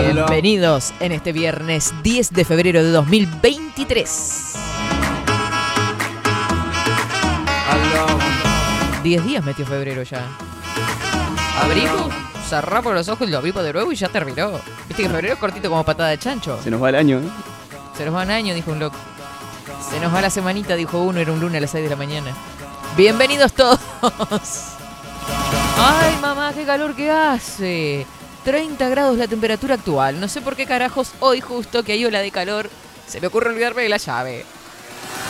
[0.00, 4.54] Bienvenidos en este viernes 10 de febrero de 2023.
[9.02, 10.24] 10 días metió febrero ya.
[11.60, 12.12] Abrimos,
[12.48, 14.52] cerramos los ojos y lo abrimos de nuevo y ya terminó.
[14.86, 16.60] Viste que febrero es cortito como patada de chancho.
[16.62, 17.28] Se nos va el año, ¿eh?
[17.96, 18.96] Se nos va un año, dijo un loco.
[19.90, 21.96] Se nos va la semanita, dijo uno, era un lunes a las 6 de la
[21.96, 22.32] mañana.
[22.96, 23.80] Bienvenidos todos.
[25.76, 28.06] Ay, mamá, qué calor que hace.
[28.44, 30.20] 30 grados la temperatura actual.
[30.20, 32.70] No sé por qué carajos hoy justo que hay ola de calor
[33.08, 34.44] se me ocurre olvidarme de la llave.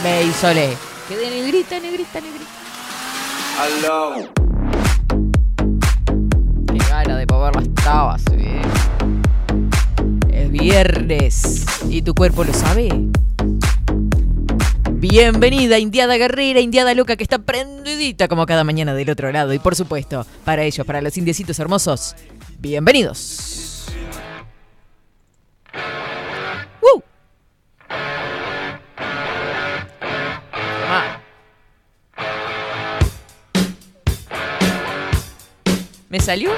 [0.03, 0.77] Me isolé.
[1.09, 2.45] Quedé negrita, negrita, negrita.
[6.73, 8.61] Qué gana de mover las tabas, eh.
[10.33, 12.89] Es viernes y tu cuerpo lo sabe.
[14.91, 19.55] Bienvenida, Indiada Guerrera, Indiada Loca que está prendidita como cada mañana del otro lado.
[19.55, 22.17] Y por supuesto, para ellos, para los indiecitos hermosos,
[22.59, 23.87] bienvenidos.
[26.83, 27.03] ¡Woo!
[36.09, 36.51] ¿Me salió?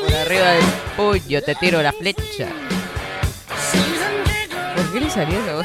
[0.00, 0.64] Por arriba del
[0.96, 2.48] puño te tiro la flecha.
[4.76, 5.62] ¿Por qué le salió eso?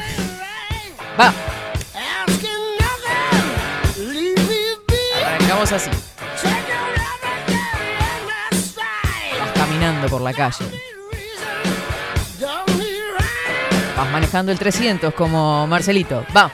[1.18, 1.32] Va,
[5.56, 5.90] arrancamos así.
[9.40, 10.64] Vas caminando por la calle.
[13.96, 16.24] Vas manejando el 300 como Marcelito.
[16.36, 16.50] Va.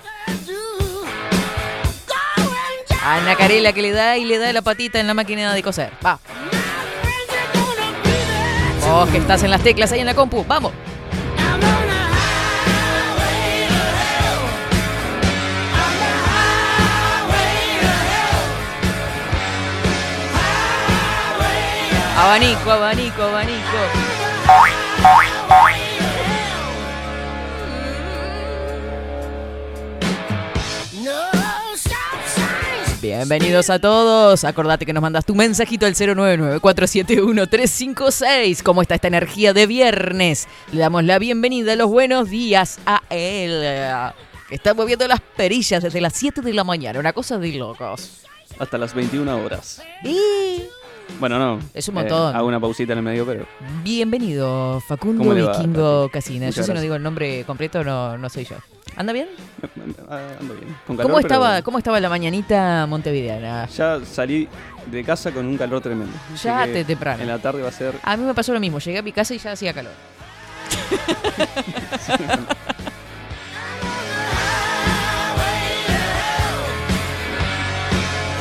[3.04, 5.92] Ana Carela que le da y le da la patita en la máquina de coser.
[6.04, 6.20] Va.
[8.80, 10.44] Vos que estás en las teclas ahí en la compu.
[10.46, 10.72] Vamos.
[22.22, 23.58] Abanico, abanico, abanico.
[33.00, 34.44] Bienvenidos a todos.
[34.44, 38.62] Acordate que nos mandas tu mensajito al 099-471-356.
[38.62, 40.46] ¿Cómo está esta energía de viernes?
[40.70, 44.12] Le damos la bienvenida, los buenos días a él.
[44.48, 47.00] Que está moviendo las perillas desde las 7 de la mañana.
[47.00, 48.20] Una cosa de locos.
[48.60, 49.82] Hasta las 21 horas.
[50.04, 50.62] Y
[51.20, 51.58] Bueno, no.
[51.74, 52.34] Es un montón.
[52.34, 53.46] hago una pausita en el medio, pero.
[53.82, 56.08] bienvenido, Facundo ¿Cómo le va, Vikingo?
[56.08, 56.46] Casina.
[56.46, 58.56] Muchas Yo si no digo el nombre completo no, no soy yo.
[58.96, 59.28] ¿Anda bien?
[60.10, 60.76] ah, Ando bien.
[60.86, 63.66] Con calor, ¿Cómo estaba, pero ¿Cómo estaba la mañanita montevideana?
[63.68, 64.48] Ya salí
[64.90, 66.12] de casa con un calor tremendo.
[66.42, 67.22] Ya te temprano.
[67.22, 67.94] En la tarde va a ser.
[68.02, 68.78] A mí me pasó lo mismo.
[68.80, 69.92] Llegué a mi casa y ya hacía calor.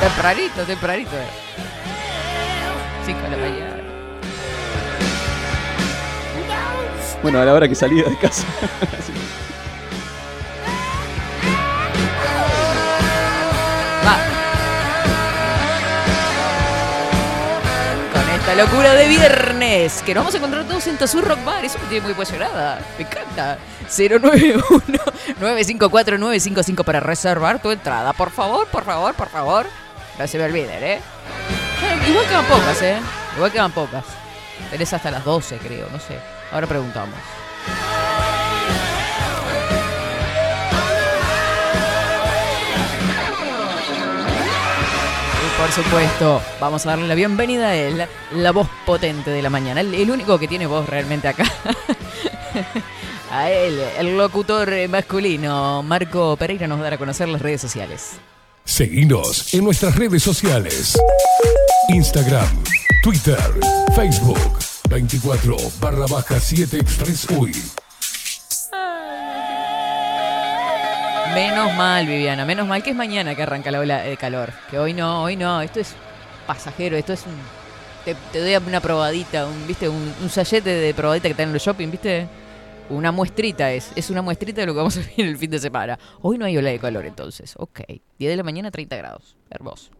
[0.00, 1.16] tempranito, tempranito.
[1.16, 1.51] eh.
[3.04, 3.76] Cinco de la mañana.
[7.22, 8.44] Bueno, a la hora que salí de casa.
[9.06, 9.12] Sí.
[14.04, 14.16] Va.
[18.12, 21.64] Con esta locura de viernes, que nos vamos a encontrar todos en Tazú Rock Bar.
[21.64, 22.80] Eso me tiene muy emocionada.
[22.98, 23.58] Me encanta.
[23.88, 28.12] 091-954-955 para reservar tu entrada.
[28.14, 29.66] Por favor, por favor, por favor.
[30.18, 31.00] No se me olviden, ¿eh?
[32.08, 33.00] Igual quedan pocas, ¿eh?
[33.36, 34.04] Igual quedan pocas.
[34.70, 36.18] Tenés hasta las 12, creo, no sé.
[36.50, 37.14] Ahora preguntamos.
[45.38, 49.50] Y por supuesto, vamos a darle la bienvenida a él, la voz potente de la
[49.50, 51.44] mañana, el, el único que tiene voz realmente acá.
[53.30, 58.18] a él, el locutor masculino, Marco Pereira, nos dará a conocer las redes sociales.
[58.64, 60.96] Seguinos en nuestras redes sociales.
[61.88, 62.46] Instagram,
[63.02, 63.38] Twitter,
[63.94, 64.38] Facebook,
[64.88, 67.52] 24 barra baja 7 Express UI.
[71.34, 74.52] Menos mal, Viviana, menos mal que es mañana que arranca la ola de calor.
[74.70, 75.94] Que hoy no, hoy no, esto es
[76.46, 77.34] pasajero, esto es un...
[78.04, 79.88] Te, doy una probadita, un, ¿viste?
[79.88, 82.28] Un, de, de probadita que está en los shopping, ¿viste?
[82.90, 85.58] Una muestrita es, es una muestrita de lo que vamos a vivir el fin de
[85.58, 85.98] semana.
[86.20, 87.80] Hoy no hay ola de calor entonces, ok.
[88.18, 89.36] 10 de la mañana, 30 grados.
[89.50, 89.90] Hermoso.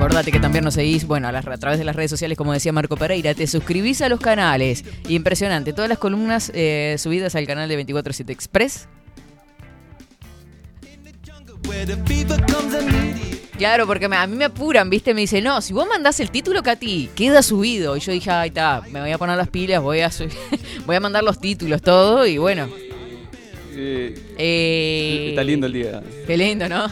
[0.00, 2.96] Acordate que también nos seguís, bueno, a través de las redes sociales, como decía Marco
[2.96, 4.82] Pereira, te suscribís a los canales.
[5.08, 8.88] Impresionante, todas las columnas eh, subidas al canal de 247 Express.
[13.60, 15.12] Claro, porque me- a mí me apuran, ¿viste?
[15.12, 17.94] Me dicen, no, si vos mandás el título, Katy, queda subido.
[17.94, 20.32] Y yo dije, ay, está, me voy a poner las pilas, voy a, subir-
[20.86, 22.70] voy a mandar los títulos, todo, y bueno.
[23.74, 26.02] Eh, Eh, está lindo el día.
[26.26, 26.86] Qué lindo, ¿no?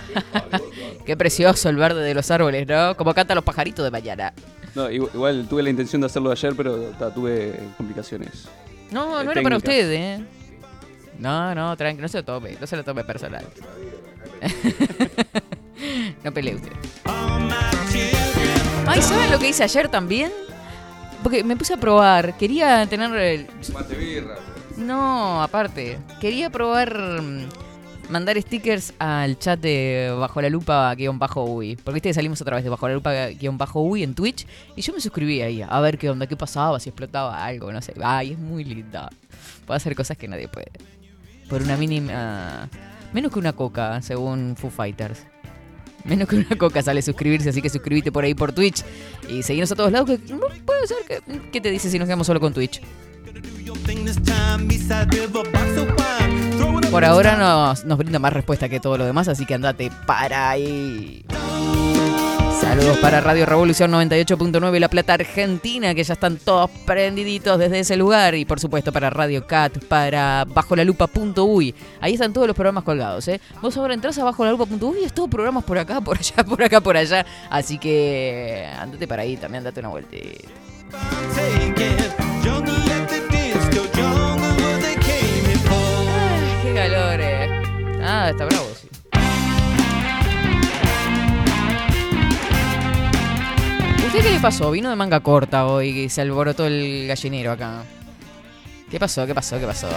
[1.07, 2.95] Qué precioso el verde de los árboles, ¿no?
[2.99, 4.35] Como cantan los pajaritos de mañana.
[4.75, 8.47] No, igual, igual tuve la intención de hacerlo ayer, pero ta, tuve complicaciones.
[8.91, 9.63] No, Eh, no era para técnicas.
[9.87, 10.25] usted, ¿eh?
[11.19, 13.47] No, no, tranqui, no se lo tome, no se lo tome personal.
[16.25, 16.73] no pelee usted.
[18.87, 20.31] Ay, ¿saben lo que hice ayer también?
[21.23, 23.13] Porque me puse a probar, quería tener...
[23.17, 23.47] el-
[24.77, 26.95] No, aparte, quería probar...
[27.23, 27.49] mm,
[28.09, 31.77] Mandar stickers al chat de Bajo la Lupa guion bajo UI.
[31.77, 34.47] Porque viste que salimos otra vez de Bajo la Lupa guion bajo UI en Twitch.
[34.77, 37.83] Y yo me suscribí ahí a ver qué onda, qué pasaba, si explotaba algo, no
[37.83, 37.93] sé.
[38.03, 39.11] Ay, es muy linda.
[39.67, 40.71] Puede hacer cosas que nadie puede.
[41.51, 42.71] Por una mínima.
[43.13, 45.27] Menos que una coca, según Foo Fighters.
[46.05, 48.85] Menos que una coca sale suscribirse, así que suscríbete por ahí por Twitch.
[49.29, 51.23] Y seguirnos a todos lados, que no puede ser.
[51.53, 52.81] ¿Qué te dice si nos quedamos solo con Twitch?
[56.91, 60.51] Por ahora nos, nos brinda más respuesta que todo lo demás, así que andate para
[60.51, 61.25] ahí.
[62.61, 67.97] Saludos para Radio Revolución 98.9 La Plata Argentina, que ya están todos prendiditos desde ese
[67.97, 68.35] lugar.
[68.35, 71.75] Y por supuesto para Radio Cat, para Bajo la Lupa.uy.
[72.01, 73.29] Ahí están todos los programas colgados.
[73.29, 73.41] ¿eh?
[73.63, 76.45] Vos ahora entras a Bajo la Lupa.uy y es todo programas por acá, por allá,
[76.45, 77.25] por acá, por allá.
[77.49, 80.49] Así que andate para ahí, también date una vueltita.
[86.63, 87.63] Qué calor, eh.
[88.03, 88.98] Ah, está bravo, sí.
[94.09, 94.71] ¿Usted qué le pasó?
[94.71, 97.83] Vino de manga corta hoy y se alborotó el gallinero acá.
[98.91, 99.27] ¿Qué pasó?
[99.27, 99.59] ¿Qué pasó?
[99.61, 99.89] ¿Qué pasó?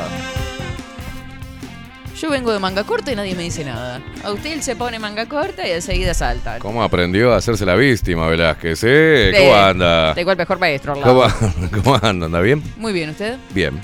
[2.19, 4.01] Yo vengo de manga corta y nadie me dice nada.
[4.23, 6.59] A usted él se pone manga corta y enseguida salta.
[6.59, 8.83] ¿Cómo aprendió a hacerse la víctima, Velázquez?
[8.83, 9.31] ¿eh?
[9.35, 10.13] ¿Cómo De- anda?
[10.13, 11.27] Tengo el mejor maestro al lado.
[11.39, 12.25] ¿Cómo, ¿Cómo anda?
[12.27, 12.61] ¿Anda bien?
[12.77, 13.37] Muy bien, ¿usted?
[13.51, 13.79] Bien.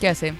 [0.00, 0.34] ¿Qué hace?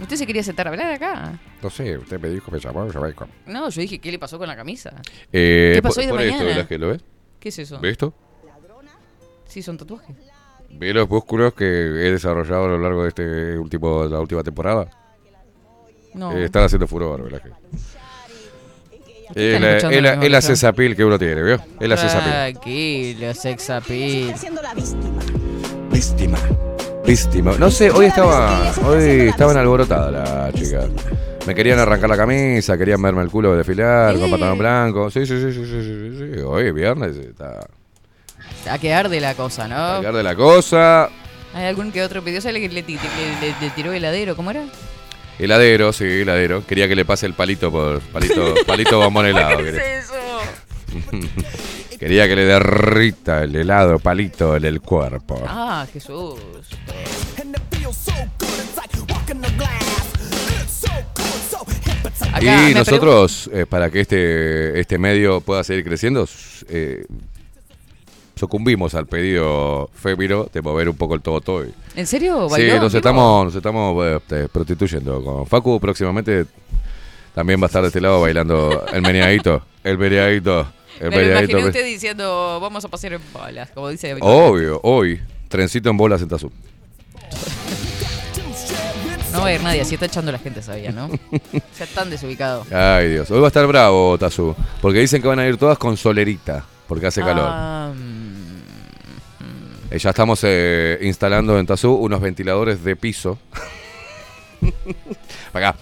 [0.00, 1.32] ¿Usted se quería sentar a hablar acá?
[1.64, 4.36] No sé, usted me dijo que llamaba, llamaba y- No, yo dije, ¿qué le pasó
[4.36, 5.00] con la camisa?
[5.32, 6.50] Eh, ¿Qué pasó por- hoy de por esto, mañana?
[6.50, 7.00] Velázquez, ¿lo ves?
[7.40, 7.80] ¿Qué es eso?
[7.80, 8.12] ¿Ves esto?
[9.46, 10.14] Sí, son tatuajes.
[10.68, 14.90] ¿Ve los músculos que he desarrollado a lo largo de este último, la última temporada?
[16.12, 16.32] No.
[16.36, 17.52] Eh, están haciendo furor, están
[19.34, 21.54] Es la, es la- es sesapil que uno tiene, ¿vio?
[21.80, 22.30] Es la sesapil.
[22.30, 24.34] Tranquilo, sex appeal.
[25.90, 26.38] Víctima.
[27.06, 27.52] Víctima.
[27.58, 30.88] No sé, hoy estaba, hoy estaban alborotada la chica.
[31.46, 35.10] Me querían arrancar la camisa, querían verme el culo desfilar con pantalón blanco.
[35.10, 36.40] Sí, sí, sí, sí, sí, sí, sí.
[36.40, 37.66] Hoy viernes está
[38.70, 40.00] A quedar de la cosa, a ¿no?
[40.00, 41.10] quedar de la cosa.
[41.52, 44.34] Hay algún que otro pidió, ¿sabe que le, le- le- le tiró heladero?
[44.36, 44.64] ¿Cómo era?
[45.38, 46.64] Heladero, sí, heladero.
[46.66, 49.58] Quería que le pase el palito por palito, palito bombón helado.
[49.58, 50.14] Quería, eso?
[51.98, 55.42] quería que le derrita el helado palito en el cuerpo.
[55.46, 56.40] Ah, Jesús.
[62.32, 66.26] Acá Y nosotros, eh, para que este, este medio pueda seguir creciendo,
[66.68, 67.06] eh,
[68.34, 71.64] sucumbimos al pedido fémino de mover un poco el todo todo.
[71.94, 72.48] ¿En serio?
[72.54, 75.22] Sí, nos estamos, nos estamos eh, te- prostituyendo.
[75.22, 76.46] Con Facu próximamente
[77.34, 79.62] también va a estar de este lado bailando el meneadito.
[79.82, 80.66] El meneadito.
[81.00, 81.52] El Me meneadito.
[81.52, 86.22] imaginé usted diciendo, vamos a pasear en bolas, como dice Obvio, hoy, trencito en bolas
[86.22, 86.50] en Tazú.
[89.34, 91.10] No va a ir nadie, así está echando la gente, sabía, ¿no?
[91.78, 92.64] ya tan desubicado.
[92.72, 93.30] Ay, Dios.
[93.30, 94.54] Hoy va a estar bravo, Tazú.
[94.80, 96.64] Porque dicen que van a ir todas con solerita.
[96.88, 97.46] Porque hace calor.
[97.48, 98.34] Ah, mm,
[99.90, 103.38] Eh, ya estamos eh, instalando en Tazú unos ventiladores de piso.
[105.52, 105.78] Para acá.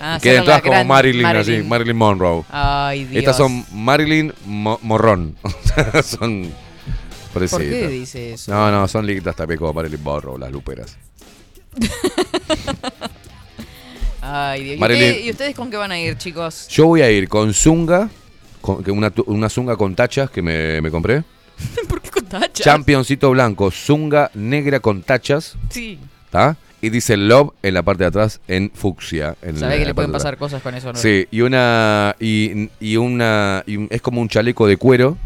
[0.00, 2.44] ah, Queden todas como gran Marilyn, así, Marilyn Monroe.
[2.50, 3.18] Ay, Dios.
[3.20, 5.36] Estas son Marilyn Mo- Morrón.
[6.04, 6.52] son
[7.32, 7.90] ¿Por qué parecidas.
[7.90, 8.52] dice eso?
[8.52, 10.96] No, no, son lindas también como Marilyn Monroe, las luperas.
[14.22, 14.90] Ay, Dios.
[14.90, 16.68] ¿Y, y ustedes con qué van a ir, chicos?
[16.68, 18.08] Yo voy a ir con zunga,
[18.60, 21.24] con, una, una zunga con tachas que me, me compré.
[21.88, 22.52] ¿Por qué con tachas?
[22.64, 25.98] Championcito blanco, zunga negra con tachas, Sí.
[26.26, 26.56] ¿está?
[26.82, 29.36] y dice Love en la parte de atrás en fucsia.
[29.42, 30.98] En Sabés que le pueden pasar cosas con eso, ¿no?
[30.98, 32.16] Sí, y una.
[32.18, 33.62] Y, y una.
[33.66, 35.18] y es como un chaleco de cuero.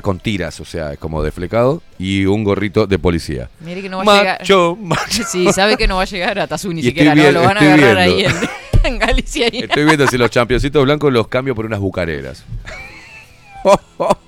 [0.00, 1.82] Con tiras, o sea, es como deflecado.
[1.98, 3.48] Y un gorrito de policía.
[3.60, 4.40] Mire que no va a llegar.
[4.40, 5.22] Macho, macho.
[5.26, 7.30] Sí, sabe que no va a llegar a Tazú ni Y siquiera, ¿no?
[7.32, 8.34] Lo van a agarrar ahí en,
[8.84, 9.46] en Galicia.
[9.52, 9.60] ahí.
[9.60, 12.44] Estoy viendo si los championcitos blancos los cambio por unas bucareras.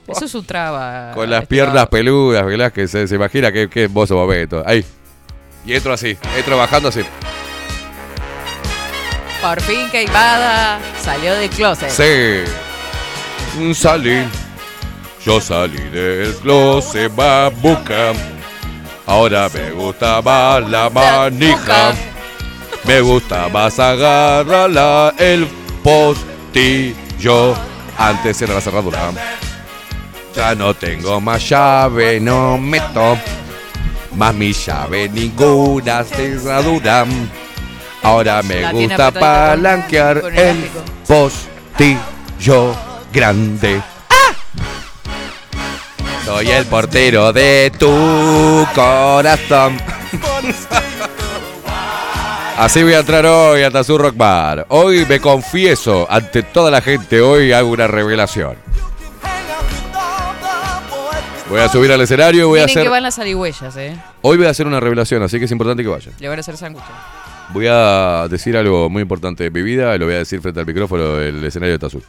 [0.08, 1.12] Eso es un traba.
[1.14, 2.72] Con las este, piernas peludas, ¿verdad?
[2.72, 4.62] Que se, se imagina que, que vos sos Beto.
[4.66, 4.84] Ahí.
[5.64, 7.02] Y entro así, entro bajando así.
[9.42, 11.90] Por fin Queimada salió del closet.
[11.90, 12.42] Sí.
[13.74, 14.24] Salí.
[15.24, 18.12] Yo salí del closet, babuca.
[19.06, 21.94] Ahora me gusta más la manija.
[22.84, 25.46] Me gusta más agarrarla el
[25.82, 27.54] postillo.
[27.96, 29.10] Antes era la cerradura.
[30.34, 33.18] Ya no tengo más llave, no meto.
[34.14, 37.04] Más mi llave, ninguna cerradura.
[38.02, 40.70] Ahora me La gusta palanquear el
[41.06, 42.74] postillo
[43.12, 43.82] grande.
[46.28, 49.78] Soy el portero de tu corazón.
[52.58, 54.66] Así voy a entrar hoy a Tazú Rock Bar.
[54.68, 57.22] Hoy me confieso ante toda la gente.
[57.22, 58.56] Hoy hago una revelación.
[61.48, 62.90] Voy a subir al escenario y voy a Miren que hacer.
[62.90, 63.96] van las ¿eh?
[64.20, 66.12] Hoy voy a hacer una revelación, así que es importante que vayan.
[66.20, 66.90] Le van a hacer sándwiches.
[67.54, 70.60] Voy a decir algo muy importante de mi vida y lo voy a decir frente
[70.60, 72.02] al micrófono del escenario de Tazú.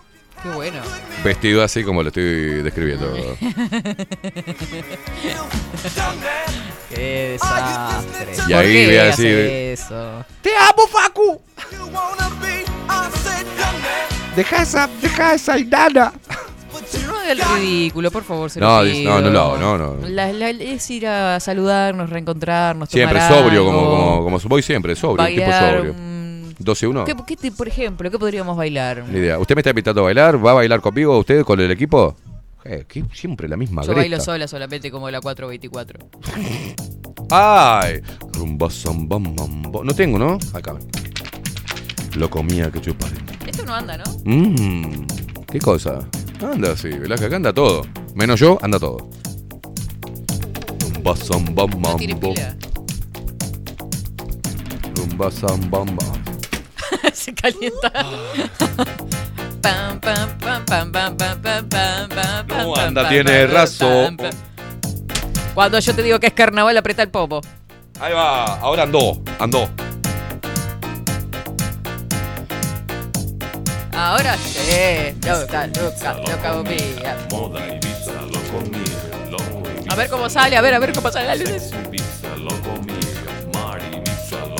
[0.44, 0.82] Qué bueno.
[1.24, 3.14] Vestido así como lo estoy describiendo.
[6.94, 8.32] Qué desastre.
[8.34, 9.38] Y ¿Por ahí qué voy a decir-
[9.74, 10.26] eso?
[10.42, 11.42] ¡Te amo, Facu!
[14.36, 15.56] Deja esa, deja esa.
[16.92, 19.12] Pero no haga el ridículo, por favor, se No, lo pido.
[19.12, 20.08] no, no lo hago, no, no.
[20.08, 24.62] La- la- es ir a saludarnos, reencontrarnos, Siempre tomar sobrio, como, algo, como, como voy
[24.64, 25.96] siempre, sobrio, tipo sobrio.
[26.60, 27.06] 12-1.
[27.06, 29.06] ¿Qué, qué te- por ejemplo, ¿qué podríamos bailar?
[29.10, 29.40] Ni idea.
[29.40, 30.44] ¿Usted me está invitando a bailar?
[30.46, 32.16] ¿Va a bailar conmigo usted con el equipo?
[32.66, 34.24] Eh, que siempre la misma Yo bailo greta.
[34.24, 36.00] sola solamente como la 424.
[37.32, 38.02] ¡Ay!
[38.34, 39.84] Rumba, zamba, mambo.
[39.84, 40.38] No tengo, ¿no?
[40.54, 40.76] Acá.
[42.16, 43.10] Lo comía que chupar.
[43.48, 44.04] Esto no anda, ¿no?
[44.26, 45.06] Mmm,
[45.52, 46.00] ¿qué cosa?
[46.42, 47.18] Anda así, ¿verdad?
[47.18, 47.84] Que acá anda todo.
[48.16, 48.98] Menos yo, anda todo.
[50.94, 52.34] Rumba, zamba, No tiene mambo.
[52.34, 52.56] pila.
[54.96, 56.04] Rumba, zamba, mambo.
[57.30, 57.92] Se calienta.
[59.62, 63.54] Pam, pam, pam, pam, pam, pam, pam, pam, pam, No, pam, anda, pam, tiene pam,
[63.54, 64.18] razón.
[64.18, 64.40] pam, pam.
[65.54, 67.42] Cuando yo te digo que es carnaval, aprieta el popo.
[68.00, 69.70] Ahí va, ahora andó, andó.
[73.94, 75.14] Ahora sí.
[75.28, 77.18] Loca, loca, loca bombilla.
[79.90, 81.64] A ver cómo sale, a ver, a ver cómo sale la luz.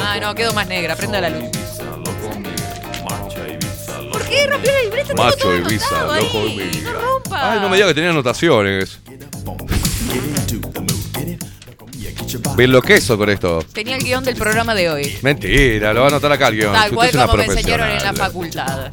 [0.06, 0.96] Ay, no, quedó más negra.
[0.96, 1.50] Prenda la luz.
[4.12, 5.08] ¿Por qué rompió la libreta?
[5.10, 6.24] Tengo Macho todo Ibiza, anotado ahí.
[6.24, 6.92] loco Ibiza.
[6.92, 7.52] No rompa.
[7.54, 9.00] Ay, no me diga que tenía anotaciones.
[12.56, 13.64] Me enloquezo con esto.
[13.74, 15.18] Tenía el guion del programa de hoy.
[15.22, 16.74] Mentira, lo va a anotar acá el guion.
[16.74, 18.32] Tal cual usted es una como me enseñaron en la profesional.
[18.32, 18.92] facultad.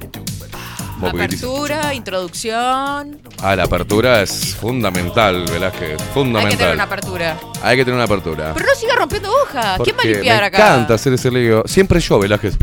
[0.99, 3.21] Vos, porque dice- Apertura, introducción.
[3.43, 5.83] Ah, la apertura es fundamental, Velázquez.
[5.83, 6.75] Hay que tener Fundamental.
[6.75, 7.37] una apertura.
[7.63, 8.53] Hay que tener una apertura.
[8.55, 9.81] Pero no siga rompiendo hojas.
[9.85, 10.57] ¿Quién va a Porque limpiar me acá?
[10.57, 11.63] encanta hacer ese lío.
[11.67, 12.57] Siempre yo, Velázquez.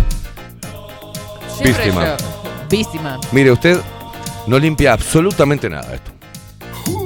[1.58, 2.06] Siempre víctima.
[2.18, 2.43] yo.
[2.78, 3.20] Víctima.
[3.32, 3.80] Mire, usted
[4.48, 6.12] no limpia absolutamente nada esto.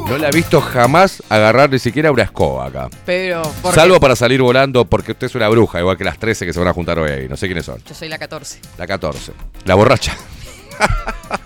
[0.07, 2.89] No le ha visto jamás agarrar ni siquiera una escoba acá.
[3.05, 3.41] Pero.
[3.62, 4.00] ¿por Salvo qué?
[4.00, 6.69] para salir volando porque usted es una bruja, igual que las 13 que se van
[6.69, 7.27] a juntar hoy ahí.
[7.27, 7.83] No sé quiénes son.
[7.83, 8.59] Yo soy la 14.
[8.77, 9.33] La 14.
[9.65, 10.15] La borracha.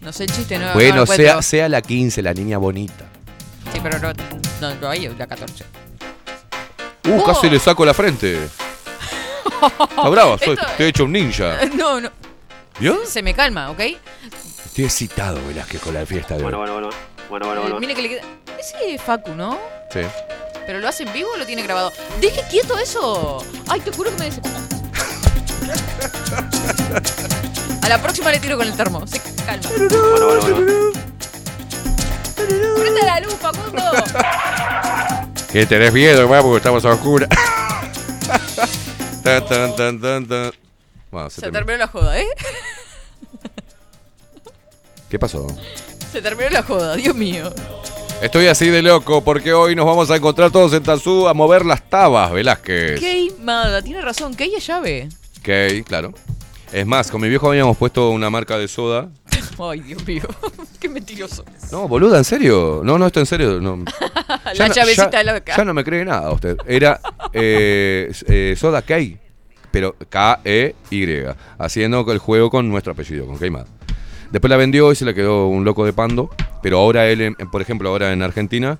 [0.00, 0.66] No sé el chiste, no.
[0.66, 3.06] no bueno, lo sea, sea la 15, la niña bonita.
[3.72, 4.12] Sí, pero no,
[4.60, 5.64] no, no hay la 14.
[7.08, 7.24] Uh, Oh.
[7.24, 8.38] casi le saco la frente.
[9.64, 10.08] Está
[10.38, 11.58] soy, Esto- estoy hecho un ninja.
[11.76, 12.08] No, no.
[12.78, 13.06] ¿Vio?
[13.06, 13.80] Se me calma, ¿ok?
[14.66, 16.52] Estoy excitado, Velázquez, con la fiesta de hoy.
[16.52, 16.90] Bueno, bueno, bueno.
[17.30, 17.80] Bueno, bueno, Eh, bueno.
[17.80, 18.22] mire que le queda.
[18.58, 19.58] Ese es Facu, ¿no?
[19.92, 20.00] Sí.
[20.66, 21.92] ¿Pero lo hace en vivo o lo tiene grabado?
[22.20, 23.44] ¡Deje quieto eso!
[23.68, 24.40] ¡Ay, te juro que me des...
[27.82, 29.06] A la próxima le tiro con el termo.
[29.06, 29.68] Se calma.
[29.70, 30.92] Bueno, bueno, bueno.
[32.76, 33.82] ¡Prende la luz, Facundo!
[35.50, 37.28] Que tenés miedo, va, porque estamos a oscuras.
[39.22, 40.52] tan, tan, tan, tan, tan.
[41.10, 41.58] Bueno, se Se terminó.
[41.66, 42.26] terminó la joda, ¿eh?
[45.08, 45.46] ¿Qué pasó?
[46.12, 47.52] Se terminó la joda, Dios mío.
[48.22, 51.64] Estoy así de loco porque hoy nos vamos a encontrar todos en Tazú a mover
[51.66, 52.98] las tabas, Velázquez.
[52.98, 55.08] Queimada, tiene razón, que ella llave.
[55.38, 56.12] Ok, claro.
[56.72, 59.08] Es más, con mi viejo habíamos puesto una marca de soda.
[59.58, 60.22] Ay, Dios mío.
[60.80, 61.44] ¿Qué me Mentiroso.
[61.70, 62.80] No, boluda, ¿en serio?
[62.82, 63.60] No, no, esto en serio.
[63.60, 63.84] No.
[64.54, 65.54] La no- llavecita ya, loca.
[65.56, 66.56] Ya no me cree nada usted.
[66.66, 67.00] Era
[67.34, 69.18] eh, eh, Soda Key,
[69.76, 71.24] pero K-E-Y,
[71.58, 73.66] haciendo el juego con nuestro apellido, con Keimad.
[74.32, 76.30] Después la vendió y se le quedó un loco de pando,
[76.62, 78.78] pero ahora él, por ejemplo, ahora en Argentina,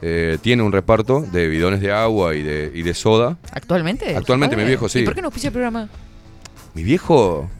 [0.00, 3.36] eh, tiene un reparto de bidones de agua y de, y de soda.
[3.52, 4.16] ¿Actualmente?
[4.16, 5.00] Actualmente, mi viejo, sí.
[5.00, 5.90] ¿Y por qué no auspicia el programa?
[6.72, 7.50] Mi viejo...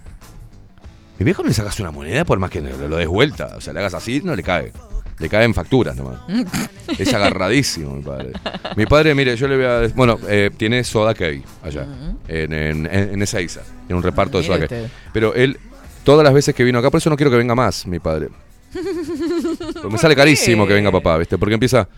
[1.19, 3.55] Mi viejo no le sacas una moneda por más que lo, lo des vuelta.
[3.55, 4.73] O sea, le hagas así, no le cae.
[5.19, 6.21] Le caen facturas nomás.
[6.99, 8.33] es agarradísimo, mi padre.
[8.77, 9.89] Mi padre, mire, yo le voy a...
[9.95, 11.87] Bueno, eh, tiene Soda Key allá,
[12.29, 13.63] en, en, en, en Ezeiza.
[13.87, 14.77] Tiene un reparto de Mire Soda Key.
[14.77, 14.91] usted.
[15.13, 15.59] Pero él,
[16.05, 18.29] todas las veces que vino acá, por eso no quiero que venga más, mi padre.
[19.73, 21.37] Porque me sale carísimo que venga papá, ¿viste?
[21.39, 21.89] Porque empieza...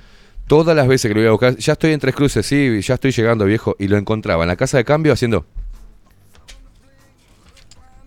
[0.47, 2.95] Todas las veces que lo iba a buscar, ya estoy en Tres Cruces, sí, ya
[2.95, 5.47] estoy llegando, viejo, y lo encontraba en la casa de cambio haciendo...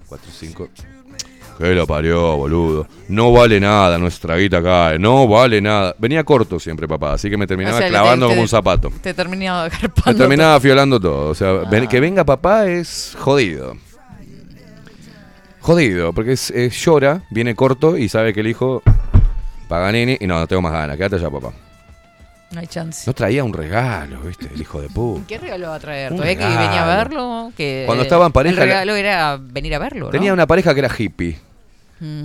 [0.10, 0.70] 4, 5...
[1.64, 2.88] Que lo parió, boludo.
[3.08, 5.96] No vale nada nuestra guita acá, eh, no vale nada.
[5.98, 8.48] Venía corto siempre, papá, así que me terminaba O sea, clavando te- como te- un
[8.50, 8.92] zapato.
[9.02, 9.70] Te terminaba
[10.06, 11.30] Me terminaba fiolando todo.
[11.30, 11.90] O sea, ven- Ah.
[11.90, 13.78] que venga papá es jodido.
[15.62, 18.82] Jodido, porque es, es- llora, viene corto y sabe que el hijo
[19.70, 20.18] Paganini.
[20.20, 21.52] Y no, no tengo más ganas, quédate allá, papá.
[22.52, 23.04] No hay chance.
[23.08, 24.48] No traía un regalo, ¿viste?
[24.54, 25.24] El hijo de puta.
[25.28, 26.12] ¿Qué regalo va a traer?
[26.12, 27.52] Un ¿Todavía que venía a verlo?
[27.58, 30.12] Que Cuando estaba en pareja, El regalo era venir a verlo, ¿no?
[30.12, 31.40] Tenía una pareja que era hippie.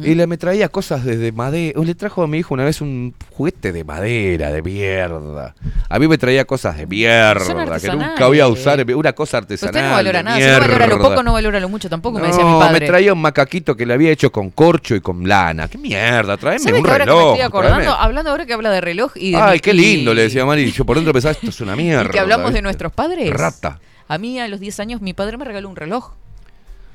[0.03, 1.81] Y le me traía cosas desde madera.
[1.83, 5.55] Le trajo a mi hijo una vez un juguete de madera, de mierda.
[5.89, 8.85] A mí me traía cosas de mierda que nunca voy a usar.
[8.95, 9.85] Una cosa Usted artesanal.
[9.85, 10.37] no valora nada.
[10.39, 11.09] Si no valora lo mierda.
[11.11, 12.87] poco, no valora lo mucho tampoco, me decía mi padre.
[12.87, 15.69] traía un macaquito que le había hecho con corcho y con lana.
[15.69, 16.37] ¡Qué mierda!
[16.37, 17.33] Tráeme ¿Sabe un que ahora que me reloj.
[17.35, 20.13] estoy acordando, tráeme- hablando ahora que habla de reloj y de Ay, qué y- lindo,
[20.15, 20.73] le decía Mari.
[20.73, 22.05] Yo por dentro pensaba, esto es una mierda.
[22.09, 23.31] Y que hablamos de nuestros padres.
[23.31, 23.81] Rata.
[24.09, 26.13] A mí a los 10 años mi padre me regaló un reloj.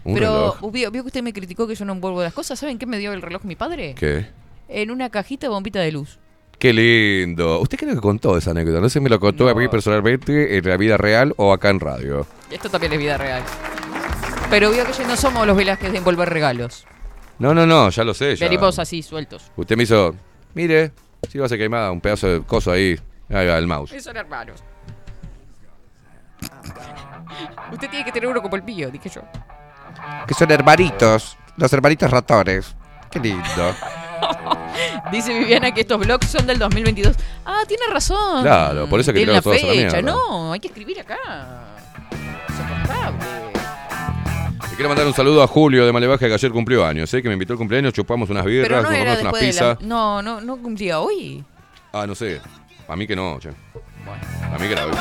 [0.04, 0.72] Un pero reloj.
[0.72, 2.60] Vio, vio que usted me criticó que yo no envuelvo las cosas.
[2.60, 3.96] ¿Saben qué me dio el reloj mi padre?
[3.98, 4.28] ¿Qué?
[4.68, 6.20] En una cajita de bombita de luz.
[6.60, 7.60] Qué lindo.
[7.60, 8.80] ¿Usted creo que contó esa anécdota?
[8.80, 11.70] No sé si me lo contó a mí personalmente en la vida real o acá
[11.70, 12.26] en radio.
[12.50, 13.44] Esto también es vida real.
[14.50, 16.86] Pero vio que ya no somos los Velázquez de envolver regalos.
[17.40, 18.36] No, no, no, ya lo sé.
[18.36, 18.46] Ya.
[18.46, 19.52] Venimos así, sueltos.
[19.56, 20.16] Usted me hizo,
[20.54, 20.92] mire,
[21.30, 22.98] si vas a quemar un pedazo de coso ahí,
[23.30, 23.94] ahí va el mouse.
[24.00, 24.64] Son hermanos.
[27.72, 29.22] Usted tiene que tener uno como el mío, dije yo.
[30.28, 32.76] Que son hermanitos, los hermanitos ratones.
[33.12, 33.76] Qué lindo.
[35.12, 37.16] Dice Viviana que estos blogs son del 2022.
[37.46, 38.44] Ah, tiene razón.
[38.44, 39.98] Claro, por eso que la tiraron todos a la fecha.
[39.98, 40.02] mierda.
[40.02, 41.18] No, hay que escribir acá.
[42.50, 43.44] Insoportable.
[44.70, 47.22] Le quiero mandar un saludo a Julio de Malevaje que ayer cumplió años, ¿eh?
[47.22, 49.32] que me invitó al cumpleaños, chupamos unas birras, no unas la...
[49.32, 49.82] pizzas.
[49.82, 51.44] No, no, no cumplía hoy.
[51.92, 52.42] Ah, no sé.
[52.88, 53.50] A mí que no, che.
[53.50, 54.94] A mí que era hoy.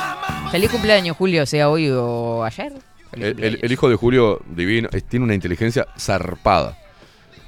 [0.51, 2.75] Feliz cumpleaños, Julio, sea hoy o ayer.
[3.13, 3.61] El, el- cumpleaños.
[3.63, 6.79] el hijo de Julio, divino, es- tiene una inteligencia zarpada.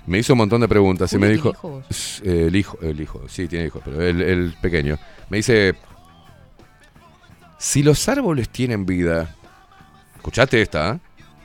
[0.06, 1.50] Me hizo un montón de preguntas y ¿Julio me dijo...
[1.50, 2.22] hijos?
[2.24, 4.98] Eh, El hijo, el hijo, sí, tiene hijos, pero el, el pequeño.
[5.30, 5.74] Me dice,
[7.58, 9.34] si los árboles tienen vida...
[10.16, 10.98] Escuchaste esta, ¿eh?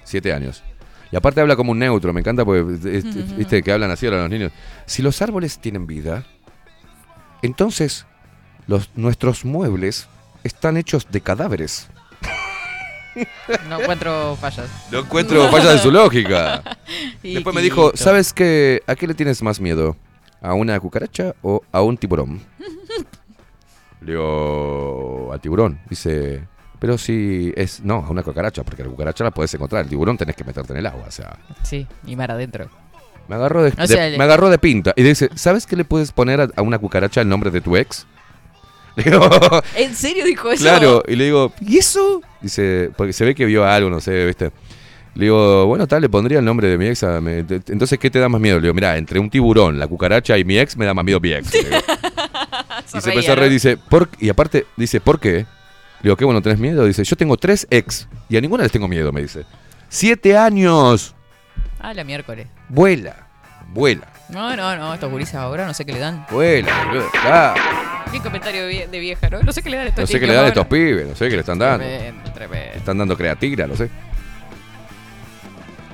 [0.04, 0.64] Siete años.
[1.12, 4.06] Y aparte habla como un neutro, me encanta porque, es- es- viste, que hablan así
[4.06, 4.52] ahora los niños.
[4.86, 6.26] Si los árboles tienen vida,
[7.42, 8.06] entonces
[8.68, 10.08] los, nuestros muebles
[10.44, 11.88] están hechos de cadáveres.
[13.70, 14.70] No encuentro fallas.
[14.92, 16.62] No encuentro falla de su lógica.
[17.24, 17.92] Después me dijo.
[17.96, 18.82] ¿sabes qué?
[18.88, 19.96] ¿A qué le tienes más miedo?
[20.42, 22.42] ¿A una cucaracha o a un tiburón?
[24.02, 25.80] Le digo, al tiburón.
[25.90, 26.48] Dice,
[26.80, 27.82] pero si es...
[27.82, 29.84] No, a una cucaracha, porque la cucaracha la puedes encontrar.
[29.84, 31.38] El tiburón tenés que meterte en el agua, o sea...
[31.64, 32.70] Sí, y mar adentro.
[33.28, 34.94] Me agarró de, O sea, de- le- me agarró de pinta.
[34.96, 37.76] Y dice, ¿sabes qué le puedes poner a, a una cucaracha el nombre de tu
[37.76, 38.08] ex?
[39.76, 40.64] ¿En serio dijo eso?
[40.64, 42.22] Claro, y le digo, ¿y eso?
[42.42, 44.52] Dice, porque se ve que vio algo, no sé, ¿viste?
[45.16, 47.20] Le digo, bueno, tal, le pondría el nombre de mi ex a...
[47.20, 48.58] me- te- entonces, ¿qué te da más miedo?
[48.58, 51.20] Le digo, mira, entre un tiburón, la cucaracha y mi ex, me da más miedo
[51.20, 51.54] mi ex.
[51.54, 51.78] Le digo.
[52.98, 55.34] y se empezó a reír, dice, ¿por, y aparte, dice, ¿por qué?
[55.40, 55.46] Le
[56.04, 56.86] digo, ¿qué bueno, tenés miedo?
[56.86, 59.46] Dice, yo tengo tres ex y a ninguna les tengo miedo, me dice.
[59.90, 61.16] ¡Siete años!
[61.80, 62.48] Ah, la miércoles.
[62.70, 63.28] Vuela,
[63.74, 66.26] vuela, No, no, no, estos gurises ahora no sé qué le dan.
[66.30, 67.60] vuela, boludo, claro.
[68.12, 69.42] Qué comentario de, vie- de vieja, ¿no?
[69.42, 71.08] No sé qué le dan a estos No sé qué le dan a estos pibes,
[71.08, 71.86] no sé qué le están dando.
[71.86, 72.74] Tremendo, tremendo.
[72.78, 73.89] Están dando creatina, no sé.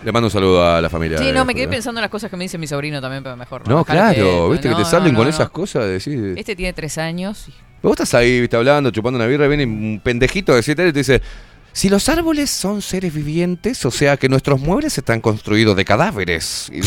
[0.04, 1.17] Le mando un saludo a la familia.
[1.17, 3.36] Sí, no, me quedé pensando en las cosas que me dice mi sobrino también, pero
[3.36, 3.67] mejor.
[3.67, 5.52] No, dejar claro, que- viste que no, te salen no, con no, esas no.
[5.52, 6.34] cosas de decir.
[6.38, 7.48] Este tiene tres años.
[7.50, 10.89] y- Vos estás ahí, viste, hablando, chupando una birra, viene un pendejito de 7 años
[10.91, 11.21] y te dice:
[11.76, 16.72] Si los árboles son seres vivientes, o sea que nuestros muebles están construidos de cadáveres.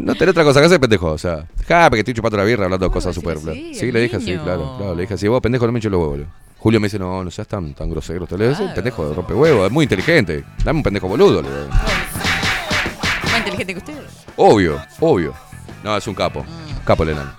[0.00, 1.10] No tenés otra cosa que hacer, pendejo.
[1.10, 4.00] O sea, ja, porque estoy chupando la birra hablando de ¿Cómo cosas así Sí, le
[4.00, 4.94] dije así, claro, claro.
[4.94, 6.16] Le dije así, vos pendejo, no me hinches los huevos.
[6.18, 6.30] boludo".
[6.56, 8.26] Julio me dice: No, no seas tan, tan grosero.
[8.26, 8.74] Te le dice, Claro.
[8.74, 10.44] pendejo, rompe huevo, es muy inteligente.
[10.64, 11.42] Dame un pendejo boludo.
[11.42, 11.68] le digo.
[11.68, 13.94] Más inteligente que usted.
[14.36, 15.34] Obvio, obvio.
[15.84, 16.46] No, es un capo.
[16.86, 17.32] Capo el enano.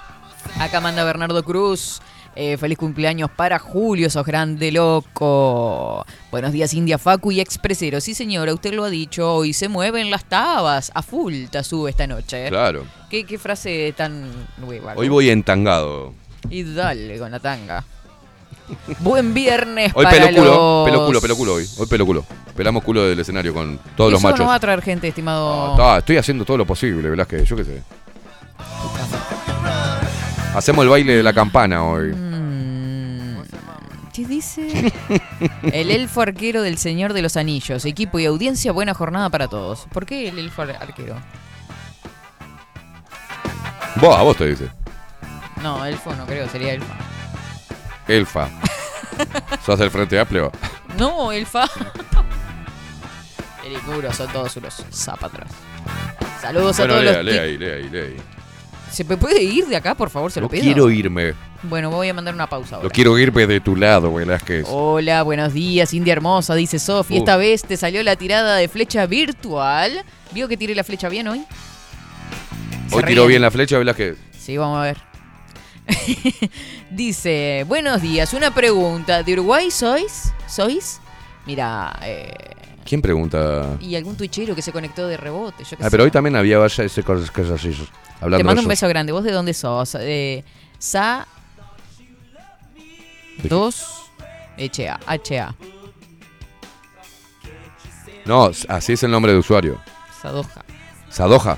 [0.60, 2.02] Acá manda Bernardo Cruz.
[2.36, 6.06] Eh, feliz cumpleaños para Julio, sos grande loco.
[6.32, 8.02] Buenos días, India Facu y Expresero.
[8.02, 9.36] Sí, señora, usted lo ha dicho.
[9.36, 10.92] Hoy se mueven las tabas.
[10.96, 12.50] A full te sube esta noche.
[12.50, 12.86] Claro.
[13.10, 14.94] ¿Qué, qué frase tan nueva?
[14.96, 16.14] Hoy voy entangado.
[16.50, 17.84] Y dale con la tanga.
[19.00, 20.86] Buen viernes Hoy para pelo culo, los...
[20.86, 21.70] pelo culo, pelo culo hoy.
[21.78, 22.26] Hoy pelo culo.
[22.56, 24.40] Pelamos culo del escenario con todos los machos.
[24.40, 25.76] no va a traer gente, estimado.
[25.78, 27.84] No, estoy haciendo todo lo posible, Velázquez, yo qué sé.
[30.56, 32.14] Hacemos el baile de la campana hoy.
[34.14, 34.94] ¿Qué dice?
[35.74, 37.84] el elfo arquero del Señor de los Anillos.
[37.86, 39.88] Equipo y audiencia, buena jornada para todos.
[39.92, 41.16] ¿Por qué el elfo ar- arquero?
[43.96, 44.70] Vos, a vos te dice.
[45.64, 46.94] No, elfo no creo, sería elfa.
[48.08, 48.50] Elfa.
[49.66, 50.52] ¿Sos del Frente Amplio?
[51.00, 51.66] No, elfa.
[53.66, 55.50] El muro son todos unos zapatros.
[56.42, 58.18] Saludos a Bueno, todos lea, los lea ahí, lea ahí, lea ahí.
[58.94, 60.32] ¿Se me puede ir de acá, por favor?
[60.32, 60.62] Se lo No pido.
[60.64, 61.34] quiero irme.
[61.64, 62.88] Bueno, voy a mandar una pausa ahora.
[62.88, 64.68] No quiero irme de tu lado, Velázquez.
[64.70, 67.16] Hola, buenos días, India Hermosa, dice Sofi.
[67.16, 67.18] Uh.
[67.18, 70.06] Esta vez te salió la tirada de flecha virtual.
[70.32, 71.44] ¿Vio que tiré la flecha bien hoy?
[72.88, 74.16] Se Hoy tiró bien la flecha, Velázquez.
[74.38, 74.98] Sí, vamos a ver.
[76.92, 79.24] dice, buenos días, una pregunta.
[79.24, 80.32] ¿De Uruguay sois?
[80.48, 81.02] ¿Sois?
[81.48, 82.32] Mira, eh,
[82.86, 83.78] ¿Quién pregunta?
[83.80, 85.64] y algún tuichero que se conectó de rebote.
[85.64, 85.92] Yo Ah, sé.
[85.92, 87.76] pero hoy también había ese cosas que así.
[88.20, 89.12] Hablando Te mando un beso grande.
[89.12, 89.96] ¿Vos de dónde sos?
[90.00, 90.44] Eh,
[90.78, 91.28] Sa...
[93.38, 93.50] ¿De qué?
[93.50, 93.86] 2...
[94.58, 95.00] HA.
[95.08, 95.56] HA.
[98.26, 99.82] No, así es el nombre de usuario.
[100.22, 100.64] Sadoja.
[101.10, 101.58] Sadoja.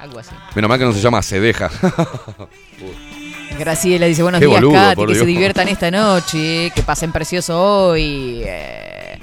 [0.00, 0.30] Algo así.
[0.54, 1.70] Menos mal que no se llama Cedeja.
[3.58, 7.60] Graciela dice, buenos Qué días, boludo, Katy, que se diviertan esta noche, que pasen precioso
[7.88, 8.42] hoy.
[8.46, 9.18] Eh,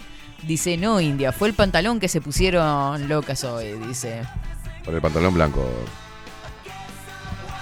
[0.47, 4.21] dice, no, India, fue el pantalón que se pusieron locas hoy, dice.
[4.83, 5.67] Por el pantalón blanco.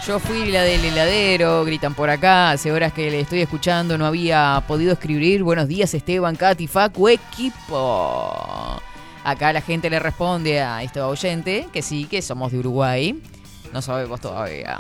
[0.06, 4.06] Yo fui la del heladero, gritan por acá, hace horas que le estoy escuchando, no
[4.06, 5.42] había podido escribir.
[5.42, 8.80] Buenos días, Esteban, Katy, Facu, equipo.
[9.24, 13.20] Acá la gente le responde a este oyente que sí, que somos de Uruguay.
[13.74, 14.80] No sabemos todavía.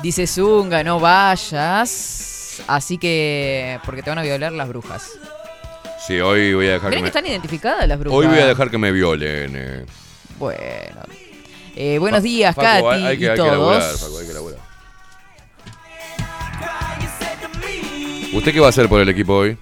[0.00, 2.62] Dice Zunga, no vayas.
[2.68, 3.80] Así que.
[3.84, 5.10] Porque te van a violar las brujas.
[6.06, 7.08] Sí, hoy voy a dejar que ¿Creen que me...
[7.08, 8.18] están identificadas las brujas?
[8.18, 9.52] Hoy voy a dejar que me violen.
[9.56, 9.86] eh.
[10.38, 11.00] Bueno.
[11.76, 13.52] Eh, buenos días, Facu, Katy hay- hay que- y hay que todos.
[13.52, 14.58] laburar, Facu, hay que laburar.
[18.34, 19.56] ¿Usted qué va a hacer por el equipo hoy?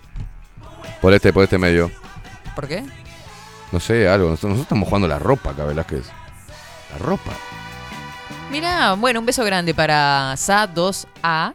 [1.01, 1.91] Por este, por este medio.
[2.55, 2.83] ¿Por qué?
[3.71, 4.29] No sé, algo.
[4.31, 6.05] Nosotros, nosotros estamos jugando la ropa acá, Velázquez.
[6.93, 7.31] La ropa.
[8.51, 11.53] Mira, bueno, un beso grande para Sa2A.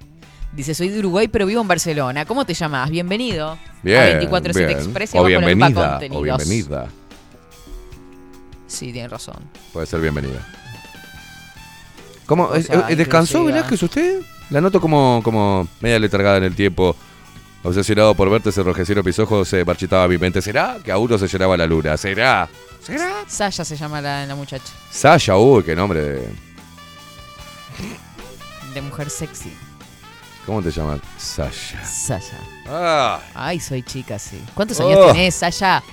[0.53, 2.25] Dice, soy de Uruguay, pero vivo en Barcelona.
[2.25, 2.89] ¿Cómo te llamas?
[2.89, 3.57] Bienvenido.
[3.87, 3.99] Bien.
[3.99, 4.79] A 247 bien.
[4.79, 5.99] Express y o bienvenida.
[6.11, 6.87] O bienvenida.
[8.67, 9.37] Sí, tienes razón.
[9.71, 10.45] Puede ser bienvenida.
[12.25, 12.45] ¿Cómo?
[12.45, 13.45] O eh, sea, eh, ¿Descansó.
[13.45, 14.21] Velázquez usted?
[14.49, 16.95] La noto como, como media letargada en el tiempo.
[17.63, 20.41] Obsesionado por verte, se enrojecieron mis ojos, se marchitaba mi mente.
[20.41, 21.97] ¿Será que a uno se llenaba la luna?
[21.97, 22.47] ¿Será?
[22.81, 23.23] ¿Será?
[23.27, 24.71] Saya se llama la, la muchacha.
[24.91, 26.29] Sasha, uy, qué nombre de...
[28.73, 29.51] De mujer sexy.
[30.47, 30.99] ¿Cómo te llamas?
[31.17, 31.83] Sasha.
[31.85, 32.39] Saya.
[32.67, 34.41] Ah, Ay, soy chica, sí.
[34.55, 35.11] ¿Cuántos años Oh.
[35.11, 35.83] tenés, Saya?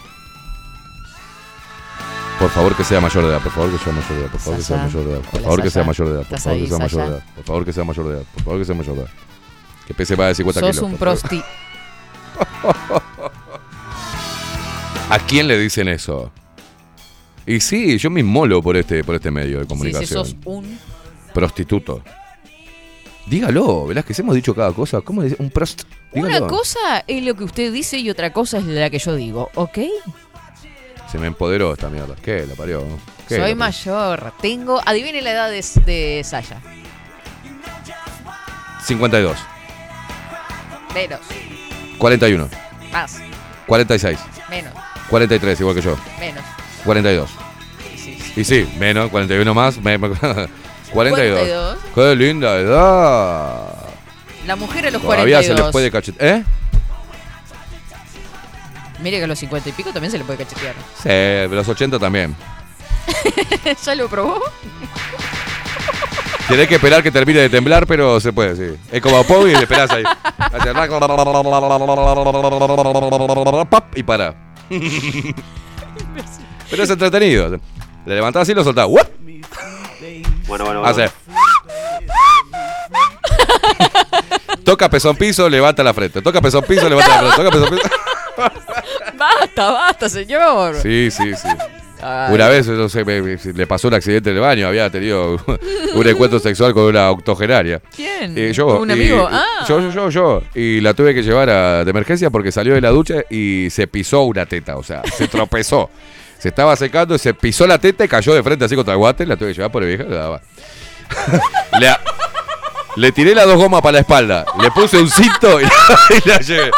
[2.38, 4.40] por favor que sea mayor de edad, por favor que sea mayor de edad, por
[4.40, 4.86] favor que sea Sasha.
[4.86, 5.86] mayor de edad, por favor que sea Sasha.
[5.86, 7.06] mayor de edad, por ¿Estás favor que sea mayor de Sasha?
[7.16, 9.10] edad, por favor que sea mayor de edad, por favor que sea mayor de edad.
[9.86, 10.82] Que pese más de 50 Sos kilos.
[10.84, 11.20] un por favor.
[11.20, 11.42] prosti...
[15.10, 16.30] ¿A quién le dicen eso?
[17.46, 20.24] Y sí, yo me inmolo por este, por este medio de Sí, sí, comunicación.
[20.24, 20.78] sos un...
[21.32, 22.02] Prostituto.
[23.26, 25.00] Dígalo, Velázquez, hemos dicho cada cosa.
[25.00, 25.36] ¿Cómo dice?
[25.38, 25.82] Un prost.
[26.12, 26.36] Dígalo.
[26.38, 29.50] Una cosa es lo que usted dice y otra cosa es la que yo digo,
[29.54, 29.78] ¿ok?
[31.10, 32.14] Se me empoderó esta mierda.
[32.22, 32.44] ¿Qué?
[32.46, 32.84] La parió.
[33.28, 33.36] ¿Qué?
[33.36, 34.32] Soy La mayor.
[34.42, 34.80] Tengo...
[34.84, 36.60] Adivine la edad de, de Saya.
[38.84, 39.36] 52,
[40.94, 41.20] Menos.
[41.98, 42.48] 41,
[42.92, 43.18] Más.
[43.66, 44.18] 46,
[44.50, 44.72] Menos.
[45.08, 45.96] 43, igual que yo.
[46.20, 46.44] Menos.
[46.84, 47.30] 42.
[47.30, 48.40] Sí, sí, sí.
[48.40, 49.78] Y sí, menos, 41 más.
[49.78, 50.08] me- me-
[50.94, 51.78] 42.
[51.92, 51.94] 42.
[51.94, 53.74] Qué linda edad.
[54.46, 55.44] La mujer a los Todavía 42.
[55.44, 56.36] se les puede cachetear.
[56.38, 56.44] ¿Eh?
[59.02, 60.74] Mire que a los 50 y pico también se le puede cachetear.
[60.96, 62.34] Sí, pero los 80 también.
[63.84, 64.42] ¿Ya lo probó?
[66.48, 68.78] Tenés que esperar que termine de temblar, pero se puede, sí.
[68.92, 70.04] Es como Pog y esperás ahí.
[73.70, 74.34] Pap, y para.
[76.70, 77.58] Pero es entretenido.
[78.04, 78.86] Le levantás así y lo soltás.
[78.88, 79.06] ¡Wup!
[80.56, 80.84] Bueno, bueno.
[80.84, 81.10] Hace.
[84.64, 86.22] Toca pezón piso, levanta la frente.
[86.22, 87.36] Toca pezón piso, levanta la frente.
[87.36, 87.88] Toca pezón piso.
[89.18, 90.76] Basta, basta, señor.
[90.82, 91.48] Sí, sí, sí.
[92.02, 92.34] Ay.
[92.34, 95.38] Una vez, no sé, me- me- le pasó un accidente en el baño, había tenido
[95.94, 97.80] un encuentro sexual con una octogenaria.
[97.94, 98.36] ¿Quién?
[98.36, 99.28] Eh, yo, ¿Un y- amigo?
[99.30, 99.64] y- ah.
[99.68, 100.42] Yo, yo, yo, yo.
[100.54, 103.86] Y la tuve que llevar a- de emergencia porque salió de la ducha y se
[103.86, 105.90] pisó una teta, o sea, se tropezó.
[106.44, 109.24] Se estaba secando, se pisó la teta y cayó de frente así contra el guate,
[109.24, 110.02] la tuve que llevar por vieja.
[110.02, 110.42] Le, daba.
[111.80, 111.96] le,
[112.96, 116.36] le tiré las dos gomas para la espalda, le puse un cinto y, y la
[116.40, 116.70] llevé.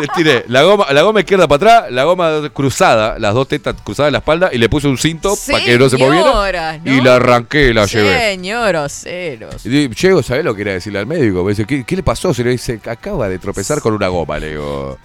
[0.00, 3.74] Le tiré la goma, la goma izquierda para atrás, la goma cruzada, las dos tetas
[3.82, 6.80] cruzadas en la espalda y le puse un cinto para que no se moviera.
[6.84, 8.16] Y la arranqué y la llevé.
[8.16, 9.66] Señoros, ceros.
[9.66, 11.42] Y Llego, ¿sabés lo que era decirle al médico?
[11.42, 12.32] Me dice, ¿qué, qué le pasó?
[12.32, 15.00] Se le dice, acaba de tropezar con una goma, le digo.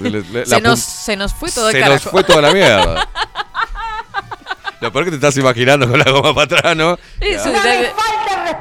[0.00, 1.94] Le- le- la Se nos, se nos fue todo el se carajo.
[2.04, 3.08] nos fue toda la mierda.
[4.80, 6.98] Lo peor que te estás imaginando con la goma para atrás, ¿no?
[7.20, 7.92] Eso, ya-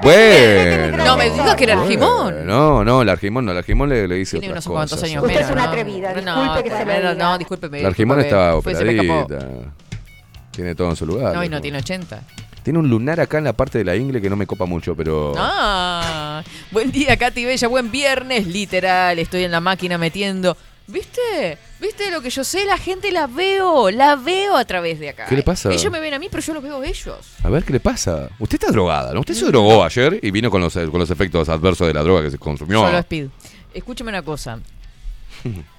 [0.04, 1.04] Bueno.
[1.04, 2.46] No me digas que era Argimón.
[2.46, 5.24] No, no, el Argimón no, el Argimón le, le hice Tiene otras unos cuantos años
[5.24, 5.50] Usted menos.
[5.50, 5.70] es una ¿no?
[5.70, 7.14] atrevida, No, disculpe que se diga.
[7.16, 7.80] No, discúlpeme.
[7.80, 8.58] El Argimón me escapó.
[8.60, 9.40] operadita.
[10.52, 11.34] Tiene todo en su lugar.
[11.34, 12.22] No, y no tiene 80.
[12.62, 14.96] Tiene un lunar acá en la parte de la ingle que no me copa mucho,
[14.96, 15.34] pero.
[15.36, 19.18] Ah, buen día, Katy Bella, buen viernes, literal.
[19.18, 20.56] Estoy en la máquina metiendo.
[20.92, 21.58] ¿Viste?
[21.80, 22.66] ¿Viste lo que yo sé?
[22.66, 25.26] La gente la veo, la veo a través de acá.
[25.28, 25.72] ¿Qué le pasa?
[25.72, 27.18] Ellos me ven a mí, pero yo los veo a ellos.
[27.44, 28.30] A ver qué le pasa.
[28.40, 29.22] Usted está drogada, ¿no?
[29.22, 32.24] Usted se drogó ayer y vino con los, con los efectos adversos de la droga
[32.24, 32.82] que se consumió.
[32.82, 33.28] Solo Speed.
[33.74, 34.60] Escúchame una cosa.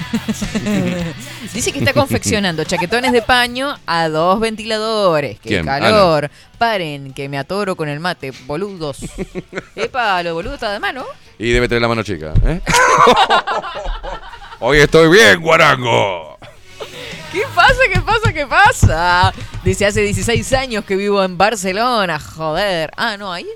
[1.54, 5.38] Dice que está confeccionando chaquetones de paño a dos ventiladores.
[5.40, 5.64] ¡Qué ¿Quién?
[5.64, 6.30] calor!
[6.58, 8.98] Paren, que me atoro con el mate, boludos.
[9.76, 11.04] Epa, lo boludo está de mano.
[11.38, 12.60] Y debe tener la mano chica, ¿eh?
[14.60, 16.38] Hoy estoy bien, guarango.
[17.32, 17.78] ¿Qué pasa?
[17.92, 18.32] ¿Qué pasa?
[18.32, 19.32] ¿Qué pasa?
[19.64, 22.90] Dice hace 16 años que vivo en Barcelona, joder.
[22.96, 23.46] Ah, no, ahí.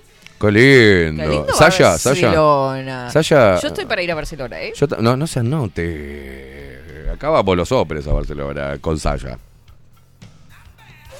[0.44, 1.22] Qué lindo.
[1.22, 2.28] Qué lindo Saya, Saya.
[2.28, 3.10] Barcelona.
[3.10, 3.60] Saya.
[3.60, 4.72] Yo estoy para ir a Barcelona, ¿eh?
[4.76, 7.10] Yo no, no se anote.
[7.12, 9.38] Acabamos los óperes a Barcelona con Saya.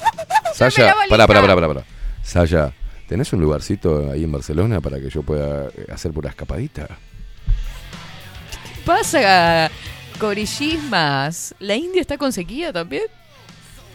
[0.54, 1.84] Saya, pará, pará, pará, pará.
[2.22, 2.72] Saya,
[3.08, 6.86] ¿tenés un lugarcito ahí en Barcelona para que yo pueda eh, hacer por una escapadita?
[6.86, 9.70] ¿Qué pasa,
[10.18, 11.54] corillismas?
[11.58, 13.04] ¿La India está con sequía también?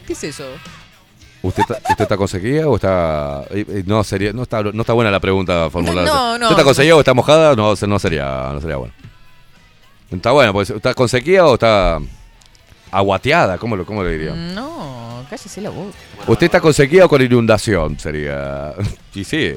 [0.06, 0.46] ¿Qué es eso?
[1.42, 3.44] ¿Usted está, usted está con sequía o está.?
[3.50, 6.06] eh, eh, No, sería, no, está, no está buena la pregunta formulada.
[6.06, 6.46] No, no.
[6.46, 7.56] ¿Usted está con sequía o está mojada?
[7.56, 8.92] No, no sería, no sería bueno.
[10.10, 11.98] Está bueno, pues, ¿está con sequía o está
[12.90, 13.58] aguateada?
[13.58, 14.34] ¿Cómo, lo, cómo le diría?
[14.34, 15.96] No, cállese la boca.
[16.26, 17.98] ¿Usted está con sequía o con inundación?
[17.98, 18.74] Sería.
[19.14, 19.54] Y sí.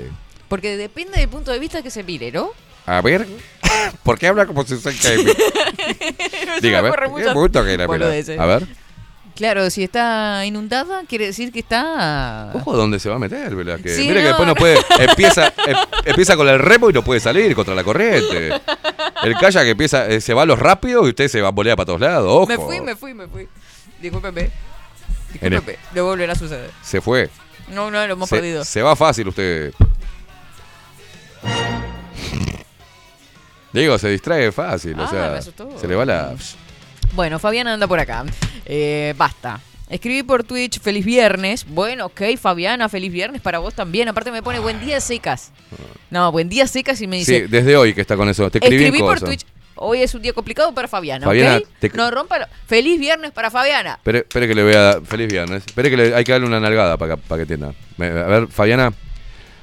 [0.47, 2.49] Porque depende del punto de vista que se mire, ¿no?
[2.85, 3.27] A ver.
[4.03, 5.35] ¿Por qué habla como si se que
[6.61, 7.03] Diga, a me ver.
[7.05, 7.85] ocurre ¿qué punto que era.
[7.85, 8.67] A ver.
[9.35, 12.51] Claro, si está inundada, quiere decir que está...
[12.53, 13.79] Ojo dónde se va a meter, ¿verdad?
[13.79, 14.79] Que, Sí, mire que después no puede.
[14.99, 18.49] Empieza, em- empieza con el remo y no puede salir contra la corriente.
[19.23, 21.51] El kayak que empieza, eh, se va a los rápidos y usted se va a
[21.51, 22.27] volear para todos lados.
[22.29, 22.45] Ojo.
[22.47, 23.47] Me fui, me fui, me fui.
[23.99, 24.51] Discúlpeme.
[25.31, 25.79] Discúlpeme.
[25.95, 26.69] No volverá a suceder.
[26.83, 27.31] Se fue.
[27.69, 28.63] No, no, lo hemos perdido.
[28.63, 29.73] Se, se va fácil usted.
[33.73, 35.79] Digo, se distrae fácil, o Ah, sea, me asustó.
[35.79, 36.35] se le va la...
[37.13, 38.26] Bueno, Fabiana anda por acá.
[38.65, 39.60] Eh, basta.
[39.89, 41.65] Escribí por Twitch, feliz viernes.
[41.67, 44.08] Bueno, ok, Fabiana, feliz viernes para vos también.
[44.08, 45.52] Aparte me pone buen día secas.
[46.10, 48.58] No, buen día secas y me Sí, dice, desde hoy que está con eso, te
[48.58, 49.19] escribí, escribí por.
[49.19, 49.45] Twitch.
[49.76, 51.67] Hoy es un día complicado para Fabiana, Fabiana, ¿ok?
[51.80, 52.47] te- No rompa.
[52.67, 53.99] Feliz viernes para Fabiana.
[54.06, 56.60] Espere, que le voy a dar, feliz viernes, espere que le, hay que darle una
[56.60, 57.73] nalgada para que, para que entienda.
[57.97, 58.93] Me- A ver, Fabiana,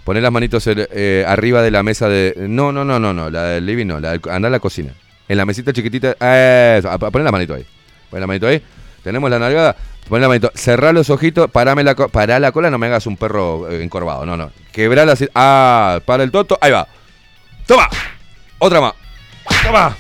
[0.05, 2.35] poné las manitos el- eh, arriba de la mesa de...
[2.37, 4.93] No, no, no, no, no, la del living no, la del- andá a la cocina.
[5.31, 6.17] En la mesita chiquitita,
[6.77, 7.65] eso, poné la manito ahí.
[8.11, 8.61] Poné la manito ahí.
[9.05, 9.77] Tenemos la nalgada.
[10.09, 10.51] Poné la manito.
[10.57, 11.49] Cerrá los ojitos.
[11.53, 12.69] Parame la, pará la cola.
[12.69, 14.27] No me hagas un perro eh, encorvado.
[14.27, 14.51] No, no.
[14.73, 15.15] Quebrá la...
[15.37, 16.59] Ah, para el toto.
[16.61, 16.89] Ahí va.
[17.65, 17.89] Toma.
[18.59, 18.95] Otra más.
[19.63, 19.97] Toma.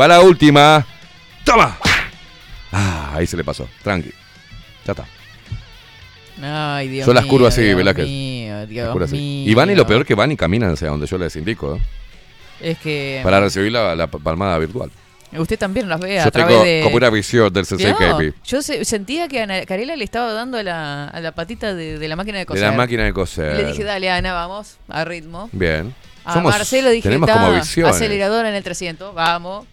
[0.00, 0.86] Va la última.
[1.42, 1.76] Toma.
[2.70, 3.68] Ah, ahí se le pasó.
[3.82, 4.12] Tranqui.
[4.86, 5.06] Ya está.
[6.40, 7.30] Ay, Dios Yo las mío.
[7.32, 9.44] curvo así, Dios mío, Dios Las así.
[9.44, 11.74] Y van y lo peor que van y caminan hacia donde yo les indico.
[11.74, 11.80] ¿eh?
[12.60, 14.90] Es que Para recibir la, la palmada virtual.
[15.36, 16.80] usted también las ve a Yo través tengo de...
[16.82, 20.58] como una visión del CC No, yo se- sentía que Ana Carela le estaba dando
[20.58, 22.64] a la, a la patita de, de la máquina de De coser.
[22.64, 23.56] la máquina de coser.
[23.56, 25.48] le dije, dale, Ana, vamos, a ritmo.
[25.52, 25.94] Bien.
[26.24, 27.94] A Somos- Marcelo dije, tenemos "Ta, como visiones.
[27.96, 29.66] aceleradora en el 300, vamos.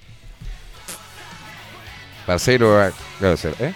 [2.26, 3.66] Parcero, eh, ¿qué va a?
[3.66, 3.74] ¿Eh?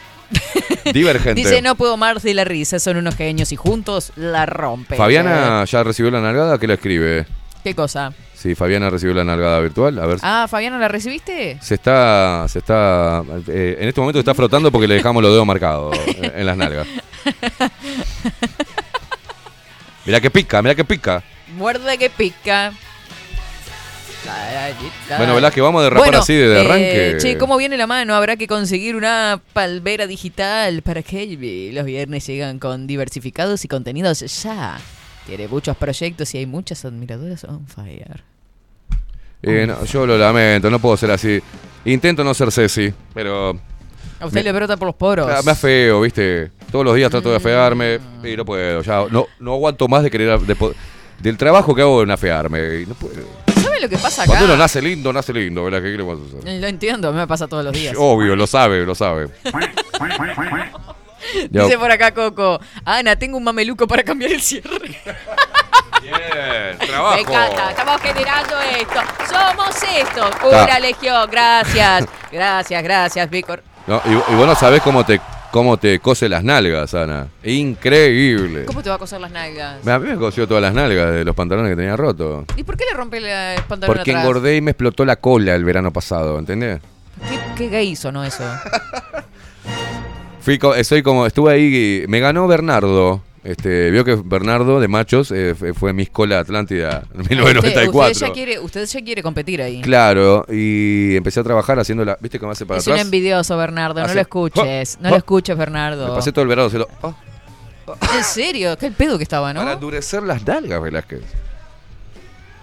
[0.94, 1.36] Divergente.
[1.42, 4.98] Dice, no puedo más de la risa, son unos genios y juntos la rompen.
[4.98, 7.26] Fabiana ya recibió la nalgada, ¿qué le escribe?
[7.64, 8.14] ¿Qué cosa?
[8.34, 10.00] Sí, Fabiana recibió la nalgada virtual.
[10.00, 10.18] A ver.
[10.22, 11.58] Ah, Fabiana, ¿la recibiste?
[11.62, 15.46] Se está, se está, eh, en este momento está frotando porque le dejamos los dedos
[15.46, 16.88] marcados eh, en las nalgas.
[20.06, 21.22] Mirá que pica, mirá que pica.
[21.56, 22.74] Muerde que pica.
[25.18, 27.18] Bueno, ¿verdad que vamos a derrapar Bueno, así de eh, arranque?
[27.20, 28.16] che, ¿cómo viene la mano?
[28.16, 34.20] Habrá que conseguir una palvera digital para que los viernes llegan con diversificados y contenidos
[34.44, 34.80] ya.
[35.30, 38.24] Tiene muchos proyectos y hay muchas admiradoras on fire.
[39.44, 41.40] Eh, no, yo lo lamento, no puedo ser así.
[41.86, 43.52] Intento no ser Ceci, pero
[44.20, 45.30] A usted Me- le brota por los poros.
[45.32, 46.52] ah, me afeo, ¿viste?
[46.72, 48.82] Todos los días trato de afearme y no puedo.
[48.82, 50.40] Ya no, no aguanto más de querer.
[50.42, 50.56] de
[51.22, 52.82] del trabajo que hago en afearme.
[52.82, 53.22] Y no puedo.
[53.62, 54.32] ¿Sabe lo que pasa acá?
[54.32, 55.82] Cuando uno nace lindo, nace lindo, ¿verdad?
[55.82, 56.60] ¿Qué queremos hacer?
[56.60, 57.94] Lo entiendo, a mí me pasa todos los días.
[57.98, 59.28] Obvio, lo sabe, lo sabe.
[61.50, 64.70] Dice por acá Coco, Ana, tengo un mameluco para cambiar el cierre.
[66.02, 67.18] Bien, Me trabajo.
[67.20, 69.00] encanta, estamos generando esto.
[69.30, 70.30] Somos esto.
[70.42, 70.80] Pura Ta.
[70.80, 72.06] legión, gracias.
[72.32, 73.62] Gracias, gracias, Víctor.
[73.86, 75.20] No, y, y vos no sabés cómo te,
[75.52, 77.28] cómo te cose las nalgas, Ana.
[77.44, 78.66] Increíble.
[78.66, 79.86] ¿Cómo te va a coser las nalgas?
[79.86, 82.46] A mí me cosió todas las nalgas de los pantalones que tenía roto.
[82.56, 84.24] ¿Y por qué le rompe la el pantalón Porque atrás?
[84.26, 86.80] engordé y me explotó la cola el verano pasado, ¿entendés?
[87.28, 88.44] ¿Qué, qué gay sonó eso?
[90.58, 93.22] Fui soy como, estuve ahí, y me ganó Bernardo.
[93.44, 98.12] Este, vio que Bernardo de machos eh, fue- fue Miss Cola Atlántida en Usted, 1994.
[98.12, 99.82] usted ya quiere, usted ya quiere competir ahí.
[99.82, 102.18] Claro, y empecé a trabajar haciendo la.
[102.20, 103.06] ¿Viste cómo hace para es un atrás?
[103.06, 104.06] envidioso, Bernardo.
[104.06, 104.98] No lo escuches.
[105.00, 105.18] No Oh, lo oh.
[105.20, 106.14] escuches, Me Bernardo.
[106.16, 106.88] pasé todo el verano haciendo.
[107.02, 107.14] oh,
[108.18, 108.78] ¿En serio?
[108.78, 109.62] ¿Qué el pedo que estaba, no?
[109.62, 111.22] Para endurecer las nalgas, Velázquez.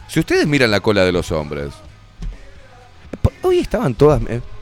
[0.09, 1.72] Si ustedes miran la cola de los hombres.
[3.42, 4.20] Hoy estaban todas.
[4.29, 4.55] eh, ¿Por qué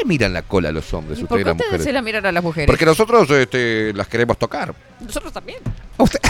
[0.00, 2.02] le miran la cola a los hombres, ¿Y por ustedes qué las ustedes se la
[2.02, 2.66] miran a las mujeres?
[2.66, 4.74] Porque nosotros este, las queremos tocar.
[5.00, 5.58] Nosotros también.
[5.98, 6.20] A usted-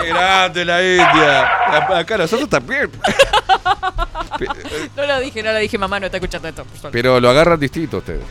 [0.00, 1.48] ¡Qué grande la India!
[1.98, 2.90] Acá nosotros también.
[4.96, 6.64] No lo dije, no lo dije, mamá no está escuchando esto.
[6.92, 8.22] Pero lo agarran distinto ustedes.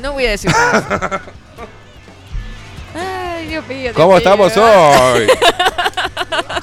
[0.00, 1.20] No voy a decir nada.
[2.94, 3.78] Ay, Dios mío.
[3.82, 4.18] Dios ¿Cómo mío.
[4.18, 5.28] estamos hoy?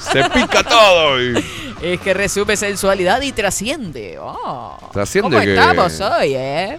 [0.00, 1.44] Se pica todo hoy.
[1.82, 4.18] Es que resume sensualidad y trasciende.
[4.20, 4.76] Oh.
[4.92, 6.78] Trasciende ¿Cómo que- estamos hoy, eh?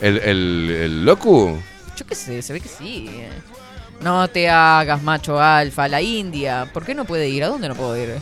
[0.00, 1.58] ¿El, el, el locu?
[1.96, 3.10] Yo qué sé, se ve que sí.
[4.00, 6.70] No te hagas macho alfa, la India.
[6.72, 7.42] ¿Por qué no puede ir?
[7.42, 8.14] ¿A dónde no puedo ir?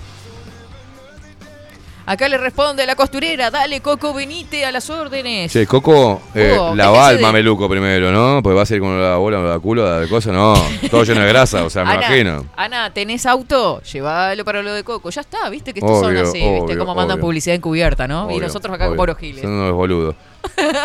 [2.06, 3.50] Acá le responde la costurera.
[3.50, 5.52] Dale, Coco, venite a las órdenes.
[5.52, 8.40] Che, Coco, eh, el de- mameluco primero, ¿no?
[8.42, 10.54] Porque va a ser con la bola, la culo, la cosa, no.
[10.90, 12.46] Todo lleno de grasa, o sea, me Ana, imagino.
[12.56, 13.82] Ana, ¿tenés auto?
[13.82, 15.10] Llévalo para lo de Coco.
[15.10, 17.22] Ya está, viste que estos son Obvio, así, viste obvio, cómo mandan obvio.
[17.26, 18.30] publicidad encubierta, ¿no?
[18.30, 19.42] y nosotros acá como los giles.
[19.42, 20.14] Son unos boludos.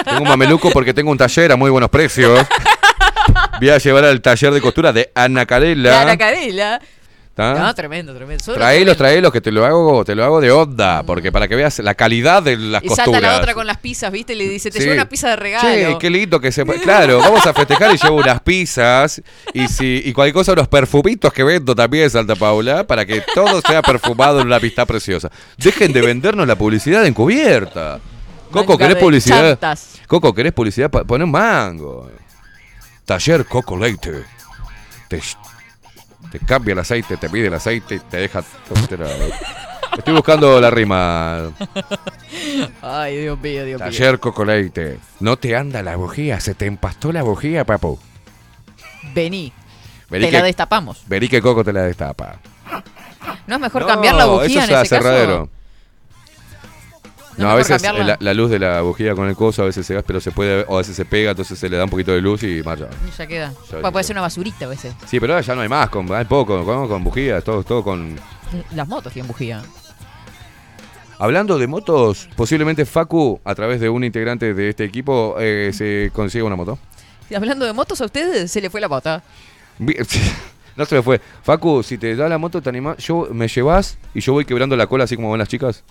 [0.04, 2.48] Tengo un mameluco porque tengo un taller a muy buenos precios.
[3.60, 6.04] Voy a llevar al taller de costura de Ana Carela.
[6.04, 6.82] La cadela.
[7.42, 7.60] ¿Tá?
[7.60, 8.44] No, tremendo, tremendo.
[8.44, 8.98] Solo Traelos, tremendo.
[8.98, 11.94] traelos, que te lo hago, te lo hago de onda, porque para que veas la
[11.96, 13.06] calidad de las Y costuras.
[13.12, 14.34] salta la otra con las pizzas, ¿viste?
[14.34, 14.84] Y le dice, te Sí.
[14.86, 15.70] llevo una pizza de regalo.
[15.70, 19.22] Che, qué lindo que se Claro, vamos a festejar y llevo unas pizzas
[19.54, 23.62] y si y cualquier cosa, unos perfumitos que vendo también, Santa Paula, para que todo
[23.62, 25.30] sea perfumado en una pista preciosa.
[25.58, 28.00] Dejen de vendernos la publicidad encubierta.
[28.52, 29.52] Coco, ¿querés publicidad?
[29.52, 30.00] chantas.
[30.08, 30.90] Coco, ¿querés publicidad?
[30.90, 32.10] Poné un mango.
[33.06, 34.24] Taller Coco Leite.
[35.08, 35.22] Te,
[36.32, 38.44] te cambia el aceite, te pide el aceite y te deja.
[39.98, 41.52] Estoy buscando la rima.
[42.82, 43.90] Ay, Dios mío, Dios mío.
[43.90, 44.98] Taller Coco Leite.
[45.20, 48.00] No te anda la bujía, se te empastó la bujía, papu.
[49.14, 49.52] Vení,
[50.10, 51.04] Vení te la que, destapamos.
[51.08, 52.38] vení que Coco te la destapa.
[53.48, 55.50] ¿No es mejor cambiar la bujía eso en es ese caso?
[57.38, 59.86] No, ¿No a veces la, la luz de la bujía con el coso a veces
[59.86, 61.90] se gasta, pero se puede, o a veces se pega, entonces se le da un
[61.90, 62.88] poquito de luz y marcha.
[63.18, 63.54] Ya queda.
[63.72, 64.94] Ya Puede ser una basurita a veces.
[65.08, 67.84] Sí, pero ahora ya no hay más, con, hay poco, con, con bujías, todo, todo
[67.84, 68.16] con...
[68.76, 69.62] Las motos tienen bujía.
[71.18, 76.12] Hablando de motos, posiblemente Facu, a través de un integrante de este equipo, eh, se
[76.14, 76.80] consiga una moto.
[77.30, 79.24] Y hablando de motos, a ustedes se le fue la pata.
[80.74, 81.20] No se me fue.
[81.44, 82.98] Facu, si te da la moto, te animás.
[83.00, 85.84] Yo, me llevas y yo voy quebrando la cola así como van las chicas.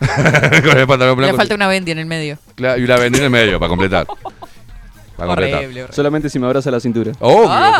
[0.64, 2.38] Con el pantalón Le falta una bendy en el medio.
[2.54, 4.06] Claro, y la vendí en el medio para completar.
[5.16, 5.58] Para completar.
[5.58, 5.94] Horrible, horrible.
[5.94, 7.12] Solamente si me abraza la cintura.
[7.20, 7.74] Obvio, Ah.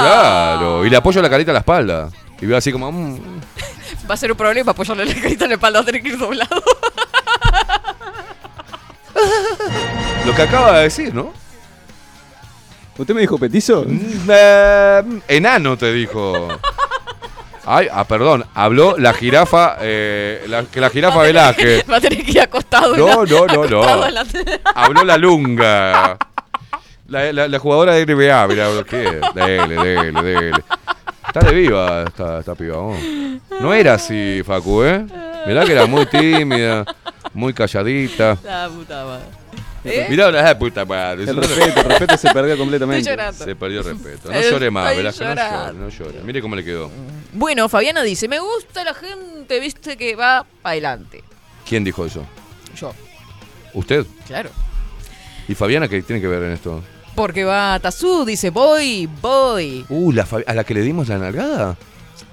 [0.58, 0.84] claro.
[0.84, 2.10] Y le apoyo la carita a la espalda.
[2.38, 2.92] Y veo así como.
[2.92, 3.18] mm,
[4.10, 6.08] Va a ser un problema apoyarle la carita en la espalda, va a tener que
[6.08, 6.62] ir doblado.
[10.26, 11.32] lo que acaba de decir, ¿no?
[12.98, 13.84] ¿Usted me dijo petizo?
[13.86, 16.48] Mm, eh, enano te dijo.
[17.72, 18.44] Ay, ah, perdón.
[18.54, 19.76] Habló la jirafa.
[19.80, 21.84] Eh, la, que la jirafa Velázquez.
[21.90, 22.96] Va a tener que ir acostado.
[22.96, 24.08] No, la- no, no, no.
[24.10, 24.24] la-
[24.74, 26.16] Habló la lunga.
[27.08, 29.20] La, la- la jugadora de NBA, mira, ¿qué?
[29.34, 30.62] Dele, dele, dele.
[31.26, 32.76] Está de viva esta, esta piba.
[32.76, 32.96] vos.
[33.60, 35.04] No era así, Facu, ¿eh?
[35.44, 36.84] Mirá que era muy tímida,
[37.34, 38.38] muy calladita.
[38.44, 39.24] La puta madre.
[39.82, 40.06] ¿Eh?
[40.08, 41.24] Mirá la puta madre.
[41.24, 43.10] El respeto, el respeto se perdió completamente.
[43.10, 43.44] Estoy.
[43.46, 44.30] Se perdió el respeto.
[44.32, 46.20] No llore más, Velázquez, no llore, no llore.
[46.22, 46.90] Mire cómo le quedó.
[47.32, 51.22] Bueno, Fabiana dice, me gusta la gente, viste, que va para adelante.
[51.68, 52.24] ¿Quién dijo eso?
[52.76, 52.92] Yo,
[53.74, 54.04] ¿Usted?
[54.26, 54.50] claro.
[55.48, 56.82] ¿Y Fabiana qué tiene que ver en esto?
[57.14, 59.84] Porque va Tazú, dice, voy, voy.
[59.88, 61.76] Uh, la Fabi- ¿a la que le dimos la nalgada?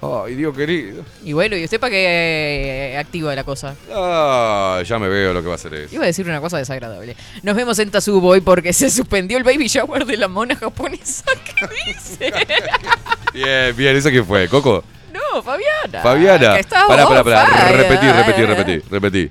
[0.00, 1.04] Ay, Dios querido.
[1.24, 3.74] Y bueno, ¿y usted para qué eh, activa la cosa?
[3.92, 5.94] Ah, ya me veo lo que va a hacer eso.
[5.94, 7.16] Iba a decir una cosa desagradable.
[7.42, 11.24] Nos vemos en Tazú Boy porque se suspendió el baby shower de la mona japonesa.
[11.44, 12.32] ¿Qué dice?
[13.34, 14.48] Bien, bien, ¿eso quién fue?
[14.48, 14.82] ¿Coco?
[15.12, 16.00] No, Fabiana.
[16.02, 16.56] Fabiana.
[16.56, 17.46] Que Pará, pará, pará.
[17.46, 17.76] fire.
[17.76, 19.30] Repetí, repetí, repetí, repetí.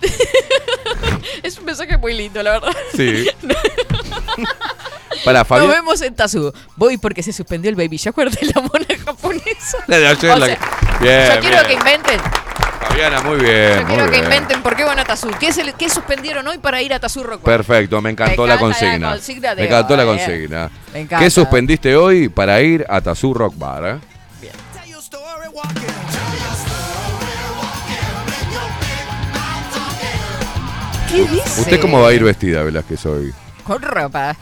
[1.42, 2.72] Es un mensaje muy lindo, la verdad.
[2.96, 3.26] Sí.
[5.24, 5.74] Pará, Nos Fabiana.
[5.74, 6.52] vemos en Tazú.
[6.76, 9.78] Voy porque se suspendió el baby shower de la mona japonesa.
[9.86, 11.66] La de O la sea, que- Bien, Yo quiero bien.
[11.66, 12.20] que inventen.
[12.88, 13.80] Fabiana, muy bien.
[13.80, 14.24] Yo quiero muy que bien.
[14.24, 15.30] inventen por qué van a Tazú.
[15.40, 17.42] ¿Qué, se qué suspendieron hoy para ir a Tazú Rock?
[17.42, 19.10] Perfecto, me encantó Me la encanta la consigna.
[19.10, 20.06] consigna de me encantó la eh.
[20.06, 20.70] consigna.
[20.92, 21.24] Me encanta.
[21.24, 23.84] ¿Qué suspendiste hoy para ir a Tazú Rock Bar?
[23.86, 23.98] eh?
[31.10, 31.60] ¿Qué dice?
[31.60, 33.32] ¿Usted cómo va a ir vestida, Velázquez, hoy?
[33.64, 34.36] Con ropa.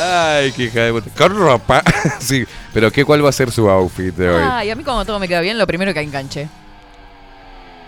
[0.00, 1.10] Ay, qué hija de puta.
[1.16, 1.82] Con ropa.
[2.20, 4.42] sí, pero ¿qué, ¿cuál va a ser su outfit de hoy?
[4.42, 6.48] Ay, a mí como todo me queda bien, lo primero que enganche.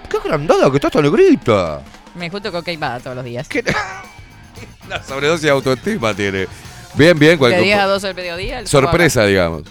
[0.09, 1.81] ¡Qué agrandada que está esta negrita!
[2.15, 3.49] Me junto con Keimada todos los días.
[3.49, 3.65] ¿Qué?
[4.89, 6.47] La sobredosis de autoestima tiene.
[6.95, 7.33] Bien, bien.
[7.33, 8.59] De cual- 10 a 12 del mediodía.
[8.59, 9.63] el sorpresa, digamos.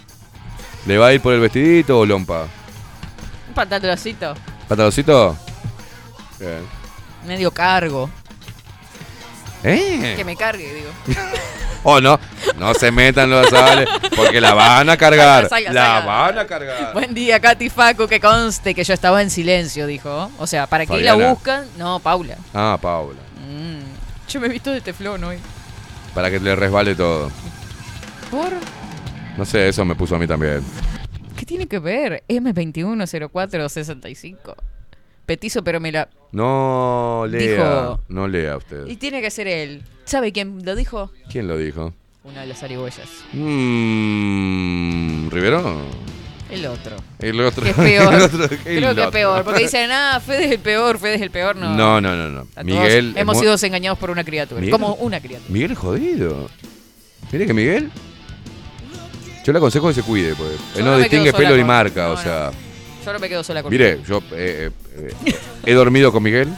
[0.88, 2.48] ¿Le va a ir por el vestidito o lompa?
[3.48, 4.34] Un pantaloncito.
[4.68, 5.38] ¿Pantaloncito?
[6.40, 6.62] Bien.
[7.28, 8.10] Medio cargo.
[9.64, 10.14] ¿Eh?
[10.16, 10.90] Que me cargue, digo.
[11.84, 12.20] Oh, no.
[12.58, 15.50] No se metan los sales porque la van a cargar.
[15.50, 16.06] Salga, la salga.
[16.06, 16.94] van a cargar.
[16.94, 20.30] Buen día, Katy Facu, que conste que yo estaba en silencio, dijo.
[20.38, 21.66] O sea, ¿para qué la buscan?
[21.78, 22.36] No, Paula.
[22.54, 23.20] Ah, Paula.
[23.50, 23.80] Mm.
[24.30, 25.40] Yo me he visto de teflón hoy.
[26.14, 27.32] Para que le resbale todo.
[28.30, 28.52] ¿Por?
[29.38, 30.64] No sé, eso me puso a mí también.
[31.36, 32.24] ¿Qué tiene que ver?
[32.28, 34.56] M210465.
[35.32, 36.10] Petizo, pero me la...
[36.34, 37.40] No lea.
[37.56, 38.86] Dijo- No lea usted.
[38.88, 39.82] Y tiene que ser él.
[40.04, 41.10] ¿Sabe quién lo dijo?
[41.32, 41.94] ¿Quién lo dijo?
[42.26, 43.08] Una de las arihuellas.
[43.32, 45.30] Mmm.
[45.30, 45.84] ¿Rivero?
[46.50, 46.98] El otro.
[47.20, 47.64] El otro.
[47.64, 48.14] Que es peor.
[48.14, 49.12] El otro- el Creo que es otro.
[49.12, 49.44] peor.
[49.46, 51.56] Porque dicen, ah, Fede es el peor, Fede es el peor.
[51.56, 52.42] No, No, no, no, no.
[52.42, 53.14] A todos Miguel.
[53.16, 54.60] Hemos sido engañados por una criatura.
[54.60, 55.50] Miguel- Como una criatura.
[55.50, 56.50] Miguel jodido.
[57.32, 57.90] Mire que Miguel.
[59.46, 60.52] Yo le aconsejo que se cuide, pues.
[60.76, 62.71] Él no distingue pelo ni marca, no, o no.
[63.02, 63.06] Sea.
[63.06, 65.36] Solo me quedo sola con Mire, yo eh, eh, eh,
[65.66, 66.50] he dormido con Miguel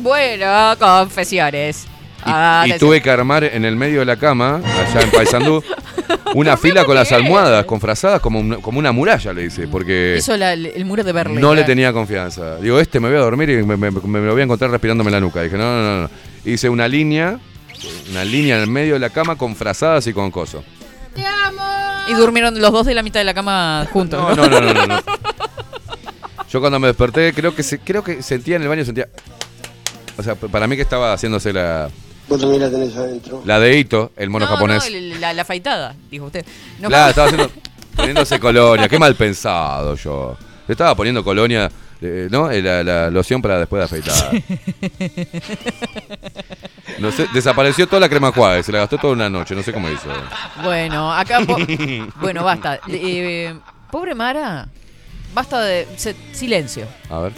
[0.00, 0.46] Bueno,
[0.78, 1.84] confesiones.
[1.84, 1.88] y,
[2.26, 5.62] Ah, y te- tuve que armar en el medio de la cama, allá en Paysandú,
[6.34, 10.16] una fila con las almohadas, con frazadas, como una, como una muralla, le dice, porque
[10.18, 11.40] Hizo la- el muro de Berlín.
[11.40, 12.56] no le tenía confianza.
[12.56, 15.10] Digo, este me voy a dormir y me, me- me lo voy a encontrar respirándome
[15.10, 15.42] la nuca.
[15.42, 16.10] Dije, no, no, no, no.
[16.46, 17.38] Hice una línea,
[18.10, 20.64] una línea en el medio de la cama con frazadas y con coso.
[22.08, 24.20] Y durmieron los dos de la mitad de la cama juntos.
[24.20, 24.98] No, no, no, no, no, no.
[26.54, 29.08] Yo cuando me desperté, creo que se- creo que sentía en el baño, sentía.
[30.16, 31.90] O sea, para mí que estaba haciéndose la,
[32.28, 33.42] Vos también la tenés adentro.
[33.44, 34.88] la de Ito, el mono No, japonés.
[34.88, 36.46] no, la, la afeitada, dijo usted.
[36.78, 37.50] No, claro, estaba haciendo,
[37.96, 38.88] poniéndose colonia.
[38.88, 40.36] Qué mal pensado yo.
[40.68, 41.68] Le estaba poniendo colonia,
[42.00, 42.48] eh, ¿no?
[42.52, 44.30] Eh, La, la loción para después de afeitar.
[47.00, 49.72] No sé, desapareció toda la crema cuave, se la gastó toda una noche, no sé
[49.72, 50.06] cómo hizo.
[50.62, 51.40] Bueno, acá.
[51.40, 51.56] po-
[52.20, 52.78] bueno, basta.
[52.88, 53.52] Eh,
[53.90, 54.68] pobre Mara.
[55.34, 55.86] Basta de.
[55.96, 56.86] se- silencio.
[57.10, 57.32] A ver.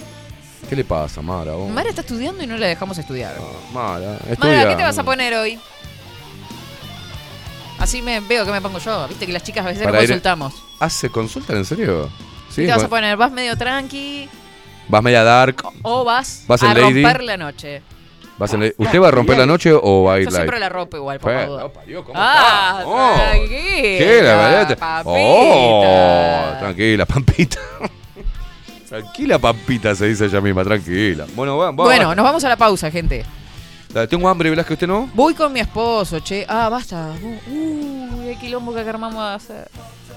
[0.69, 1.53] ¿Qué le pasa, Mara?
[1.53, 1.71] vos?
[1.71, 3.35] Mara está estudiando y no la dejamos estudiar.
[3.39, 4.69] Ah, Mara, Mara.
[4.71, 5.59] ¿qué te vas a poner hoy?
[7.79, 9.07] Así me veo que me pongo yo.
[9.09, 10.55] Viste que las chicas a veces Para ir- consultamos.
[10.81, 12.11] ¿Ah, se consultan en serio?
[12.49, 12.91] Sí, ¿Qué te vas a bueno.
[13.07, 13.17] poner?
[13.17, 14.29] ¿Vas medio tranqui
[14.89, 15.63] ¿Vas media dark?
[15.83, 17.03] o vas, ¿Vas a en Lady?
[17.03, 17.83] romper la noche?
[18.39, 20.69] ¿Vas en- ¿Usted va a romper la noche o va a ir Yo siempre la
[20.69, 21.63] rompo igual, por favor.
[21.63, 22.89] Opa, Dios, ¿cómo Ah, está?
[22.89, 23.49] Oh, tranquila,
[23.99, 24.21] ¿Qué?
[24.23, 24.79] La verdad.
[24.79, 25.03] papita.
[25.11, 27.59] Oh, tranquila, Pampita.
[28.89, 31.25] tranquila, Pampita, se dice ella misma, tranquila.
[31.35, 32.15] Bueno, va, va, Bueno, va.
[32.15, 33.25] nos vamos a la pausa, gente.
[34.11, 35.09] Tengo hambre, ¿verdad que usted no?
[35.15, 36.45] Voy con mi esposo, che.
[36.47, 37.13] Ah, basta.
[37.23, 39.69] Uh, Uy, el quilombo que armamos a hacer.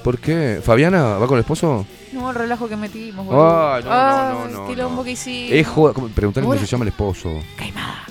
[0.04, 0.60] ¿Por qué?
[0.62, 1.86] ¿Fabiana va con el esposo?
[2.12, 3.74] No, el relajo que metimos, boludo.
[3.74, 5.04] Ay, no, Ah, no, no, no, El quilombo no.
[5.06, 5.52] que hicimos.
[5.54, 5.94] Es joda.
[6.14, 7.30] Preguntale cómo se llama el esposo.
[7.56, 8.06] Caimada.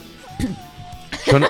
[1.26, 1.48] Yo no.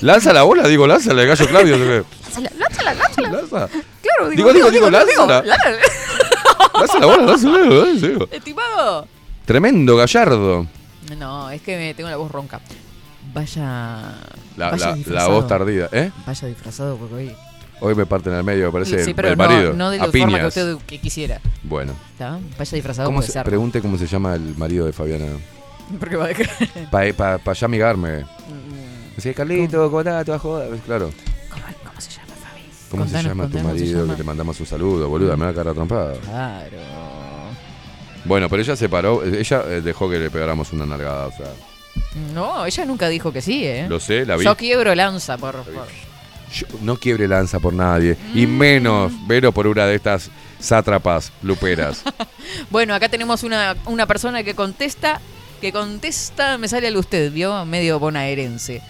[0.00, 1.76] Lanza la bola, digo, lánzala, gallo Claudio.
[1.76, 3.30] Lánzala, lánzala, lánzala.
[3.32, 3.68] Lanza.
[4.02, 5.42] Claro, Digo, digo, digo, lánzala.
[5.42, 5.78] lánzala.
[6.78, 8.24] Lanza la bola, lánzala, lánzala.
[8.30, 9.08] Estimado.
[9.44, 10.66] Tremendo gallardo.
[11.16, 12.60] No, es que me tengo la voz ronca.
[13.32, 14.14] Vaya.
[14.56, 16.10] La, vaya la- la voz tardía, ¿eh?
[16.26, 17.32] Vaya disfrazado, porque hoy.
[17.80, 19.72] Hoy me parten al medio, me parece sí, el, pero el no, marido.
[19.72, 21.40] no de a la forma que usted que quisiera.
[21.62, 21.92] Bueno.
[22.12, 22.38] ¿Está?
[22.58, 25.26] Vaya disfrazado ¿Cómo se, pregunte cómo se llama el marido de Fabiana.
[26.00, 26.48] Porque va a dejar.
[26.90, 28.18] Para pa, pa ya amigarme.
[28.20, 30.24] Mm, Decía, Carlito, ¿cómo estás?
[30.24, 30.78] ¿Te vas a joder?
[30.80, 31.10] Claro.
[31.50, 32.62] ¿Cómo, cómo se llama, Fabi?
[32.90, 34.00] ¿Cómo Contanos, se llama tu contanos, marido?
[34.02, 34.12] llama.
[34.14, 36.14] Que te mandamos un saludo, boluda, me va a cara trompada.
[36.18, 36.76] Claro.
[38.24, 41.46] Bueno, pero ella se paró, ella eh, dejó que le pegáramos una nalgada, o sea.
[42.34, 43.86] No, ella nunca dijo que sí, ¿eh?
[43.88, 44.44] Lo sé, la vi.
[44.44, 45.64] Yo quiebro lanza, por.
[46.52, 52.02] Yo no quiebre lanza por nadie, y menos Vero por una de estas sátrapas luperas.
[52.70, 55.20] Bueno, acá tenemos una, una persona que contesta,
[55.60, 57.64] que contesta, me sale al usted, ¿vio?
[57.64, 58.82] Medio bonaerense.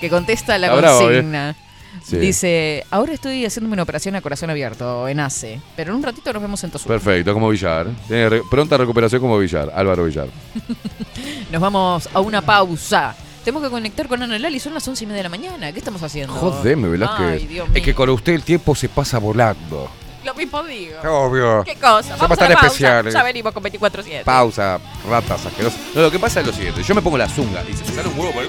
[0.00, 1.04] que contesta la bravo, ¿eh?
[1.14, 1.56] consigna.
[2.04, 2.18] Sí.
[2.18, 6.32] Dice, ahora estoy haciéndome una operación a corazón abierto en ACE, pero en un ratito
[6.32, 6.86] nos vemos en Tosur.
[6.88, 7.86] Perfecto, como Villar.
[8.06, 10.28] Tiene re- pronta recuperación como Villar, Álvaro Villar.
[11.50, 13.16] Nos vamos a una pausa.
[13.42, 15.72] Tenemos que conectar con Ana Lali, son las once y media de la mañana.
[15.72, 16.34] ¿Qué estamos haciendo?
[16.90, 17.48] Velázquez.
[17.48, 17.76] Dios mío.
[17.76, 19.88] es que con usted el tiempo se pasa volando.
[20.26, 20.98] Lo mismo digo.
[21.08, 21.62] Obvio.
[21.64, 22.02] ¿Qué cosa?
[22.02, 22.66] Somos Vamos a tan la pausa.
[22.66, 23.14] especiales.
[23.14, 24.24] Ya venimos con 24-7.
[24.24, 25.78] Pausa, ratas asquerosas.
[25.94, 26.82] No, lo que pasa es lo siguiente.
[26.82, 28.48] Yo me pongo la zunga y se me sale un huevo por el...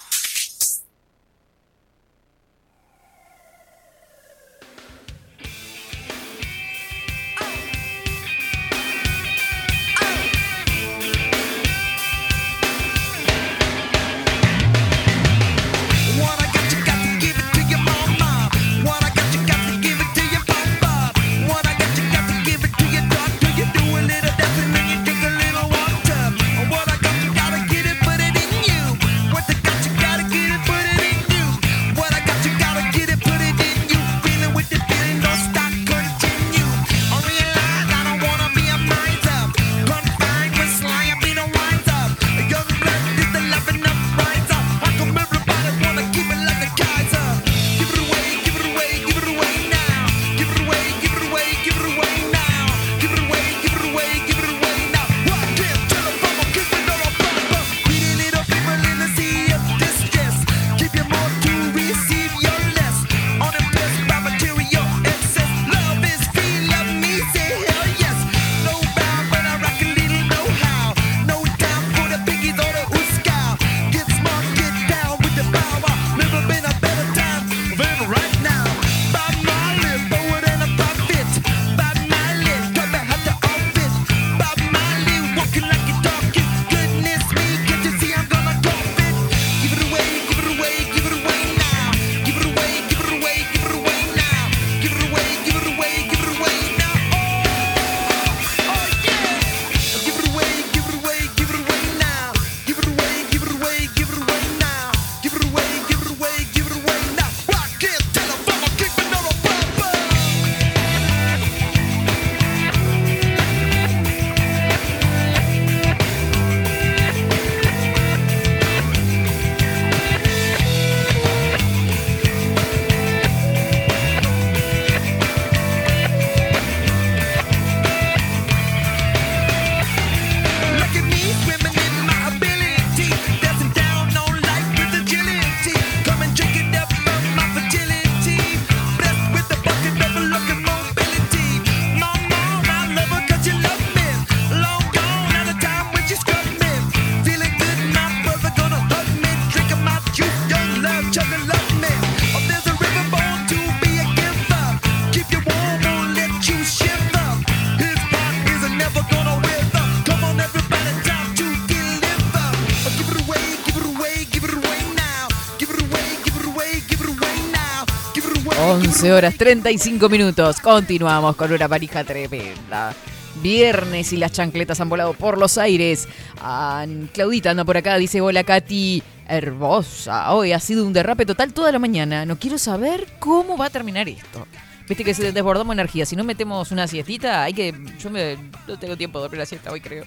[169.01, 170.59] 14 horas 35 minutos.
[170.59, 172.93] Continuamos con una parija tremenda.
[173.41, 176.07] Viernes y las chancletas han volado por los aires.
[176.39, 179.01] Ah, Claudita anda por acá, dice hola Katy.
[179.27, 180.31] Hermosa.
[180.35, 182.27] Hoy ha sido un derrape total toda la mañana.
[182.27, 184.47] No quiero saber cómo va a terminar esto.
[184.87, 186.05] Viste que se desbordamos energía.
[186.05, 187.73] Si no metemos una siestita, hay que.
[187.99, 188.37] Yo me,
[188.67, 190.05] no tengo tiempo de dormir la siesta hoy, creo.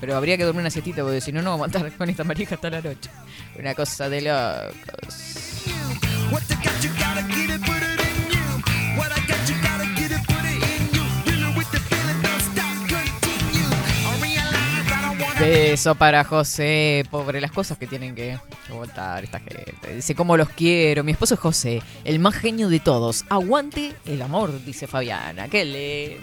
[0.00, 2.24] Pero habría que dormir una siestita, porque si no, no vamos a aguantar con esta
[2.24, 3.08] marija hasta la noche.
[3.58, 5.38] Una cosa de locos.
[15.40, 19.94] Beso para José, pobre, las cosas que tienen que voltar esta gente.
[19.94, 21.04] Dice, ¿cómo los quiero?
[21.04, 23.24] Mi esposo es José, el más genio de todos.
[23.28, 25.48] Aguante el amor, dice Fabiana.
[25.48, 26.16] Qué le...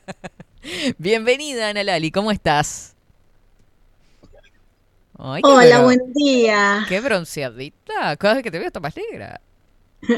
[0.98, 2.94] Bienvenida, Ana Lali, ¿cómo estás?
[5.18, 6.84] Ay, Hola, buen día.
[6.88, 8.16] Qué bronceadita.
[8.16, 9.40] Cada vez que te veo estás más negra.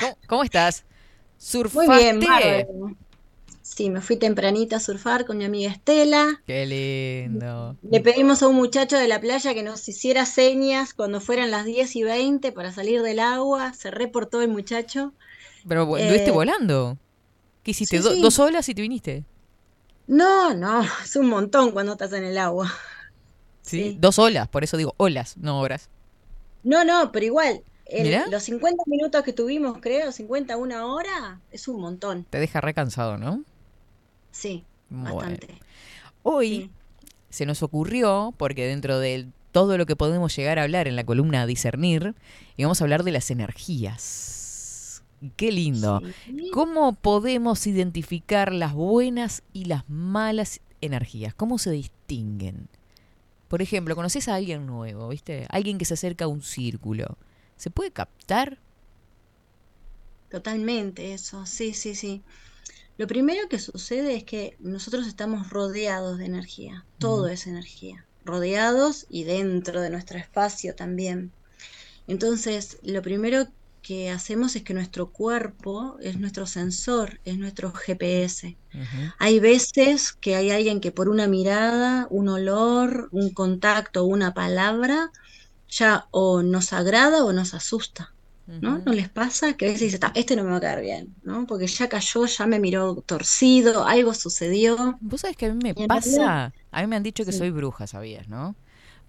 [0.00, 0.84] ¿Cómo, cómo estás?
[0.84, 1.92] Muy ¿Surfaste?
[1.96, 2.96] bien, bárbaro.
[3.62, 6.40] Sí, me fui tempranito a surfar con mi amiga Estela.
[6.46, 7.76] Qué lindo.
[7.82, 11.64] Le pedimos a un muchacho de la playa que nos hiciera señas cuando fueran las
[11.64, 13.72] 10 y 20 para salir del agua.
[13.74, 15.12] Se reportó el muchacho.
[15.66, 16.96] Pero vo- ¿estuviste Eh, volando?
[17.68, 17.98] ¿Qué hiciste?
[17.98, 18.22] sí, ¿Do- sí.
[18.22, 19.24] ¿Dos olas y te viniste?
[20.06, 22.72] No, no, es un montón cuando estás en el agua.
[23.62, 23.96] ¿Sí?
[24.00, 25.90] Dos olas, por eso digo olas, no horas.
[26.62, 31.68] No, no, pero igual, el- los 50 minutos que tuvimos, creo, 50, una hora, es
[31.68, 32.24] un montón.
[32.30, 33.44] Te deja recansado, ¿no?
[34.30, 35.14] Sí, Bueno.
[35.16, 35.58] bastante.
[36.22, 36.70] Hoy
[37.30, 41.04] se nos ocurrió, porque dentro de todo lo que podemos llegar a hablar en la
[41.04, 42.14] columna discernir,
[42.56, 44.37] íbamos a hablar de las energías.
[45.36, 46.02] Qué lindo.
[46.52, 51.34] ¿Cómo podemos identificar las buenas y las malas energías?
[51.34, 52.68] ¿Cómo se distinguen?
[53.48, 55.46] Por ejemplo, conoces a alguien nuevo, ¿viste?
[55.50, 57.16] Alguien que se acerca a un círculo.
[57.56, 58.58] ¿Se puede captar?
[60.30, 62.22] Totalmente eso, sí, sí, sí.
[62.98, 69.06] Lo primero que sucede es que nosotros estamos rodeados de energía, todo es energía, rodeados
[69.08, 71.32] y dentro de nuestro espacio también.
[72.06, 73.46] Entonces, lo primero
[73.88, 78.58] que hacemos es que nuestro cuerpo es nuestro sensor, es nuestro GPS.
[79.18, 85.10] Hay veces que hay alguien que por una mirada, un olor, un contacto, una palabra,
[85.68, 88.14] ya o nos agrada o nos asusta.
[88.46, 88.78] ¿No?
[88.84, 89.54] ¿No les pasa?
[89.56, 91.46] Que a veces dice, "Ta, este no me va a caer bien, ¿no?
[91.46, 94.98] Porque ya cayó, ya me miró torcido, algo sucedió.
[95.00, 97.38] Vos sabés que a mí me pasa, realidad- a mí me han dicho que Sí.
[97.38, 98.56] soy bruja, ¿sabías, no?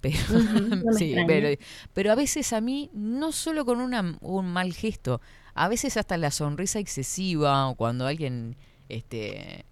[0.01, 0.17] Pero,
[0.97, 1.49] sí, pero,
[1.93, 5.21] pero a veces a mí, no solo con una- un mal gesto,
[5.53, 8.55] a veces hasta la sonrisa excesiva o cuando alguien
[8.87, 9.65] este,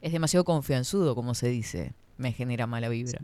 [0.00, 3.20] es demasiado confianzudo, como se dice, me genera mala vibra.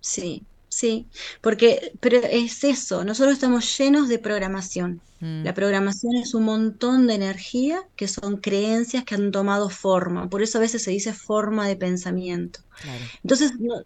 [0.00, 1.06] Sí, sí,
[1.40, 5.00] porque, pero es eso, nosotros estamos llenos de programación.
[5.20, 5.44] Mm.
[5.44, 10.42] La programación es un montón de energía que son creencias que han tomado forma, por
[10.42, 12.60] eso a veces se dice forma de pensamiento.
[12.80, 13.04] Claro.
[13.22, 13.82] Entonces, no-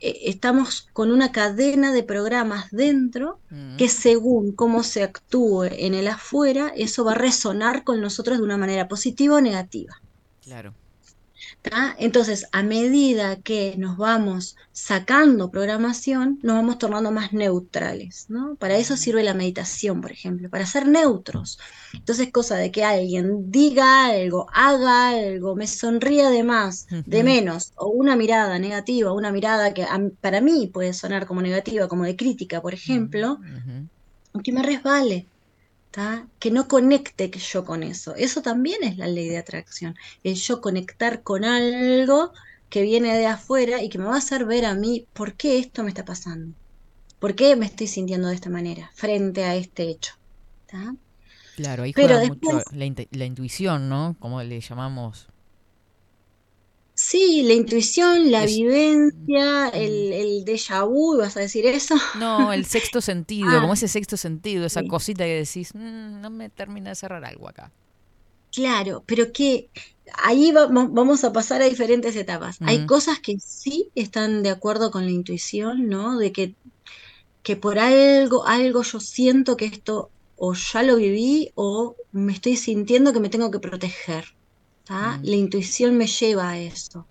[0.00, 3.76] eh, estamos con una cadena de programas dentro Mm.
[3.76, 8.44] que según cómo se actúe en el afuera, eso va a resonar con nosotros de
[8.44, 10.02] una manera positiva o negativa.
[10.42, 10.74] Claro.
[11.70, 11.94] ¿Tá?
[11.98, 18.56] Entonces, a medida que nos vamos sacando programación, nos vamos tornando más neutrales, ¿no?
[18.56, 21.58] Para eso sirve la meditación, por ejemplo, para ser neutros.
[21.98, 27.72] Entonces, cosa de que alguien diga algo, haga algo, me sonría de más, de menos,
[27.76, 32.04] o una mirada negativa, una mirada que a- para mí puede sonar como negativa, como
[32.04, 33.38] de crítica, por ejemplo,
[34.44, 35.30] que me resbale.
[35.96, 36.26] ¿Tá?
[36.38, 38.14] Que no conecte que yo con eso.
[38.16, 39.96] Eso también es la ley de atracción.
[40.22, 42.32] El yo conectar con algo
[42.68, 45.58] que viene de afuera y que me va a hacer ver a mí por qué
[45.58, 46.54] esto me está pasando.
[47.18, 50.12] ¿Por qué me estoy sintiendo de esta manera frente a este hecho?
[50.66, 50.94] ¿tá?
[51.56, 54.16] Claro, ahí Pero juega después- mucho la, la intuición, ¿no?
[54.20, 55.28] Como le llamamos.
[56.96, 61.94] Sí, la intuición, la Es- vivencia, el, el déjà vu, ¿vas a decir eso?
[62.12, 64.84] No, el sexto sentido, Ah, como ese sexto sentido, esa sí.
[64.84, 67.72] cosita que decís, "Mm, no me termina de cerrar algo acá.
[68.52, 69.70] Claro, pero que
[70.14, 72.56] ahí va- va- vamos a pasar a diferentes etapas.
[72.62, 72.86] Hay Ujú.
[72.86, 76.18] cosas que sí están de acuerdo con la intuición, ¿no?
[76.18, 76.56] De que,
[77.42, 82.56] que por algo, algo yo siento que esto o ya lo viví o me estoy
[82.56, 84.24] sintiendo que me tengo que proteger.
[84.86, 85.18] ¿Tá?
[85.22, 87.06] La intuición me lleva a eso.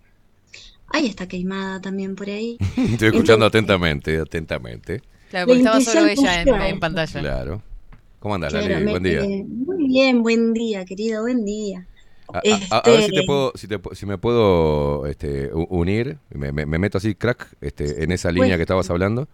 [0.90, 2.58] Ahí está queimada también por ahí.
[2.78, 5.02] Estoy escuchando atentamente, atentamente.
[5.30, 7.20] Claro, porque La estaba solo ella en, pantalla.
[7.20, 7.62] Claro.
[8.20, 8.86] ¿Cómo andas, Claro, Lali?
[8.86, 9.22] me- Buen día.
[9.24, 11.86] eh, muy bien, buen día, querido, buen día.
[12.34, 15.52] A, a- a- a ver si te Este- puedo, si, te si me puedo este,
[15.54, 18.58] unir, me, me- me meto así, crack, este, en esa línea Bueno.
[18.58, 19.28] que estabas hablando,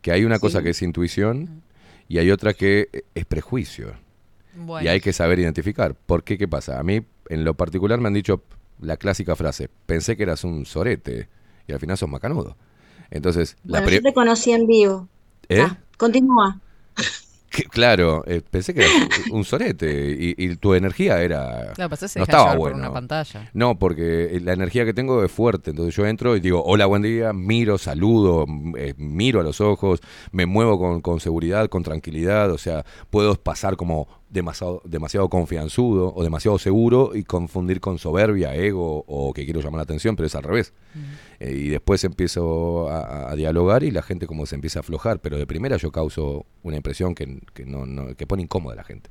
[0.00, 1.62] que hay una cosa que es intuición
[2.08, 3.92] y hay otra que es prejuicio.
[4.54, 4.84] Bueno.
[4.84, 5.94] Y hay que saber identificar.
[5.94, 6.38] ¿Por qué?
[6.38, 6.78] ¿Qué pasa?
[6.80, 8.42] A mí, en lo particular, me han dicho
[8.80, 11.28] la clásica frase, pensé que eras un sorete
[11.66, 12.56] y al final sos macanudo.
[13.10, 15.08] Entonces, la Bueno, pri- yo te conocí en vivo.
[15.48, 15.62] ¿Eh?
[15.62, 16.60] Ah, continúa.
[17.50, 18.92] Que- Claro, eh, pensé que eras
[19.32, 21.72] un- sorete y, y tu energía era...
[21.88, 22.78] Pasás a no estaba llevar por bueno.
[22.78, 23.50] una pantalla.
[23.54, 25.70] No, porque la energía que tengo es fuerte.
[25.70, 29.60] Entonces yo entro y digo, hola, buen día, miro, saludo, m- eh, miro a los
[29.60, 30.00] ojos,
[30.30, 32.52] me muevo con, con seguridad, con tranquilidad.
[32.52, 38.54] O sea, puedo pasar como demasiado, demasiado confianzudo o demasiado seguro y confundir con soberbia,
[38.54, 40.72] ego o que quiero llamar la atención, pero es al revés.
[41.40, 45.20] Eh, y después empiezo a, a dialogar y la gente como se empieza a aflojar.
[45.20, 48.76] Pero de primera yo causo una impresión que, que, no, no- que pone incómoda a
[48.76, 49.10] la gente.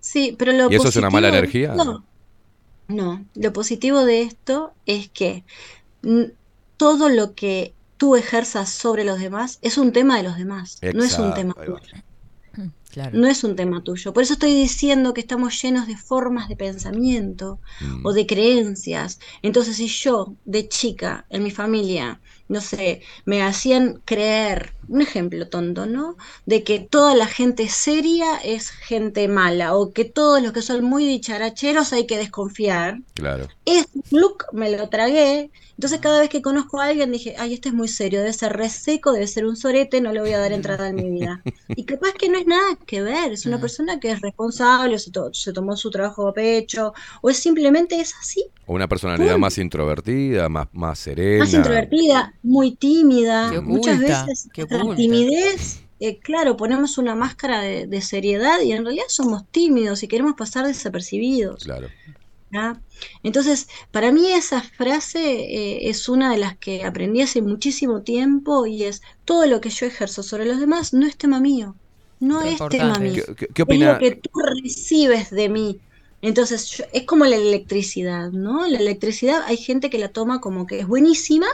[0.00, 1.72] Sí, pero lo ¿Y eso es una mala energía?
[1.72, 2.02] esto-
[2.88, 5.44] no, lo positivo de esto es que
[6.76, 11.04] todo lo que tú ejerzas sobre los demás es un tema de los demás, no
[11.04, 11.78] es un tema tuyo.
[12.92, 13.18] Claro.
[13.18, 14.12] No es un tema tuyo.
[14.12, 18.04] Por eso estoy diciendo que estamos llenos de formas de pensamiento Mm.
[18.06, 19.18] o de creencias.
[19.40, 25.48] Entonces, si yo de chica en mi familia, no sé, me hacían creer, un ejemplo
[25.48, 26.16] tonto, ¿no?
[26.44, 30.84] De que toda la gente seria es gente mala o que todos los que son
[30.84, 32.98] muy dicharacheros hay que desconfiar.
[33.14, 33.48] Claro.
[33.64, 35.50] Ese look me lo tragué.
[35.76, 38.52] Entonces cada vez que conozco a alguien dije, ay, este es muy serio, debe ser
[38.56, 41.42] re seco, debe ser un sorete, no le voy a dar entrada en mi vida.
[41.76, 44.98] Y capaz que no es nada que ver, es una persona que es responsable, o
[44.98, 46.92] se, to- se tomó su trabajo a pecho,
[47.22, 51.44] o es simplemente es así, O una personalidad más introvertida, más, más serena.
[51.44, 53.50] más introvertida, muy tímida.
[53.50, 54.96] Qué Muchas oculta, veces qué oculta.
[54.96, 60.08] timidez, eh, claro, ponemos una máscara de, de seriedad y en realidad somos tímidos y
[60.08, 61.64] queremos pasar desapercibidos.
[61.64, 61.88] Claro.
[63.22, 68.66] Entonces, para mí esa frase eh, es una de las que aprendí hace muchísimo tiempo
[68.66, 71.76] y es, todo lo que yo ejerzo sobre los demás no es tema mío,
[72.18, 75.82] no Qué es tema mío, ¿Qué, qué- qué es lo que tú recibes de mí.
[76.20, 78.66] Entonces, yo- es como la electricidad, ¿no?
[78.68, 81.46] La electricidad hay gente que la toma como que es buenísima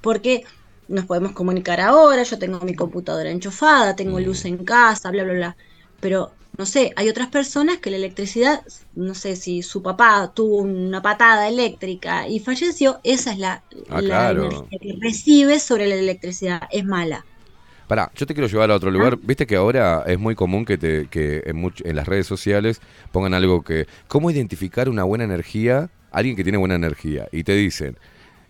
[0.00, 0.44] porque
[0.88, 5.32] nos podemos comunicar ahora, yo tengo mi computadora enchufada, tengo luz en casa, bla, bla,
[5.34, 5.56] bla.
[6.00, 10.58] Pero, no sé, hay otras personas que la electricidad, no sé, si su papá tuvo
[10.58, 14.68] una patada eléctrica y falleció, esa es la, Ah, la claro.
[14.70, 17.28] energía que recibe sobre la electricidad, es mala.
[17.86, 19.18] Pará, yo te quiero llevar a otro lugar.
[19.22, 22.80] Viste que ahora es muy común que, te, que en, much- en las redes sociales
[23.10, 23.86] pongan algo que...
[24.08, 25.90] ¿Cómo identificar una buena energía?
[26.10, 27.28] Alguien que tiene buena energía.
[27.32, 27.98] Y te dicen,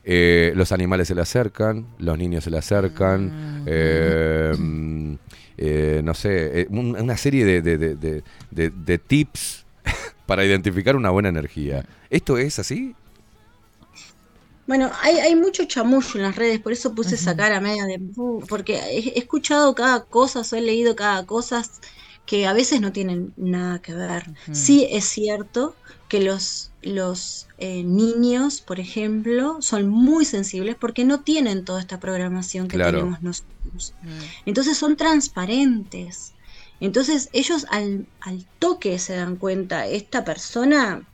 [0.05, 3.32] eh, los animales se le acercan, los niños se le acercan,
[3.66, 5.14] eh, mm,
[5.59, 9.64] eh, no sé, eh, un- una serie de, de- de- de- de- de tips
[10.26, 11.84] para identificar una buena energía.
[12.11, 12.94] ¿Esto es así?
[14.66, 17.98] Bueno, hay, hay mucho chamullo en las redes, por eso puse esa cara media de...
[17.98, 21.62] "Bu", Porque he, he escuchado cada cosa, o he leído cada cosa
[22.26, 24.24] que a veces no tienen nada que ver.
[24.53, 25.74] Sí es cierto
[26.09, 32.01] que los, los eh, niños, por ejemplo, son muy sensibles porque no tienen toda esta
[32.01, 32.80] programación que Claro.
[32.80, 33.97] tenemos nosotros.
[34.45, 36.37] Entonces son transparentes.
[36.80, 41.09] Entonces ellos al, al toque se dan cuenta, esta persona,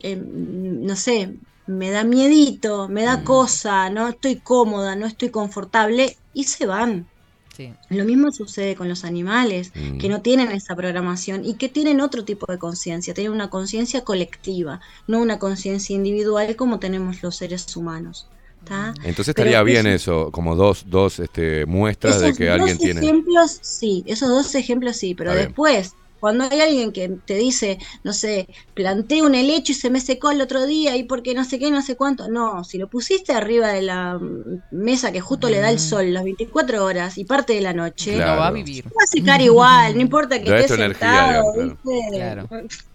[0.00, 6.18] eh, no sé, me da miedito, me da cosa, no estoy cómoda, no estoy confortable
[6.32, 7.11] y se van.
[7.56, 7.72] Sí.
[7.90, 9.98] Lo mismo sucede con los animales, Mm.
[9.98, 14.04] que no tienen esa programación y que tienen otro tipo de conciencia, tienen una conciencia
[14.04, 18.26] colectiva, no una conciencia individual como tenemos los seres humanos.
[18.64, 18.94] ¿tá?
[19.02, 22.60] Entonces Pero estaría bien eso- eso, como dos, dos este, muestras de esos que dos
[22.60, 23.00] alguien tiene...
[23.00, 25.48] ejemplos, sí, esos dos ejemplos sí, pero Está bien.
[25.48, 30.00] después, cuando hay alguien que te dice, no sé, planté un helecho y se me
[30.00, 32.86] secó el otro día y porque no sé qué, no sé cuánto, no, si lo
[32.86, 37.18] pusiste arriba de la mm, mesa que justo le da el sol las 24 horas
[37.18, 38.34] y parte de la noche, Claro.
[38.34, 38.86] No va a vivir.
[38.86, 42.16] va a secar igual, no importa que estés tu energía, sentado, digamos, ¿viste?
[42.16, 42.48] Claro.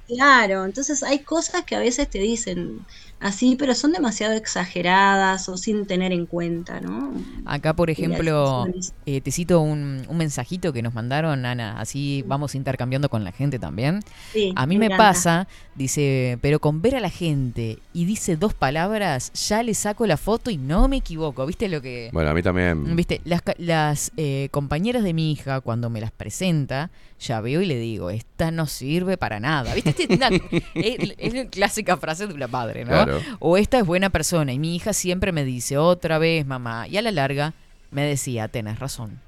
[0.08, 2.80] Claro, entonces hay cosas que a veces te dicen
[3.20, 7.14] así, pero son demasiado exageradas o sin tener en cuenta, ¿no?
[7.46, 8.68] Acá, por ejemplo,
[9.06, 13.32] eh, te cito un, un mensajito que nos mandaron, Ana, así vamos intercambiando con la
[13.32, 14.02] gente también.
[14.34, 18.54] Sí, A mí me pasa, dice, pero con ver a la gente y dice dos
[18.54, 21.46] palabras, ya le saco la foto y no me equivoco.
[21.46, 22.10] ¿Viste lo que...?
[22.14, 22.96] Bueno, a mí también...
[22.96, 27.62] Viste, las, ca- las eh, compañeras de mi hija, cuando me las presenta, ya veo
[27.62, 29.74] y le digo, esta no sirve para nada.
[29.74, 29.90] ¿Viste?
[29.92, 30.28] Este es, una-
[30.76, 32.92] es- es la clásica frase de una madre, ¿no?
[32.92, 33.20] Claro.
[33.40, 34.54] O esta es buena persona.
[34.54, 36.88] Y mi hija siempre me dice, otra vez, mamá.
[36.88, 37.54] Y a la larga
[37.92, 39.20] me decía, tenés razón.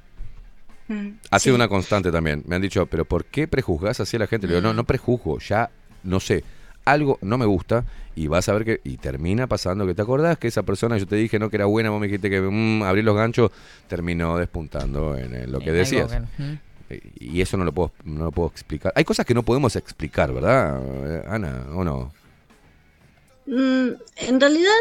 [0.88, 1.56] Mm, Ha sido sí.
[1.56, 2.44] una constante también.
[2.48, 4.48] Me han dicho, pero ¿por qué prejuzgás así a la gente?
[4.48, 5.70] Le digo, no, no prejuzgo, ya,
[6.04, 6.44] no sé,
[6.86, 7.86] algo no me gusta
[8.16, 8.82] y vas a ver que...
[8.84, 11.66] Y termina pasando que te acordás que esa persona, yo te dije, no, que era
[11.66, 13.52] buena, vos me dijiste que mm, abrí los ganchos,
[13.88, 16.10] terminó despuntando en, en lo que En decías.
[16.38, 16.54] ¿Mm?
[17.20, 18.92] Y eso no lo puedo, no lo puedo explicar.
[18.96, 20.82] Hay cosas que no podemos explicar, ¿verdad,
[21.28, 21.66] Ana?
[21.74, 22.12] ¿O no?
[23.46, 24.72] Mm, en realidad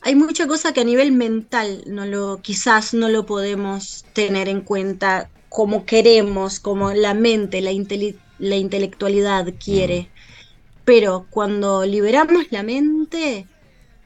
[0.00, 4.62] hay mucha cosa que a nivel mental no lo, quizás no lo podemos tener en
[4.62, 10.08] cuenta como queremos, como la mente, la, intele- la intelectualidad quiere.
[10.84, 13.46] Pero cuando liberamos la mente,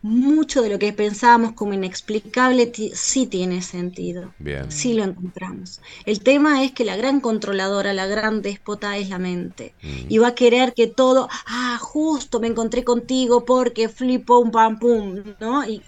[0.06, 4.32] mucho de lo que pensábamos como inexplicable sí tiene sentido.
[4.38, 4.70] Bien.
[4.70, 5.80] Sí lo encontramos.
[6.04, 9.74] El tema es que la gran controladora, la gran déspota es la mente.
[10.08, 14.78] Y va a querer que todo, ah, justo me encontré contigo porque flipo un pam
[14.78, 15.68] pum, ¿no?
[15.68, 15.82] Y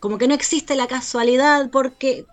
[0.00, 2.26] como que no existe la casualidad porque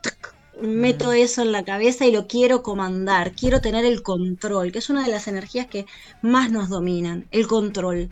[0.60, 4.90] meto eso en la cabeza y lo quiero comandar, quiero tener el control, que es
[4.90, 5.86] una de las energías que
[6.22, 8.10] más nos dominan, el control.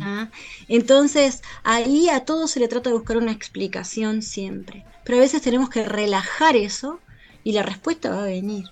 [0.00, 0.30] ¿Ah?
[0.68, 4.84] Entonces, ahí a todo se le trata de buscar una explicación siempre.
[5.04, 7.02] Pero a veces tenemos que relajar eso
[7.44, 8.66] y la respuesta va a venir.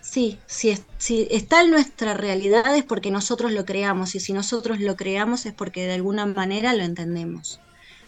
[0.00, 4.32] Sí, si, es- si está en nuestra realidad es porque nosotros lo creamos y si
[4.32, 7.60] nosotros lo creamos es porque de alguna manera lo entendemos.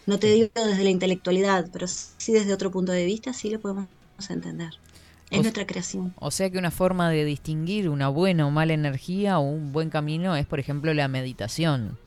[0.05, 3.59] No te digo desde la intelectualidad, pero sí desde otro punto de vista sí lo
[3.61, 3.87] podemos
[4.29, 4.71] entender.
[5.31, 6.13] Es O- nuestra creación.
[6.17, 9.89] O sea que una forma de distinguir una buena o mala energía o un buen
[9.89, 11.97] camino es, por ejemplo, la meditación.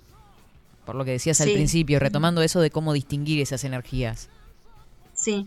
[0.88, 1.52] Por lo que decías al Sí.
[1.52, 4.30] principio, retomando eso de cómo distinguir esas energías.
[5.12, 5.46] Sí.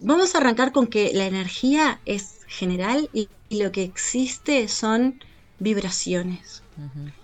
[0.00, 5.20] Vamos a arrancar con que la energía es general y, y lo que existe son
[5.58, 6.62] vibraciones.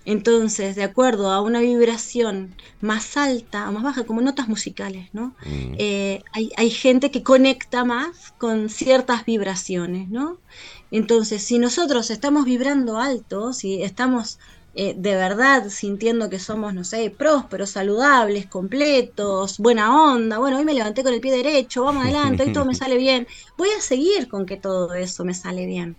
[0.04, 5.36] Entonces, de acuerdo a una vibración más alta o más baja, como notas musicales, ¿no?
[5.46, 5.74] Mm.
[5.78, 10.38] Eh, hay, hay gente que conecta más con ciertas vibraciones, ¿no?
[10.90, 14.40] Entonces, si nosotros estamos vibrando alto, si estamos
[14.74, 20.64] eh, de verdad sintiendo que somos, no sé, prósperos, saludables, completos, buena onda, bueno, hoy
[20.64, 23.26] me levanté con el pie derecho, vamos adelante, hoy todo me sale bien,
[23.58, 25.96] voy a seguir con que todo eso me sale bien.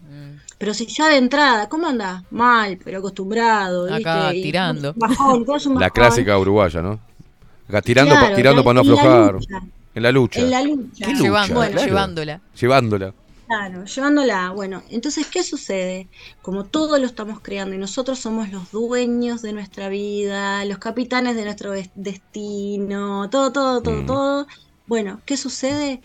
[0.57, 2.23] Pero si ya de entrada, ¿cómo anda?
[2.29, 4.93] Mal, pero acostumbrado, Acá, tirando.
[4.95, 5.45] bajón,
[5.79, 6.99] La clásica uruguaya, ¿no?
[7.67, 9.33] Acá tirando, Claro, pa- tirando para no aflojar.
[9.33, 9.61] lucha.
[9.93, 10.39] En la lucha.
[10.39, 11.05] En la lucha.
[11.05, 11.47] ¿Qué lucha?
[11.47, 11.75] Claro.
[11.83, 12.41] llevándola.
[12.59, 13.13] Llevándola.
[13.51, 14.51] Claro, llevándola.
[14.51, 16.09] Bueno, entonces, ¿qué sucede?
[16.41, 21.35] Como todo lo estamos creando y nosotros somos los dueños de nuestra vida, los capitanes
[21.35, 24.05] de nuestro des- destino, todo, todo, todo, Mm.
[24.05, 24.47] todo.
[24.85, 25.99] Bueno, ¿qué sucede?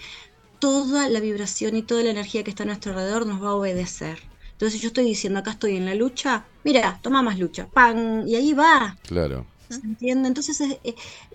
[0.61, 3.55] Toda la vibración y toda la energía que está a nuestro alrededor nos va a
[3.57, 4.19] obedecer.
[4.53, 8.27] Entonces, yo estoy diciendo, acá estoy en la lucha, mira, toma más lucha, ¡pam!
[8.27, 8.99] Y ahí va.
[9.03, 9.47] Claro.
[9.69, 10.29] ¿Se entiende?
[10.29, 10.95] Entonces es, es-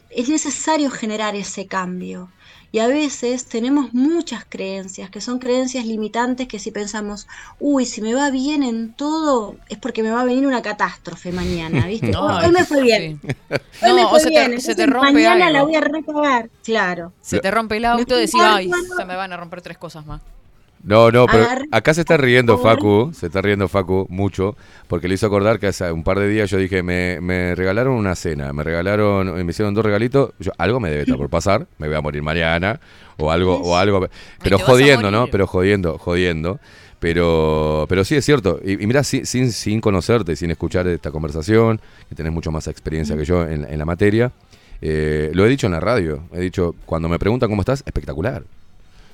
[0.09, 2.33] es necesario generar ese cambio.
[2.73, 7.27] Y a veces tenemos muchas creencias, que son creencias limitantes que si pensamos,
[7.59, 11.33] uy, si me va bien en todo, es porque me va a venir una catástrofe
[11.33, 12.15] mañana, ¿viste?
[12.15, 13.19] Hoy, Ay, hoy me fue bien.
[13.21, 13.27] sí.
[13.83, 14.61] Hoy No, me o fue se te- bien.
[14.61, 15.57] se te rompe mañana algo.
[15.57, 16.49] la voy a recagar.
[16.63, 17.11] Claro.
[17.21, 20.05] Se te rompe el auto y decís, ay, se me van a romper tres cosas
[20.05, 20.21] más.
[20.83, 22.57] No, no, pero acá se está riendo.
[22.57, 24.55] Facu, se está riendo Facu mucho,
[24.87, 27.93] porque le hizo acordar que hace un par de días yo dije, me, me regalaron
[27.93, 31.67] una cena, me regalaron, me hicieron dos regalitos, yo, algo me debe estar por pasar,
[31.77, 32.79] me voy a morir mañana,
[33.17, 34.07] o algo, o algo,
[34.43, 35.27] pero jodiendo, ¿no?
[35.27, 36.59] Pero jodiendo, jodiendo.
[36.99, 38.59] Pero, pero sí es cierto.
[38.63, 42.67] Y, y mira, sin, sin, sin conocerte, sin escuchar esta conversación, que tenés mucho más
[42.67, 44.31] experiencia que yo en, en la materia,
[44.81, 46.23] eh, lo he dicho en la radio.
[46.31, 48.43] He dicho, cuando me preguntan cómo estás, espectacular.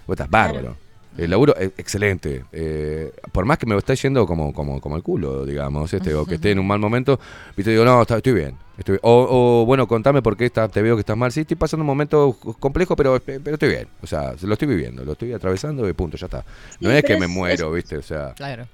[0.06, 0.76] Vos estás bárbaro.
[1.18, 2.44] El laburo es excelente.
[2.52, 6.26] Eh, por más que me esté yendo como, como, como el culo, digamos, este, o
[6.26, 7.20] que esté en un mal momento,
[7.56, 8.56] viste, digo, no, está- estoy bien.
[8.78, 9.00] Estoy bien.
[9.04, 11.32] O, o, bueno, contame por qué está, te veo que estás mal.
[11.32, 13.88] Sí, estoy pasando un momento complejo, pero, pero estoy bien.
[14.02, 16.46] O sea, lo estoy viviendo, lo estoy atravesando y punto, ya está.
[16.80, 18.34] No Sí, es que me es- muero, viste, o sea.
[18.36, 18.68] Claro.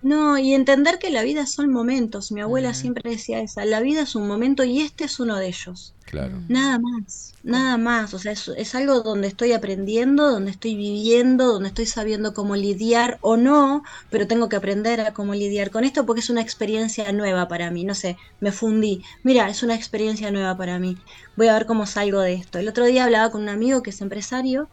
[0.00, 2.30] No, y entender que la vida son momentos.
[2.30, 5.48] Mi abuela siempre decía esa, la vida es un momento y este es uno de
[5.48, 5.94] ellos.
[6.04, 6.40] Claro.
[6.48, 8.14] Nada más, nada más.
[8.14, 12.56] O sea, es, es algo donde estoy aprendiendo, donde estoy viviendo, donde estoy sabiendo cómo
[12.56, 16.40] lidiar o no, pero tengo que aprender a cómo lidiar con esto porque es una
[16.40, 17.84] experiencia nueva para mí.
[17.84, 19.02] No sé, me fundí.
[19.22, 20.96] Mira, es una experiencia nueva para mí.
[21.36, 22.58] Voy a ver cómo salgo de esto.
[22.58, 24.68] El otro día hablaba con un amigo que es empresario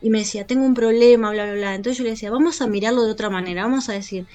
[0.00, 1.74] y me decía, tengo un problema, bla, bla, bla.
[1.74, 4.26] Entonces yo le decía, vamos a mirarlo de otra manera, vamos a decir,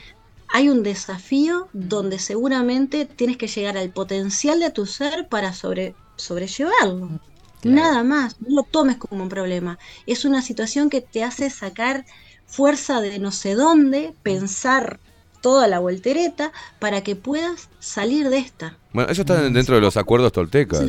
[0.49, 5.95] hay un desafío donde seguramente tienes que llegar al potencial de tu ser para sobre,
[6.15, 7.19] sobrellevarlo.
[7.63, 9.79] Nada más, no lo tomes como un problema.
[10.05, 12.05] Es una situación que te hace sacar
[12.45, 14.99] fuerza de no sé dónde, pensar
[15.41, 18.77] toda la voltereta para que puedas salir de esta.
[18.91, 20.83] Bueno, eso está dentro de los acuerdos toltecas.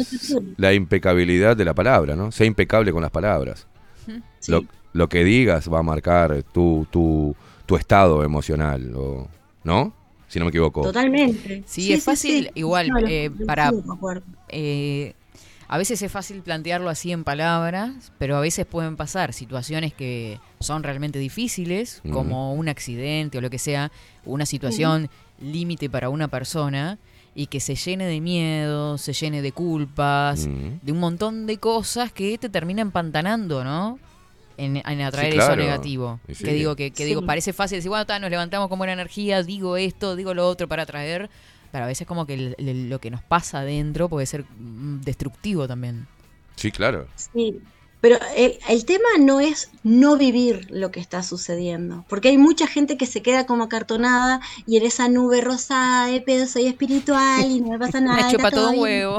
[0.57, 2.31] La impecabilidad de la palabra, ¿no?
[2.33, 3.67] Sea impecable con las palabras.
[4.41, 4.53] Sí.
[4.53, 7.35] Lo, lo que digas va a marcar tu, tu,
[7.67, 9.29] tu estado emocional, o,
[9.65, 9.93] ¿no?
[10.29, 10.83] Si no me equivoco.
[10.83, 11.63] Totalmente.
[11.67, 13.73] Sí, es fácil, igual, No, eh, lo- para-
[14.49, 15.15] eh,
[15.67, 20.39] A veces es fácil plantearlo así en palabras, pero a veces pueden pasar situaciones que
[20.61, 23.91] son realmente difíciles, como un accidente o lo que sea,
[24.27, 25.09] una situación
[25.41, 26.99] límite para una persona
[27.35, 32.13] y que se llene de miedo, se llene de culpas, de un montón de cosas
[32.13, 33.99] que te terminan empantanando, ¿no?
[34.57, 36.21] En, en atraer Sí, eso negativo.
[36.33, 36.45] Sí.
[36.45, 39.43] Que digo, que, que digo, parece fácil decir, bueno, ta, nos levantamos con buena energía,
[39.43, 41.29] digo esto, digo lo otro para atraer,
[41.73, 45.01] pero a veces como que el- el- lo que nos pasa adentro puede ser mm,
[45.01, 46.07] destructivo también.
[46.55, 47.09] Sí, claro.
[47.17, 47.59] Sí,
[48.05, 52.67] pero el, el tema no es no vivir lo que está sucediendo, porque hay mucha
[52.67, 57.51] gente que se queda como cartonada y en esa nube rosa de pedo soy espiritual
[57.51, 58.17] y no me pasa nada.
[58.17, 59.19] Me chupa todo un huevo.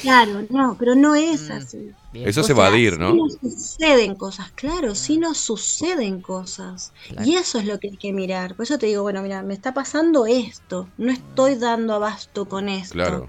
[0.00, 1.96] Claro, no, pero no es Mm, así.
[2.10, 2.28] bien.
[2.28, 3.14] Eso O es sea, evadir, sí ¿no?
[3.14, 6.92] nos suceden cosas, claro, sí nos suceden cosas.
[7.06, 7.28] Claro.
[7.28, 8.56] Y eso es lo que hay que mirar.
[8.56, 12.68] Por eso te digo, bueno, mira, me está pasando esto, no estoy dando abasto con
[12.68, 12.94] esto.
[12.94, 13.28] Claro.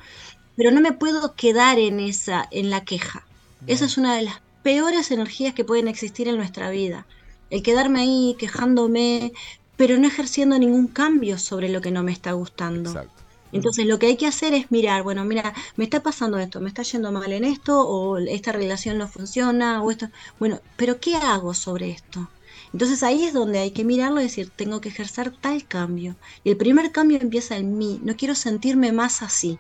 [0.56, 3.30] Pero no me puedo quedar en esa, en la queja.
[3.66, 7.06] Esa es una de las peores energías que pueden existir en nuestra vida.
[7.50, 9.34] El quedarme ahí quejándome,
[9.76, 12.90] pero no ejerciendo ningún cambio sobre lo que no me está gustando.
[12.90, 13.24] Exacto.
[13.52, 16.70] Entonces lo que hay que hacer es mirar, bueno, mira, me está pasando esto, me
[16.70, 20.10] está yendo mal en esto, o esta relación no funciona, o esto.
[20.40, 22.28] Bueno, pero ¿qué hago sobre esto?
[22.74, 26.16] Entonces ahí es donde hay que mirarlo y decir, tengo que ejercer tal cambio.
[26.44, 29.60] Y el primer cambio empieza en mí, no quiero sentirme más así.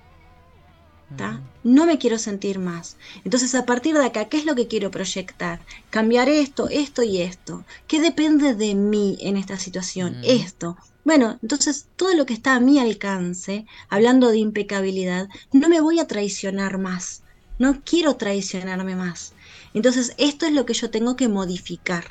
[1.17, 1.41] ¿Tá?
[1.63, 2.97] No me quiero sentir más.
[3.23, 5.59] Entonces, a partir de acá, ¿qué es lo que quiero proyectar?
[5.89, 7.63] Cambiar esto, esto y esto.
[7.87, 10.19] ¿Qué depende de mí en esta situación?
[10.19, 10.23] Mm.
[10.23, 10.77] Esto.
[11.05, 15.99] Bueno, entonces todo lo que está a mi alcance, hablando de impecabilidad, no me voy
[15.99, 17.23] a traicionar más.
[17.59, 19.33] No quiero traicionarme más.
[19.73, 22.05] Entonces, esto es lo que yo tengo que modificar.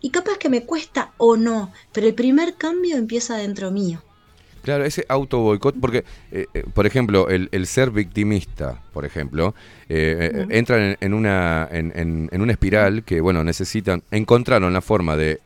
[0.00, 4.02] Y capaz que me cuesta o no, pero el primer cambio empieza dentro mío.
[4.66, 6.02] Claro, ese auto boicot, porque,
[6.32, 9.54] eh, eh, por ejemplo, el, el ser victimista, por ejemplo,
[9.88, 14.72] eh, eh, entran en, en una, en, en- en una espiral que, bueno, necesitan, encontraron
[14.72, 15.38] la forma de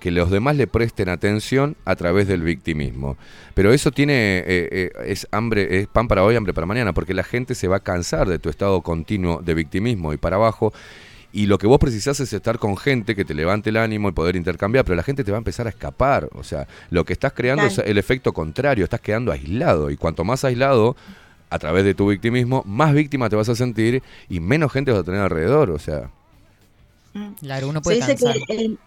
[0.00, 3.16] que los demás le presten atención a través del victimismo.
[3.54, 7.14] Pero eso tiene, eh, eh, es hambre, es pan para hoy, hambre para mañana, porque
[7.14, 10.72] la gente se va a cansar de tu estado continuo de victimismo y para abajo.
[11.32, 14.12] Y lo que vos precisás es estar con gente que te levante el ánimo y
[14.12, 16.28] poder intercambiar, pero la gente te va a empezar a escapar.
[16.34, 17.82] O sea, lo que estás creando Claro.
[17.82, 19.90] es el efecto contrario, estás quedando aislado.
[19.90, 20.96] Y cuanto más aislado,
[21.48, 25.00] a través de tu victimismo, más víctima te vas a sentir y menos gente vas
[25.00, 25.70] a tener alrededor.
[25.70, 26.10] O sea,
[27.40, 28.36] Claro, uno Se puede dice cansar.
[28.46, 28.78] que el,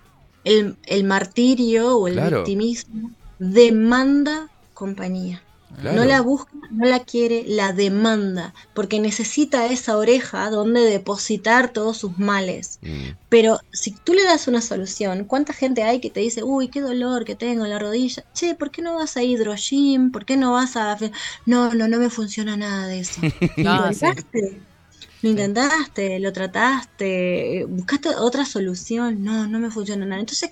[0.46, 2.38] el- el martirio o el Claro.
[2.39, 5.41] victimismo demanda compañía.
[5.76, 5.97] Claro.
[5.97, 11.97] No la busca, no la quiere, la demanda, porque necesita esa oreja donde depositar todos
[11.97, 12.80] sus males.
[12.82, 16.69] Mm, Pero si tú le das una solución, ¿cuánta gente hay que te dice, uy,
[16.69, 18.24] qué dolor que tengo en la rodilla?
[18.34, 20.11] Che, ¿por qué no vas a hidrogym?
[20.11, 20.97] ¿Por qué no vas a...?
[21.45, 23.26] No, no, no me funciona nada de eso.
[23.55, 24.63] Intentaste,
[25.21, 29.24] lo intentaste, lo trataste, buscaste otra solución.
[29.24, 30.21] No, no me funciona nada.
[30.21, 30.51] Entonces,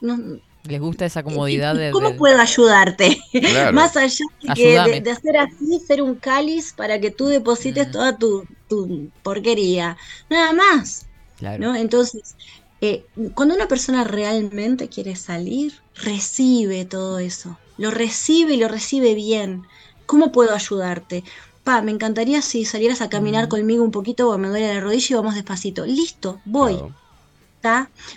[0.00, 0.18] no,
[0.64, 1.90] Les gusta esa comodidad de...
[1.90, 3.18] ¿cómo de- puedo ayudarte?
[3.32, 3.72] Claro.
[3.72, 4.54] Más allá de,
[4.92, 7.90] de, de hacer así, ser un cáliz para que tú deposites Mm.
[7.90, 9.96] toda tu, tu porquería.
[10.30, 11.06] Nada más.
[11.38, 11.58] Claro.
[11.64, 11.74] ¿no?
[11.74, 12.36] Entonces,
[12.80, 13.04] eh,
[13.34, 17.58] cuando una persona realmente quiere salir, recibe todo eso.
[17.76, 19.64] Lo recibe y lo recibe bien.
[20.06, 21.24] ¿Cómo puedo ayudarte?
[21.64, 23.48] Pa, me encantaría si salieras a caminar Mm.
[23.48, 25.86] conmigo un poquito porque me duele la rodilla y vamos despacito.
[25.86, 26.74] Listo, voy.
[26.74, 26.94] claro.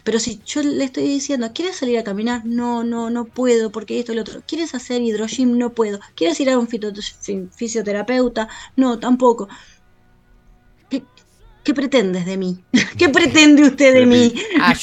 [0.03, 2.45] Pero si yo le estoy diciendo, ¿quieres salir a caminar?
[2.45, 4.41] No, no, no puedo, porque esto y lo otro.
[4.47, 5.57] ¿Quieres hacer hidrogym?
[5.57, 5.99] No puedo.
[6.15, 8.47] ¿Quieres ir a un fisioterapeuta?
[8.76, 9.47] No, tampoco.
[10.89, 11.03] ¿Qué,
[11.63, 12.63] qué pretendes de mí?
[12.97, 14.34] ¿Qué pretende usted de mí?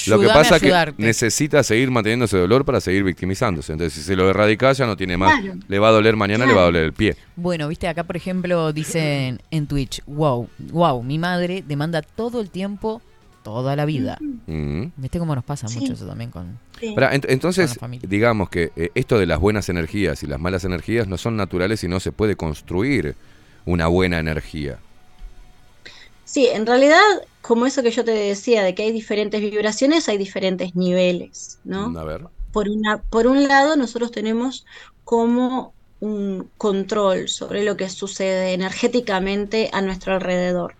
[0.06, 3.72] Lo que Ayúdame pasa es que necesita seguir manteniendo ese dolor para seguir victimizándose.
[3.72, 5.40] Entonces, si se lo erradicás, ya no tiene más.
[5.40, 5.58] Claro.
[5.66, 7.16] Le va a doler mañana, le va a doler el pie.
[7.36, 12.50] Bueno, viste, acá por ejemplo dicen en Twitch, wow, wow, mi madre demanda todo el
[12.50, 13.00] tiempo,
[13.42, 14.18] toda la vida.
[14.46, 14.86] Mm.
[14.96, 15.78] ¿Viste cómo nos pasa Sí.
[15.80, 16.58] mucho eso también con...
[16.80, 16.92] Sí.
[16.94, 18.08] Pará, ent- entonces, Con la familia.
[18.08, 21.82] digamos que eh, esto de las buenas energías y las malas energías no son naturales
[21.84, 23.14] y no se puede construir
[23.66, 24.78] una buena energía.
[26.24, 26.98] Sí, en realidad,
[27.42, 31.96] como eso que yo te decía, de que hay diferentes vibraciones, hay diferentes niveles, ¿no?
[31.98, 32.22] A ver.
[32.52, 34.64] Por una, por un lado, nosotros tenemos
[35.04, 40.74] como un control sobre lo que sucede energéticamente a nuestro alrededor.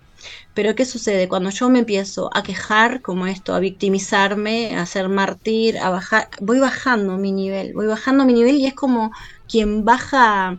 [0.54, 1.28] Pero ¿qué sucede?
[1.28, 6.28] Cuando yo me empiezo a quejar como esto, a victimizarme, a ser mártir, a bajar,
[6.40, 9.12] voy bajando mi nivel, voy bajando mi nivel y es como
[9.48, 10.58] quien baja,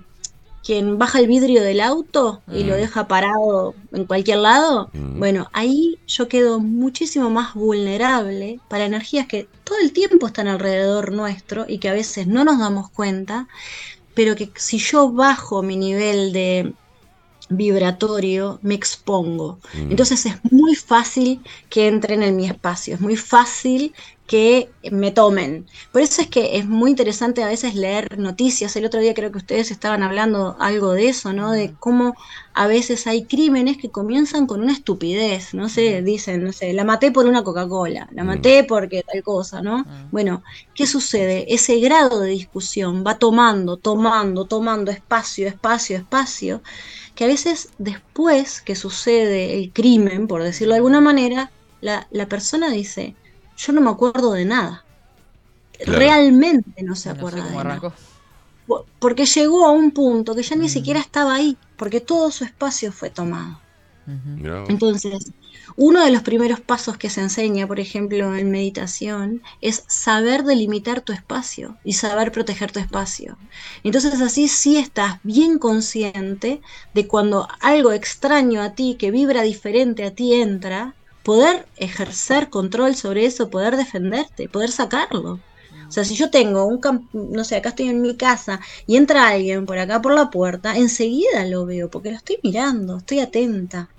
[0.64, 2.78] quien baja el vidrio del auto y lo Mm.
[2.78, 4.90] deja parado en cualquier lado.
[4.94, 5.20] Mm.
[5.20, 11.12] Bueno, ahí yo quedo muchísimo más vulnerable para energías que todo el tiempo están alrededor
[11.14, 13.48] nuestro y que a veces no nos damos cuenta,
[14.14, 16.76] pero que si yo bajo mi nivel de,
[17.50, 19.60] vibratorio me expongo.
[19.74, 19.92] Mm.
[19.92, 23.94] Entonces es muy fácil que entren en mi espacio, es muy fácil
[24.28, 25.68] que me tomen.
[25.92, 28.76] Por eso es que es muy interesante a veces leer noticias.
[28.76, 31.52] El otro día creo que ustedes estaban hablando algo de eso, ¿no?
[31.52, 32.16] De cómo
[32.54, 36.86] a veces hay crímenes que comienzan con una estupidez, no sé, dicen, no sé, la
[36.86, 39.86] maté por una Coca-Cola, la maté porque tal cosa, ¿no?
[40.12, 40.44] Bueno,
[40.74, 41.54] ¿qué sucede?
[41.54, 46.62] Ese grado de discusión va tomando, tomando, tomando espacio, espacio, espacio,
[47.16, 52.28] que a veces después que sucede el crimen, por decirlo de alguna manera, la, la
[52.30, 53.18] persona dice,
[53.58, 54.88] yo no me acuerdo de nada.
[55.84, 56.00] Claro.
[56.00, 57.84] Realmente no se No sé acuerda cómo de nada.
[59.00, 62.92] Porque llegó a un punto que ya ni siquiera estaba ahí, porque todo su espacio
[62.92, 63.63] fue tomado.
[64.68, 65.34] Entonces,
[65.76, 71.02] uno de los primeros pasos que se enseña, por ejemplo, en meditación, es saber delimitar
[71.02, 73.40] tu espacio y saber proteger tu espacio.
[73.84, 76.62] Entonces, así sí estás bien consciente
[76.94, 82.96] de cuando algo extraño a ti, que vibra diferente a ti, entra, poder ejercer control
[82.96, 85.44] sobre eso, poder defenderte, poder sacarlo.
[85.94, 88.96] O sea, si yo tengo un, cam- no sé, acá estoy en mi casa y
[88.96, 93.20] entra alguien por acá por la puerta, enseguida lo veo porque lo estoy mirando, estoy
[93.20, 93.90] atenta.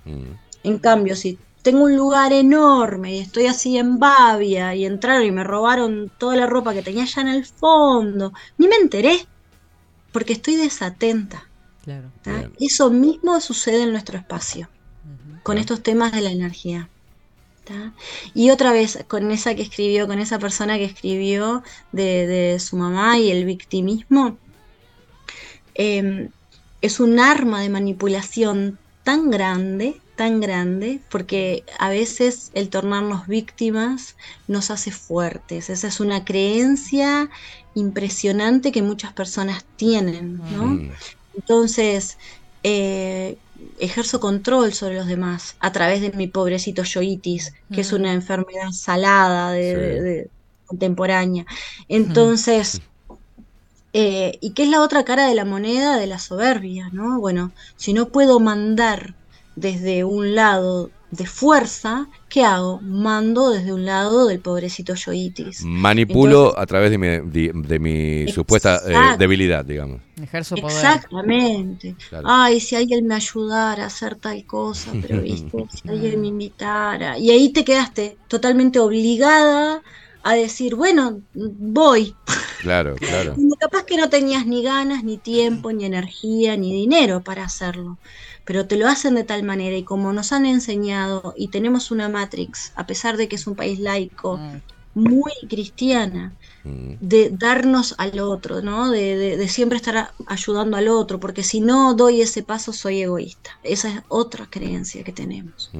[0.63, 5.31] En cambio, si tengo un lugar enorme y estoy así en Babia y entraron y
[5.31, 9.25] me robaron toda la ropa que tenía allá en el fondo, ni me enteré
[10.11, 11.49] porque estoy desatenta.
[11.85, 12.11] Claro.
[12.23, 12.31] ¿tá?
[12.59, 14.67] Eso mismo sucede en nuestro espacio
[15.43, 16.89] con estos temas de la energía.
[17.65, 17.93] ¿Tá?
[18.33, 22.77] Y otra vez, con esa que escribió, con esa persona que escribió de, de su
[22.77, 24.37] mamá y el victimismo,
[25.75, 26.29] eh,
[26.81, 34.15] es un arma de manipulación tan grande, tan grande, porque a veces el tornarnos víctimas
[34.47, 35.69] nos hace fuertes.
[35.69, 37.29] Esa es una creencia
[37.73, 40.65] impresionante que muchas personas tienen, ¿no?
[40.65, 40.91] Mm.
[41.35, 42.17] Entonces,
[42.63, 43.37] eh,
[43.79, 48.71] ejerzo control sobre los demás a través de mi pobrecito yoitis, que es una enfermedad
[48.71, 49.75] salada de, Sí.
[49.75, 50.31] de- de-
[50.65, 51.45] contemporánea.
[51.87, 52.81] Entonces,
[53.93, 56.89] eh, ¿y qué es la otra cara de la moneda de la soberbia?
[56.91, 57.19] ¿no?
[57.19, 59.15] Bueno, si no puedo mandar
[59.55, 62.79] desde un lado de fuerza, ¿qué hago?
[62.81, 65.63] Mando desde un lado del pobrecito yoitis.
[65.63, 70.01] Manipulo a través de mi, de, de mi supuesta eh, debilidad, digamos.
[70.21, 70.75] Ejerzo poder.
[70.75, 71.95] Exactamente.
[72.09, 72.27] Claro.
[72.29, 77.17] Ay, si alguien me ayudara a hacer tal cosa, pero viste, si alguien me invitara.
[77.17, 79.81] Y ahí te quedaste totalmente obligada
[80.23, 82.15] a decir, bueno, voy.
[82.61, 83.35] Claro, claro.
[83.59, 87.99] Capaz que no tenías ni ganas, ni tiempo, ni energía, ni dinero para hacerlo.
[88.45, 92.09] Pero te lo hacen de tal manera y como nos han enseñado y tenemos una
[92.09, 94.45] Matrix, a pesar de que es un país laico,
[94.93, 96.37] muy cristiana,
[96.99, 98.91] de darnos al otro, ¿no?
[98.91, 103.01] De, de- de siempre estar ayudando al otro, porque si no doy ese paso soy
[103.03, 103.51] egoísta.
[103.63, 105.75] Esa es otra creencia que tenemos.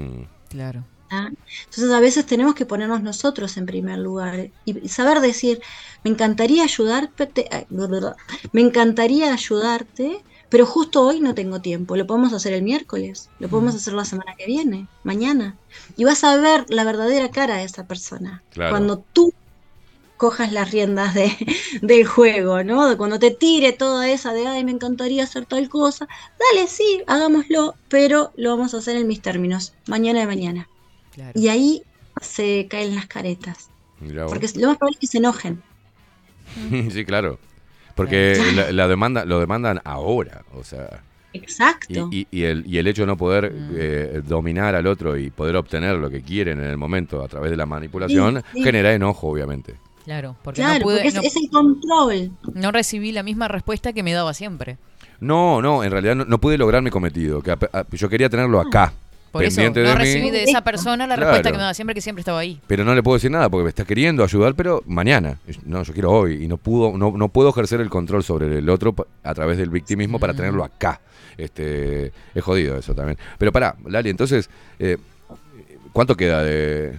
[0.50, 0.88] Claro.
[1.10, 1.30] ¿ah?
[1.66, 5.60] Entonces a veces tenemos que ponernos nosotros en primer lugar y saber decir,
[6.04, 7.32] me encantaría ayudarte,
[8.52, 11.96] me encantaría ayudarte, pero justo hoy no tengo tiempo.
[11.96, 15.56] Lo podemos hacer el miércoles, lo podemos hacer la semana que viene, mañana.
[15.98, 18.44] Y vas a ver la verdadera cara de esa persona.
[18.52, 18.72] Claro.
[18.72, 19.34] Cuando tú
[20.18, 21.32] cojas las riendas de,
[21.82, 22.88] del juego, ¿no?
[22.88, 26.08] De cuando te tire toda esa de, ay, me encantaría hacer tal cosa,
[26.40, 30.70] dale, sí, hagámoslo, pero lo vamos a hacer en mis términos, mañana de mañana.
[31.34, 31.84] Y ahí
[32.22, 33.70] se caen las caretas,
[34.28, 35.64] porque lo más probable es que se enojen.
[36.92, 37.40] sí, claro.
[37.96, 41.02] Porque la, la demanda, lo demandan ahora, o sea.
[41.34, 42.10] Exacto.
[42.12, 45.30] Y, y- y el, y el hecho de no poder eh, dominar al otro y
[45.32, 48.64] poder obtener lo que quieren en el momento a través de la manipulación Sí, sí.
[48.64, 49.76] genera enojo, obviamente.
[50.06, 52.32] Claro, porque Claro, no pude, porque es, no, es el control.
[52.54, 54.78] no recibí la misma respuesta que me daba siempre.
[55.20, 57.42] No, no, en realidad no, no pude lograr mi cometido.
[57.42, 58.94] Que ap- a- yo quería tenerlo acá,
[59.40, 60.02] Por eso pendiente no de mí.
[60.02, 61.32] recibí de esa persona la Claro.
[61.32, 62.60] respuesta que me daba siempre, que siempre estaba ahí.
[62.68, 65.38] Pero no le puedo decir nada porque me está queriendo ayudar, pero mañana.
[65.66, 68.70] No, yo quiero hoy y no pudo, no, no puedo ejercer el control sobre el
[68.70, 71.02] otro a través del victimismo para tenerlo acá.
[71.38, 73.18] Este, es jodido eso también.
[73.38, 74.50] Pero pará, Lali, entonces,
[74.80, 74.98] eh,
[75.92, 76.98] ¿cuánto queda de...?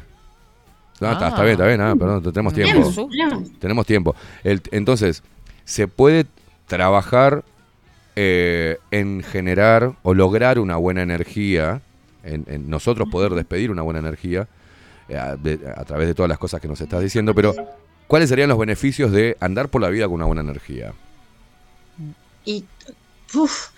[1.01, 2.91] No, está, está bien, está bien, ah, perdón, tenemos tiempo.
[3.61, 4.17] Tenemos, tiempo.
[4.45, 5.23] El- entonces,
[5.65, 6.25] ¿se puede
[6.67, 7.45] trabajar
[8.17, 11.83] eh, en generar o lograr una buena energía,
[12.27, 14.48] en, en nosotros poder despedir una buena energía
[15.09, 17.55] eh, a, de- a través de todas las cosas que nos estás diciendo, pero
[18.07, 20.93] ¿cuáles serían los beneficios de andar por la vida con una buena energía?
[22.44, 22.65] Y
[23.35, 23.69] uf,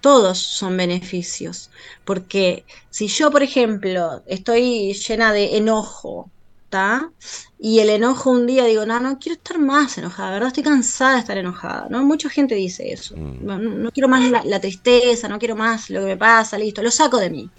[0.00, 1.70] todos son beneficios.
[2.04, 6.30] Porque si yo, por ejemplo, estoy llena de enojo,
[6.64, 7.10] ¿está?
[7.58, 10.48] Y el enojo un día digo, no, no quiero estar más enojada, ¿verdad?
[10.48, 12.04] Estoy cansada de estar enojada, ¿no?
[12.04, 13.16] Mucha gente dice eso.
[13.40, 16.58] No, no- no quiero más la, la tristeza, no quiero más lo que me pasa,
[16.58, 17.50] listo, lo saco de mí.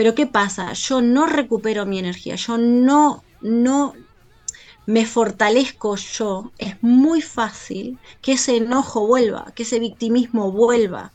[0.00, 0.72] Pero ¿qué pasa?
[0.72, 3.92] Yo no recupero mi energía, yo no, no
[4.86, 6.52] me fortalezco yo.
[6.56, 11.12] Es muy fácil que ese enojo vuelva, que ese victimismo vuelva.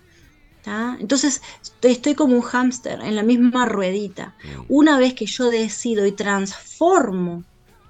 [0.63, 0.97] ¿tá?
[0.99, 4.35] Entonces estoy, estoy como un hámster en la misma ruedita.
[4.69, 7.43] Una vez que yo decido y transformo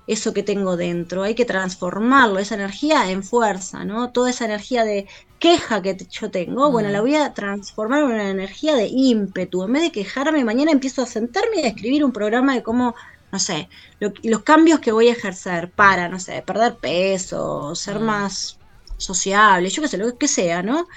[0.07, 4.11] eso que tengo dentro, hay que transformarlo, esa energía en fuerza, ¿no?
[4.11, 5.07] Toda esa energía de
[5.39, 6.91] queja que yo tengo, bueno, Mm.
[6.91, 9.63] la voy a transformar en una energía de ímpetu.
[9.63, 12.93] En vez de quejarme, mañana empiezo a sentarme y a escribir un programa de cómo,
[13.31, 13.69] no sé,
[13.99, 18.59] lo- los cambios que voy a ejercer para, no sé, perder peso, ser más
[18.97, 20.87] sociable, yo qué sé, lo que sea, ¿no?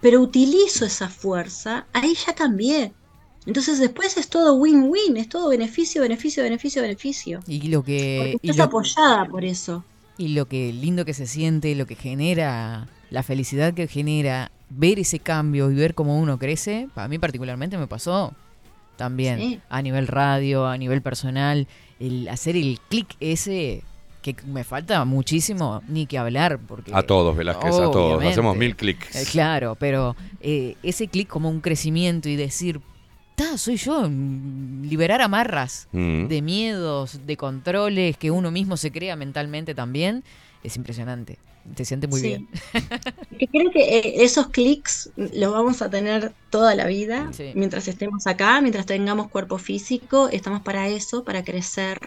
[0.00, 2.96] Pero utilizo esa fuerza, ahí ya cambié.
[3.46, 7.40] Entonces después es todo win-win, es todo beneficio, beneficio, beneficio, beneficio.
[7.46, 8.30] Y lo que.
[8.34, 9.84] Porque y estás lo- apoyada por eso.
[10.16, 14.98] Y lo que lindo que se siente, lo que genera, la felicidad que genera, ver
[14.98, 18.32] ese cambio y ver cómo uno crece, para mí particularmente me pasó
[18.96, 19.60] también Sí.
[19.68, 21.66] a nivel radio, a nivel personal,
[21.98, 23.82] el hacer el clic ese
[24.22, 28.24] que me falta muchísimo ni que hablar porque A todos, Velázquez, a todos.
[28.24, 29.14] Hacemos mil clics.
[29.16, 32.80] Eh, claro, pero eh, ese clic como un crecimiento y decir,
[33.34, 36.26] "Ta, soy yo, mm, liberar amarras Mm.
[36.28, 40.22] de miedos, de controles que uno mismo se crea mentalmente también,
[40.62, 41.38] es impresionante.
[41.74, 42.26] Te siente muy Sí.
[42.28, 42.48] bien.
[43.38, 47.52] Que creo que eh, esos clics los vamos a tener toda la vida, Sí.
[47.54, 51.98] mientras estemos acá, mientras tengamos cuerpo físico, estamos para eso, para crecer.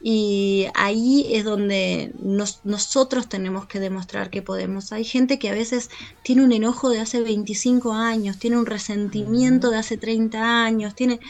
[0.00, 4.92] Y ahí es donde nos- nosotros tenemos que demostrar que podemos.
[4.92, 5.88] Hay gente que a veces
[6.22, 11.20] tiene un enojo de hace 25 años, tiene un resentimiento de hace 30 años, tiene...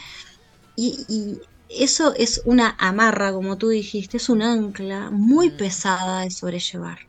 [0.75, 1.41] Y, y
[1.85, 6.99] eso es una amarra, como tú dijiste, es un ancla muy pesada de sobrellevar.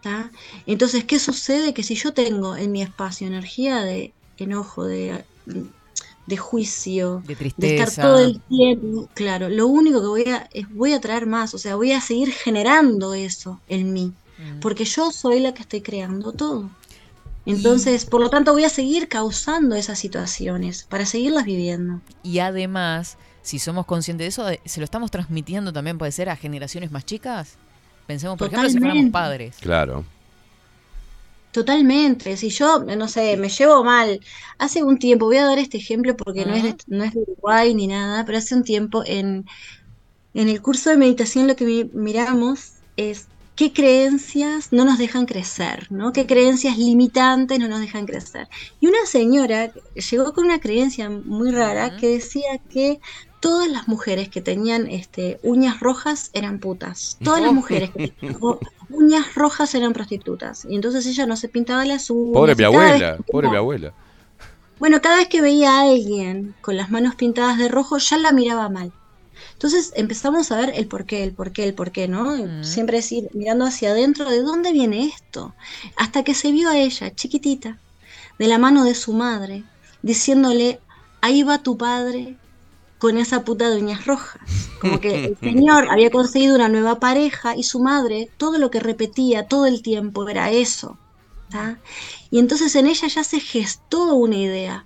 [0.00, 0.32] ¿tá?
[0.66, 1.74] Entonces, ¿qué sucede?
[1.74, 5.26] Que si yo tengo en mi espacio energía de enojo, de,
[6.28, 7.84] de juicio, De de tristeza.
[7.84, 11.54] estar todo el tiempo, claro, lo único que voy a, es voy a traer más,
[11.54, 14.60] o sea, voy a seguir generando eso en mí, Mm.
[14.60, 16.70] porque yo soy la que estoy creando todo.
[17.46, 22.00] Entonces, por lo tanto, voy a seguir causando esas situaciones para seguirlas viviendo.
[22.22, 26.36] Y además, si somos conscientes de eso, se lo estamos transmitiendo también, puede ser, a
[26.36, 27.56] generaciones más chicas.
[28.06, 29.56] Pensemos, por ejemplo, si fuéramos padres.
[29.60, 30.04] Claro.
[31.50, 34.20] Totalmente, si yo, no sé, me llevo mal,
[34.58, 37.20] hace un tiempo, voy a dar este ejemplo porque no es de, no es de
[37.20, 39.44] Uruguay ni nada, pero hace un tiempo en,
[40.34, 45.26] en el curso de meditación lo que mi- miramos es qué creencias no nos dejan
[45.26, 46.12] crecer, ¿no?
[46.12, 48.48] ¿Qué creencias limitantes no nos dejan crecer?
[48.80, 52.98] Y una señora llegó con una creencia muy rara que decía que
[53.40, 57.18] todas las mujeres que tenían este, uñas rojas eran putas.
[57.22, 60.64] Todas las mujeres que tenían ro- uñas rojas eran prostitutas.
[60.64, 62.32] Y entonces ella no se pintaba las uñas.
[62.32, 63.94] Pobre mi abuela, que pobre mi abuela.
[64.78, 68.32] Bueno, cada vez que veía a alguien con las manos pintadas de rojo, ya la
[68.32, 68.92] miraba mal.
[69.54, 72.36] Entonces empezamos a ver el por qué, el por qué, el por qué, ¿no?
[72.62, 75.56] Siempre decir, mirando hacia adentro, ¿de dónde viene esto?
[75.96, 77.82] Hasta que se vio a ella, chiquitita,
[78.38, 79.68] de la mano de su madre,
[80.02, 80.80] diciéndole,
[81.20, 82.40] ahí va tu padre
[82.98, 84.40] con esa puta de uñas rojas.
[84.80, 88.80] Como que el señor había conseguido una nueva pareja y su madre, todo lo que
[88.80, 90.98] repetía todo el tiempo era eso.
[91.50, 91.78] ¿tá?
[92.30, 94.84] Y entonces en ella ya se gestó una idea.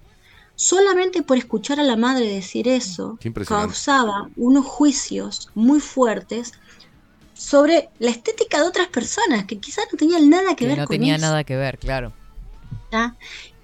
[0.55, 3.19] Solamente por escuchar a la madre decir eso,
[3.49, 6.53] causaba unos juicios muy fuertes
[7.35, 10.87] sobre la estética de otras personas que quizás no tenían nada que, Que ver no
[10.87, 11.23] con tenía eso.
[11.23, 12.13] nada que ver, claro.
[12.91, 13.17] ¿tá?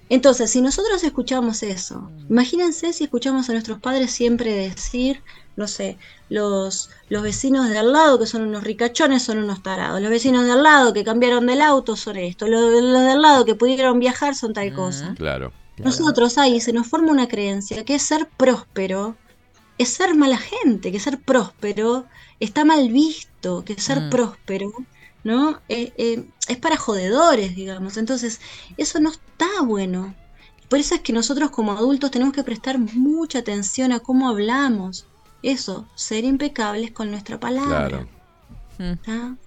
[0.09, 5.21] Entonces, si nosotros escuchamos eso, imagínense si escuchamos a nuestros padres siempre decir,
[5.55, 5.97] no sé,
[6.29, 10.45] los, los vecinos de al lado que son unos ricachones son unos tarados, los vecinos
[10.45, 13.55] de al lado que cambiaron del auto son esto, los, los de al lado que
[13.55, 15.13] pudieron viajar son tal cosa.
[15.17, 15.53] Claro.
[15.77, 19.15] Nosotros ahí se nos forma una creencia que es ser próspero,
[19.77, 22.05] es ser mala gente, que ser próspero
[22.39, 24.09] está mal visto, que ser Mm.
[24.09, 24.71] próspero,
[25.23, 25.59] ¿no?
[25.69, 27.97] Eh, eh, es para jodedores, digamos.
[27.97, 28.39] Entonces,
[28.77, 30.15] eso no está bueno.
[30.69, 35.07] Por eso es que nosotros como adultos tenemos que prestar mucha atención a cómo hablamos.
[35.41, 38.07] Eso, ser impecables con nuestra palabra.
[38.77, 39.39] Claro.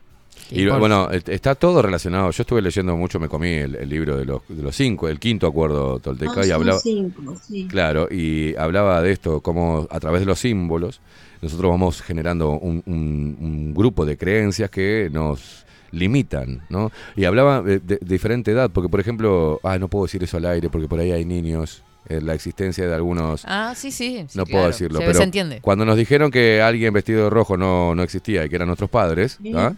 [0.54, 2.30] Y bueno, está todo relacionado.
[2.30, 5.18] Yo estuve leyendo mucho, me comí el, el libro de los, de los cinco, el
[5.18, 6.78] quinto acuerdo tolteca, Ah, y hablaba.
[6.80, 7.66] cinco, sí.
[7.68, 11.00] Claro, y hablaba de esto, cómo a través de los símbolos
[11.40, 16.90] nosotros vamos generando un, un- un grupo de creencias que nos limitan, ¿no?
[17.16, 20.70] Y hablaba de, diferente edad, porque por ejemplo, ah, no puedo decir eso al aire
[20.70, 23.44] porque por ahí hay niños eh, la existencia de algunos...
[23.46, 24.24] Ah, sí, sí.
[24.28, 24.50] sí, no claro.
[24.50, 25.58] puedo decirlo, se, pero se entiende.
[25.60, 28.90] cuando nos dijeron que alguien vestido de rojo no, no existía y que eran nuestros
[28.90, 29.38] padres.
[29.54, 29.72] ¿ah?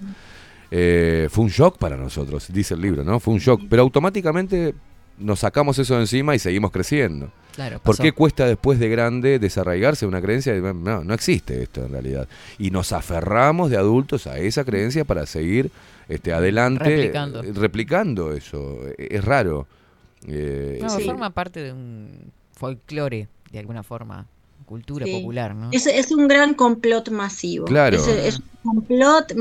[0.77, 3.21] Eh, fue un shock para nosotros, dice el libro, ¿no?
[3.21, 4.75] Fue un shock, pero automáticamente
[5.19, 7.31] nos sacamos eso de encima y seguimos creciendo.
[7.55, 10.53] Claro, ¿Por qué cuesta después de grande desarraigarse una creencia?
[10.53, 12.27] de, No, no existe esto en realidad.
[12.59, 15.71] Y nos aferramos de adultos a esa creencia para seguir
[16.09, 17.43] este, adelante Replicando.
[17.55, 18.81] replicando eso.
[18.99, 19.69] Eh, Es raro.
[20.27, 21.05] Eh, No, Sí.
[21.05, 24.27] forma parte de un folclore, de alguna forma,
[24.65, 25.13] cultura Sí.
[25.13, 25.71] popular, ¿no?
[25.73, 27.65] Es, es un gran complot masivo.
[27.67, 27.97] Claro.
[27.97, 28.45] Es, es un
[28.81, 29.33] complot.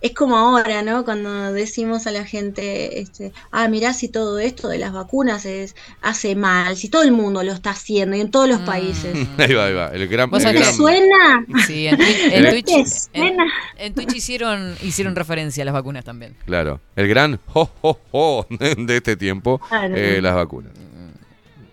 [0.00, 1.04] Es como ahora, ¿no?
[1.04, 5.74] Cuando decimos a la gente, este, ah, mirá si todo esto de las vacunas es,
[6.02, 8.64] hace mal, si todo el mundo lo está haciendo y en todos los Mm.
[8.66, 9.16] países.
[9.38, 9.86] ahí va, ahí va.
[9.88, 11.46] El gran, Vos el ¿Te sabés gran- suena?
[11.66, 13.44] Sí, en, Twitch- en ¿Te Twitch, en, suena?
[13.78, 16.36] en Twitch hicieron, hicieron referencia a las vacunas también.
[16.44, 19.94] Claro, el gran ho, ho, ho de este tiempo, Claro.
[19.96, 20.72] eh, las vacunas.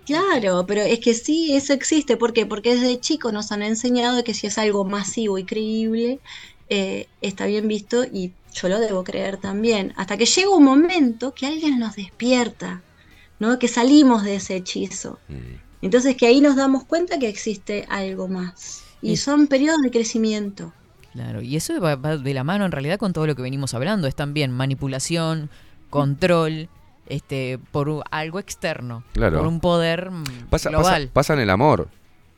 [0.05, 2.17] Claro, pero es que sí, eso existe.
[2.17, 2.45] ¿Por qué?
[2.45, 6.19] Porque desde chicos nos han enseñado que si es algo masivo y creíble,
[6.69, 9.93] eh, está bien visto y yo lo debo creer también.
[9.95, 12.81] Hasta que llega un momento que alguien nos despierta,
[13.39, 13.57] ¿no?
[13.59, 15.19] Que salimos de ese hechizo.
[15.29, 15.35] Mm.
[15.83, 18.83] Entonces que ahí nos damos cuenta que existe algo más.
[19.01, 20.73] Y Y- son periodos de crecimiento.
[21.13, 23.73] Claro, y eso va, va de la mano en realidad con todo lo que venimos
[23.75, 24.07] hablando.
[24.07, 25.49] Es también manipulación,
[25.91, 26.69] control,
[27.07, 29.39] este, por algo externo, Claro.
[29.39, 31.09] por un poder mm, Pasa, pasa, global.
[31.13, 31.89] pasa en el amor,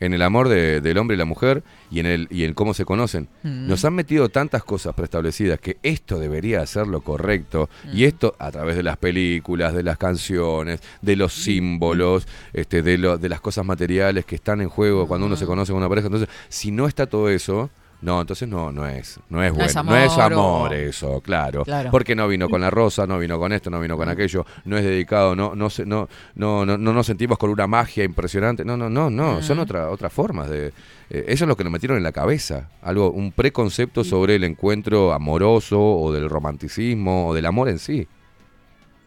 [0.01, 2.73] en el amor de- del hombre y la mujer y en el y en cómo
[2.73, 3.29] se conocen.
[3.43, 3.67] Mm.
[3.67, 8.07] Nos han metido tantas cosas preestablecidas que esto debería ser lo correcto y Mm.
[8.07, 13.17] esto a través de las películas, de las canciones, de los símbolos, este, de, lo-
[13.17, 16.07] de las cosas materiales que están en juego cuando uno se conoce con una pareja.
[16.07, 17.69] Entonces, si no está todo eso,
[18.05, 21.63] no, entonces no, no es, no es No bueno, no es amor o- eso, claro,
[21.65, 21.91] Claro.
[21.91, 24.77] porque no vino con la rosa, no vino con esto, no vino con aquello, no
[24.77, 28.63] es dedicado, no, no, se- no, no, no, no nos sentimos con una magia impresionante,
[28.63, 29.61] no, no, no, no, son Mm.
[29.61, 30.67] otra, otras formas de,
[31.09, 34.43] eh, eso es lo que nos metieron en la cabeza, algo, un preconcepto sobre el
[34.43, 38.07] encuentro amoroso o del romanticismo o del amor en sí.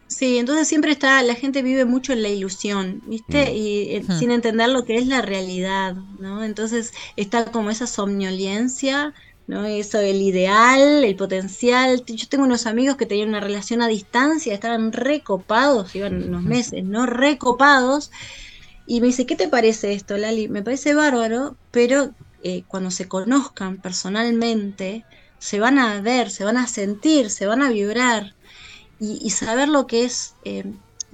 [0.09, 3.45] Sí, entonces siempre está, la gente vive mucho en la ilusión, ¿viste?
[3.45, 3.55] Mm.
[3.55, 6.43] Y eh, sin entender lo que es la realidad, ¿no?
[6.43, 9.13] Entonces está como esa somnolencia,
[9.45, 9.65] ¿no?
[9.65, 12.03] Eso, el ideal, el potencial.
[12.07, 16.83] Yo tengo unos amigos que tenían una relación a distancia, estaban recopados, iban unos meses,
[16.83, 17.05] ¿no?
[17.05, 18.09] Recopados.
[18.87, 20.47] Y me dice, ¿qué te parece esto, Lali?
[20.47, 25.05] Me parece bárbaro, pero eh, cuando se conozcan personalmente,
[25.37, 28.33] se van a ver, se van a sentir, se van a vibrar
[28.99, 30.65] y, y saber lo que es eh,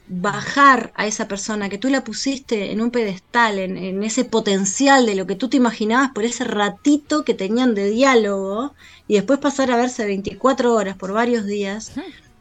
[0.08, 5.06] bajar a esa persona que tú la pusiste en un pedestal, en, en ese potencial
[5.06, 8.74] de lo que tú te imaginabas por ese ratito que tenían de diálogo
[9.08, 11.94] y después pasar a verse 24 horas por varios días.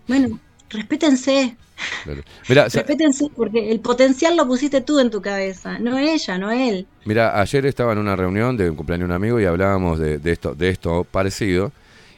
[0.07, 1.61] Bueno, respétense,
[2.03, 2.23] Claro.
[2.49, 6.51] Mira, sa- respétense porque el potencial lo pusiste tú en tu cabeza, no ella, no
[6.51, 6.91] él.
[7.05, 10.19] Mira, ayer estaba en una reunión de un cumpleaños de un amigo y hablábamos de,
[10.19, 11.73] de esto, de esto parecido.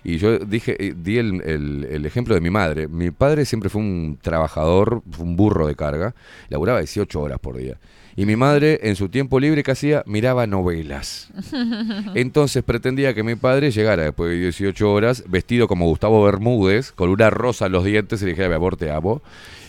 [0.09, 2.87] Y yo dije, eh, di el, el- el ejemplo de mi madre.
[2.87, 6.15] Mi padre siempre fue un trabajador, un burro de carga,
[6.49, 7.77] laburaba 18 horas por día.
[8.15, 11.29] Y mi madre, en su tiempo libre que hacía, miraba novelas.
[12.15, 17.11] Entonces pretendía que mi padre llegara después de 18 horas, vestido como Gustavo Bermúdez, con
[17.11, 19.23] una rosa en los dientes, y le dijera, mi amor, te amo.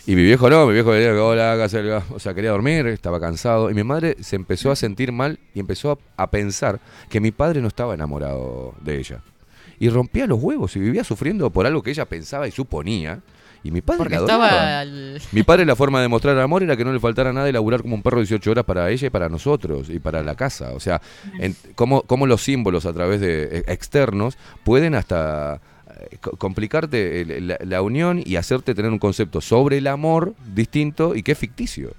[0.06, 3.20] Y mi viejo no, mi viejo venía, hola, hágase el- o sea, quería dormir, estaba
[3.20, 3.70] cansado.
[3.72, 7.32] Y mi madre se empezó a sentir mal y empezó a, a pensar que mi
[7.32, 9.20] padre no estaba enamorado de ella.
[9.80, 13.20] Y rompía los huevos y vivía sufriendo por algo que ella pensaba y suponía.
[13.64, 16.78] Y mi padre Porque la estaba al- Mi padre la forma de mostrar amor era
[16.78, 19.10] que no le faltara nada y laburar como un perro 18 horas para ella y
[19.10, 20.72] para nosotros y para la casa.
[20.74, 21.02] O sea,
[21.40, 25.60] en- cómo, cómo los símbolos a través de eh, externos pueden hasta
[26.12, 31.16] eh, co- complicarte la, la unión y hacerte tener un concepto sobre el amor distinto
[31.16, 31.92] y que es ficticio.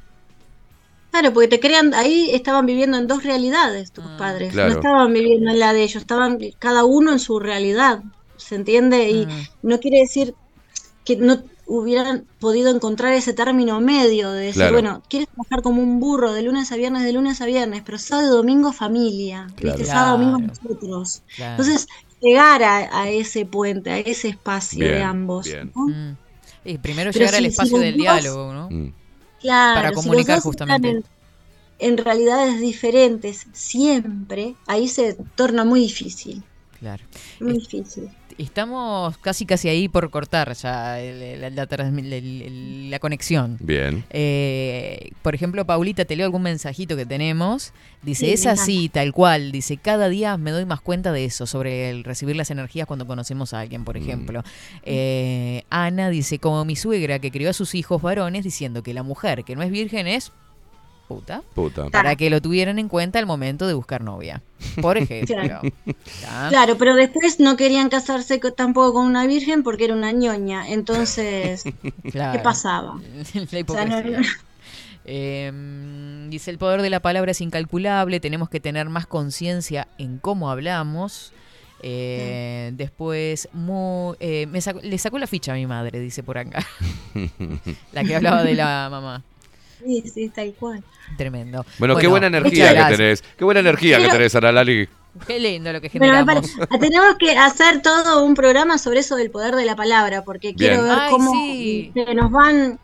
[1.20, 4.70] Claro, porque te crean, ahí estaban viviendo en dos realidades tus padres, Claro.
[4.70, 8.02] no estaban viviendo en la de ellos, estaban cada uno en su realidad,
[8.36, 9.10] ¿se entiende?
[9.10, 9.26] Y
[9.62, 10.34] no quiere decir
[11.04, 14.72] que no hubieran podido encontrar ese término medio de decir, Claro.
[14.74, 17.98] bueno, quieres trabajar como un burro de lunes a viernes, de lunes a viernes, pero
[17.98, 19.76] sábado y domingo familia, Claro.
[19.76, 19.90] ¿viste?
[19.92, 21.22] Sábado y domingo nosotros.
[21.36, 21.50] Claro.
[21.62, 21.88] Entonces,
[22.20, 25.48] llegar a, a ese puente, a ese espacio de ambos.
[25.74, 26.12] Mm.
[26.64, 28.68] Y primero Pero llegar al si- espacio del diálogo, ¿no?
[28.70, 28.92] Mm.
[29.40, 30.90] Claro, Para comunicar justamente.
[30.90, 31.04] En,
[31.78, 36.42] en realidades diferentes siempre, ahí se torna muy difícil.
[36.78, 37.04] Claro.
[37.40, 38.10] Muy difícil.
[38.38, 43.56] Estamos casi casi ahí por cortar ya el- el- la, transmi- el- el- la conexión.
[43.60, 44.04] Bien.
[44.10, 47.72] Eh, por ejemplo, Paulita, te leo algún mensajito que tenemos.
[48.02, 49.50] Dice, Sí, es así, tal cual.
[49.50, 53.06] Dice, cada día me doy más cuenta de eso, sobre el recibir las energías cuando
[53.06, 54.42] conocemos a alguien, por ejemplo.
[54.84, 59.02] Eh, Ana dice, como mi suegra que crió a sus hijos varones diciendo que la
[59.02, 60.32] mujer que no es virgen es
[61.08, 61.88] puta, Puta.
[61.90, 64.42] para que lo tuvieran en cuenta al momento de buscar novia.
[64.82, 65.60] Por ejemplo.
[66.50, 66.76] Claro.
[66.78, 70.68] pero después no querían casarse co- tampoco con una virgen porque era una ñoña.
[70.68, 71.64] Entonces,
[72.02, 73.00] ¿qué pasaba?
[73.12, 74.20] La O sea, no- hipocresía.
[75.10, 80.18] Eh, dice, el poder de la palabra es incalculable, tenemos que tener más conciencia en
[80.18, 81.32] cómo hablamos.
[81.82, 86.36] Eh, Después, mu- eh, me sacó- le sacó la ficha a mi madre, dice por
[86.36, 86.66] acá.
[87.92, 89.22] la que hablaba de la mamá.
[89.84, 90.82] Sí, sí, tal cual.
[91.16, 91.64] Tremendo.
[91.78, 93.22] Bueno, qué buena energía que tenés.
[93.36, 94.88] Qué buena energía que Pero- tenés, Ana Lali.
[95.26, 96.26] Qué lindo lo que generamos.
[96.58, 100.54] pare- tenemos que hacer todo un programa sobre eso del poder de la palabra, porque
[100.54, 101.90] quiero ver Ay, cómo sí.
[101.94, 102.78] se nos van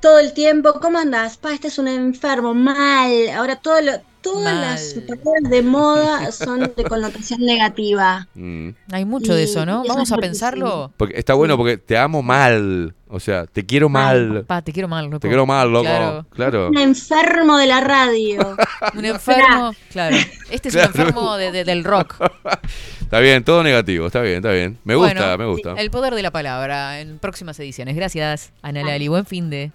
[0.00, 0.74] todo el tiempo.
[0.80, 1.38] ¿Cómo andás?
[1.38, 3.28] Pa, este es un enfermo, mal.
[3.34, 4.00] Ahora todo lo-
[4.32, 4.60] todas Mal.
[4.62, 8.28] las palabras de moda son de connotación negativa.
[8.34, 8.70] Mm.
[8.92, 9.82] Hay mucho de eso, ¿no?
[9.84, 10.92] eso Vamos es a pensarlo.
[10.96, 12.94] Porque está bueno porque te amo mal.
[13.10, 14.44] O sea, te quiero mal.
[14.46, 15.20] Pa, te quiero mal, loco.
[15.20, 15.84] Te quiero mal, loco.
[15.84, 16.26] Claro.
[16.30, 16.68] Claro.
[16.68, 18.54] Un enfermo de la radio.
[18.94, 20.16] Un enfermo, claro.
[20.50, 20.90] Este es Claro.
[20.94, 22.16] un enfermo de- de- del rock.
[23.00, 24.06] Está bien, todo negativo.
[24.06, 24.76] Está bien, está bien.
[24.84, 25.72] Me gusta, Bueno, me gusta.
[25.80, 27.96] El poder de la palabra en próximas ediciones.
[27.96, 29.08] Gracias, Ana Lali.
[29.08, 29.72] Buen fin de.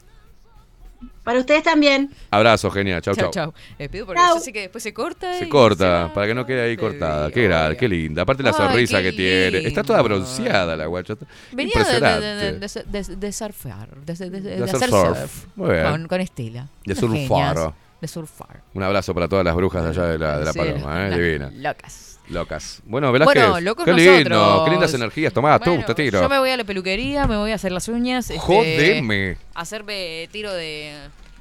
[1.24, 2.10] Para ustedes también.
[2.32, 3.02] Abrazo, genial.
[3.02, 3.52] Chau, Chau, chau.
[3.52, 3.54] chau.
[3.80, 4.36] Eh, pido porque Chau.
[4.36, 5.34] yo sé que después se corta.
[5.40, 7.28] Se corta, para que no quede ahí cortada.
[7.28, 8.24] Sí, Qué grande, qué linda.
[8.24, 9.60] Aparte la Ay, sonrisa que tiene.
[9.68, 11.16] Está toda bronceada la guacha.
[11.52, 12.86] Venía de, de, de, Impresionante.
[12.92, 15.18] de, de- de surfear, de, de- de- de De hacer hacer surf.
[15.20, 15.46] surf.
[15.56, 15.84] Muy bien.
[15.90, 16.68] Con, con Estela.
[16.86, 17.74] De surfar.
[18.02, 18.62] De surfar.
[18.74, 21.18] Un abrazo para todas las brujas de allá de la, de la Sí, Paloma, ¿eh?
[21.18, 21.52] Divina.
[21.56, 22.13] Locas.
[22.30, 22.82] Locas.
[22.86, 23.44] Bueno, Velázquez.
[23.44, 24.64] Bueno, locos qué lindo, nosotros.
[24.66, 25.34] qué lindas energías.
[25.34, 26.22] Tomá, Bueno, tú, te tiro.
[26.22, 28.30] Yo me voy a la peluquería, me voy a hacer las uñas.
[28.30, 29.38] este, Jodeme.
[29.54, 30.94] Hacerme tiro de.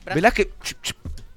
[0.04, 0.48] bra- Velázquez,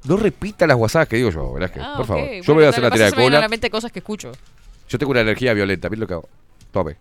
[0.05, 2.23] no repita las WhatsApp que digo yo, Velázquez, Ah, por favor.
[2.23, 3.47] Yo Bueno, voy a hacer la tira de me cola.
[3.47, 4.31] mente cosas que escucho.
[4.89, 6.29] Yo tengo una energía violenta, ¿viste lo que hago?
[6.71, 6.95] Tome.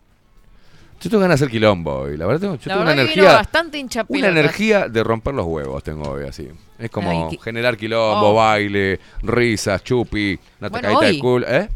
[1.01, 3.03] Yo tengo ganas de hacer quilombo y la verdad tengo, yo La tengo verdad una
[3.03, 6.49] energía bastante hincha una energía de romper los huevos tengo hoy así.
[6.79, 8.35] Es como Ay, generar quilombo, Oh.
[8.35, 11.15] baile, risas, chupi, una Bueno, tocadita hoy.
[11.17, 11.69] de culo, ¿eh?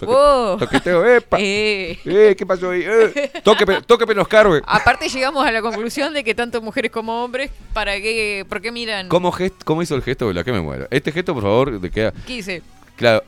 [0.00, 0.56] Oh.
[0.58, 1.38] Toqueteo, ¡epa!
[1.40, 1.98] Eh.
[2.04, 2.82] Eh, ¿Qué pasó ahí?
[2.86, 4.28] Eh, tóqueme, tóqueme los.
[4.66, 8.46] Aparte llegamos a la conclusión de que tanto mujeres como hombres, ¿para qué?
[8.48, 9.08] ¿Por qué miran?
[9.08, 10.86] ¿Cómo, gest- ¿Cómo hizo el gesto la que me muero?
[10.90, 12.12] Este gesto, por favor, de queda.
[12.26, 12.62] ¿Qué hice?
[12.96, 13.24] Claro.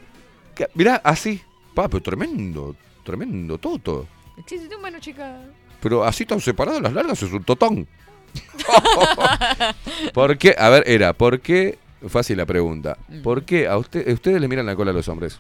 [0.74, 1.40] Mirá, así.
[1.74, 4.06] Pa, pero tremendo, tremendo, toto.
[4.46, 5.40] Sí, sí, bueno, chica.
[5.80, 7.88] Pero así tan separadas las largas es un totón.
[10.14, 10.54] ¿Por qué?
[10.58, 11.78] A ver, era, ¿por qué?
[12.08, 12.96] Fácil la pregunta.
[13.22, 15.38] ¿Por qué a usted, ustedes le miran la cola a los hombres?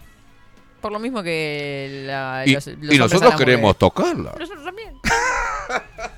[0.80, 4.34] Por lo mismo que la, Y, los, los y nosotros queremos tocarla.
[4.38, 4.94] Nosotros también.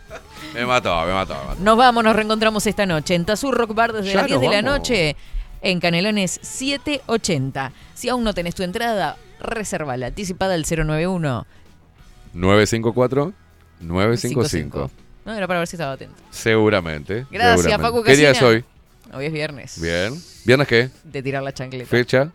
[0.55, 1.61] Me mató, me mató, me mató.
[1.63, 4.49] Nos vamos, nos reencontramos esta noche en Tazur Rock Bar desde Ya las 10 de
[4.51, 5.17] la noche
[5.63, 7.73] en Canelones 780.
[7.95, 11.47] Si aún no tenés tu entrada, reservala anticipada al 091
[12.35, 13.33] 954
[13.81, 14.91] 955.
[15.25, 16.21] No, era para ver si estaba atento.
[16.31, 17.27] Seguramente.
[17.31, 17.89] Gracias, seguramente.
[17.91, 18.51] Facu ¿Qué día es Casina.
[18.51, 18.65] hoy?
[19.13, 19.81] Hoy es viernes.
[19.81, 20.15] Bien.
[20.45, 20.91] ¿Viernes qué?
[21.05, 21.89] De tirar la chancleta.
[21.89, 22.31] ¿Fecha?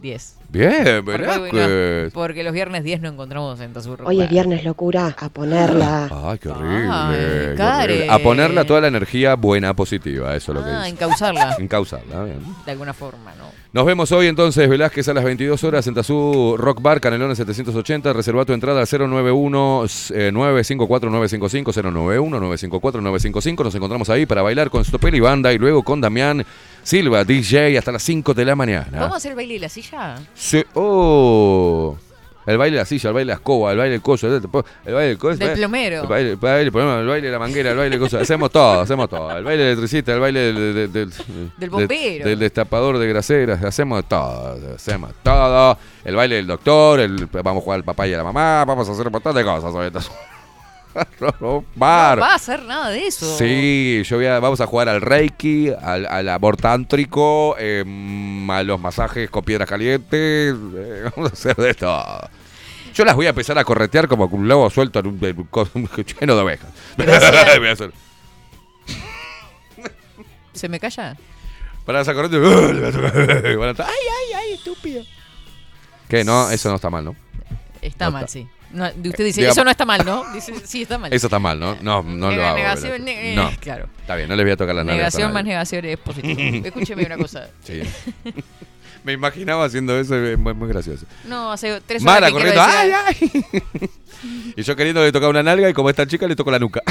[0.00, 0.36] 10.
[0.48, 2.12] Bien, Porque, Velázquez.
[2.12, 6.08] porque los viernes 10 no encontramos en Tazur Rock Hoy es viernes locura, a ponerla.
[6.30, 6.88] Ay, qué horrible.
[6.90, 8.10] Ay, qué horrible.
[8.10, 10.90] A ponerla toda la energía buena, positiva, eso es lo que Ah, dice.
[10.90, 11.56] encauzarla.
[11.58, 12.38] Encauzarla, bien.
[12.64, 13.46] De alguna forma, ¿no?
[13.72, 18.12] Nos vemos hoy entonces, Velázquez, a las 22 horas en Tazú Rock Bar, Canelones 780.
[18.12, 23.64] Reserva tu entrada al 091 eh, 954 955 091 954 955.
[23.64, 26.44] Nos encontramos ahí para bailar con Stopel y Banda y luego con Damián
[26.86, 28.86] Silva, DJ, hasta las 5 de la mañana.
[29.00, 30.14] ¿Vamos a hacer el baile de la silla?
[30.36, 30.62] Sí.
[30.74, 31.96] Oh.
[32.46, 34.40] El baile de la silla, el baile de la escoba, el baile del coso, el,
[34.40, 35.36] baile del coso.
[35.36, 36.02] Del el- plomero.
[36.02, 36.70] El baile, el baile, el
[37.08, 38.22] baile de la manguera, el baile de cosas.
[38.22, 39.36] Hacemos todo, hacemos todo.
[39.36, 41.12] El baile del electricista, el baile del, del, del-
[41.56, 42.24] Del bombero.
[42.24, 43.64] del destapador de graseras.
[43.64, 45.76] Hacemos todo, hacemos todo.
[46.04, 48.88] El baile del doctor, el, vamos a jugar al papá y a la mamá, vamos
[48.88, 50.08] a hacer un montón de cosas.
[51.40, 51.64] No
[52.20, 53.36] va a hacer nada de eso.
[53.38, 58.62] Sí, yo voy a- vamos a jugar al Reiki, al, al amor tántrico, em, a
[58.62, 60.10] los masajes con piedras calientes.
[60.54, 62.28] eh, vamos a hacer de todo.
[62.94, 65.18] Yo las voy a empezar a corretear como un lobo suelto en un,
[66.20, 66.70] lleno de ovejas.
[66.96, 67.06] Voy
[67.68, 67.92] a hacer-
[70.54, 71.16] ¿Se me calla?
[71.84, 75.04] Para estar, ay, ay, ay, estúpido.
[76.08, 76.24] ¿Qué?
[76.24, 77.16] No, eso no está mal, ¿no?
[77.82, 78.32] Está No mal, está.
[78.32, 78.48] sí.
[78.72, 80.24] No, usted dice, Digamos- eso no está mal, ¿no?
[80.32, 81.12] Dice, sí, está mal.
[81.12, 81.76] Eso está mal, ¿no?
[81.80, 82.56] No, no lo hago.
[82.56, 83.88] negación, ne- no, claro.
[84.00, 86.40] Está bien, no les voy a tocar la a Negación más negación es positivo.
[86.66, 87.48] Escúcheme una cosa.
[87.64, 87.82] Sí.
[89.04, 91.06] Me imaginaba haciendo eso, es muy, muy gracioso.
[91.26, 93.90] No, hace tres horas Mara que corriendo, ¡ay, ay!
[94.56, 96.82] y yo queriendo tocar una nalga y como esta chica le toco la nuca.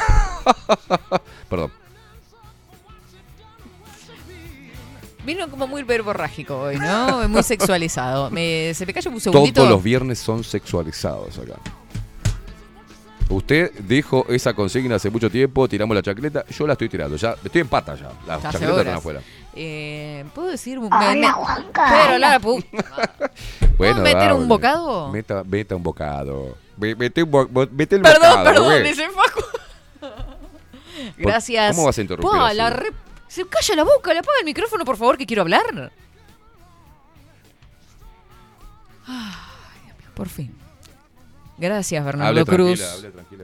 [1.49, 1.71] Perdón.
[5.25, 7.27] Vino como muy verborrágico hoy, ¿no?
[7.27, 8.29] Muy sexualizado.
[8.29, 9.61] Me, se me calla un segundito.
[9.61, 11.55] Todos los viernes son sexualizados acá.
[13.27, 17.35] Usted dijo esa consigna hace mucho tiempo, tiramos la chancleta, yo la estoy tirando, ya
[17.43, 18.09] estoy en pata ya.
[18.27, 19.21] Las Ya hace chancletas están afuera.
[19.55, 20.79] Eh, ¿Puedo decir?
[20.79, 22.57] me- Hola, me- Juan Pero la Carlos.
[22.57, 23.29] pu-
[23.79, 24.33] Bueno, meter dale.
[24.35, 25.11] un bocado?
[25.11, 26.55] Meta, meta un bocado.
[26.77, 28.43] Mete, un bo- bo- mete el Perdón, bocado.
[28.43, 28.83] perdón, ve.
[28.83, 29.41] dice Facu.
[31.17, 31.75] Gracias.
[31.75, 32.57] ¿Cómo vas a interrumpir así?
[32.57, 32.91] la re-
[33.35, 35.91] Se calla la boca, le apaga el micrófono, por favor, que quiero hablar.
[39.05, 40.55] Ay, Dios mío, por fin.
[41.57, 42.79] Gracias, Bernardo Hable Cruz.
[42.79, 43.43] tranquila, hable tranquila.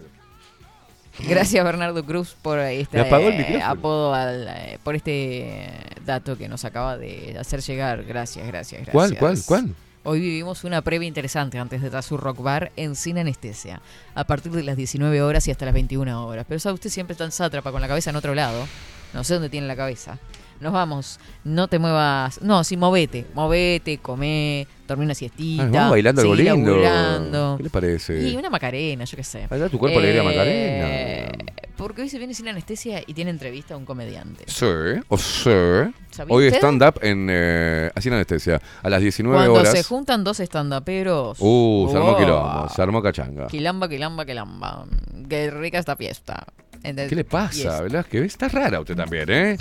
[1.27, 3.65] Gracias, Bernardo Cruz, por este Me apagó el eh, micrófono.
[3.65, 5.69] apodo, al, eh, por este
[6.05, 8.05] dato que nos acaba de hacer llegar.
[8.05, 8.93] Gracias, gracias, gracias.
[8.93, 9.75] ¿Cuál, cuál, cuál?
[10.03, 13.81] Hoy vivimos una previa interesante antes de Tazur Rock Bar en Sin Anestesia,
[14.15, 16.45] a partir de las 19 horas y hasta las 21 horas.
[16.47, 18.65] Pero sabe usted siempre tan sátrapa con la cabeza en otro lado.
[19.13, 20.17] No sé dónde tiene la cabeza.
[20.61, 22.39] Nos vamos, no te muevas.
[22.43, 25.63] No, sí, movete, movete, comé, dormí una siestita.
[25.63, 26.71] Ah, vamos bailando algo lindo.
[26.77, 27.55] laburando.
[27.57, 28.29] ¿Qué le parece?
[28.29, 29.47] Y una macarena, yo qué sé.
[29.49, 31.55] Baila tu cuerpo alegría, Eh, Macarena.
[31.77, 34.43] Porque hoy se viene sin anestesia y tiene entrevista a un comediante.
[34.45, 34.67] Sí,
[35.07, 35.49] o sí.
[36.11, 38.61] ¿Sabía Hoy stand-up en eh, en anestesia.
[38.83, 39.71] A las 19 Cuando horas.
[39.71, 41.37] se juntan dos estandaperos.
[41.39, 43.47] Uh, se armó quilombo, se armó cachanga.
[43.47, 44.85] Quilamba, quilamba, quilamba.
[45.27, 46.45] Qué rica esta fiesta.
[46.83, 47.81] Entonces, ¿Qué le pasa.
[47.81, 48.23] Velázquez?
[48.23, 49.57] Está rara usted también, ¿eh?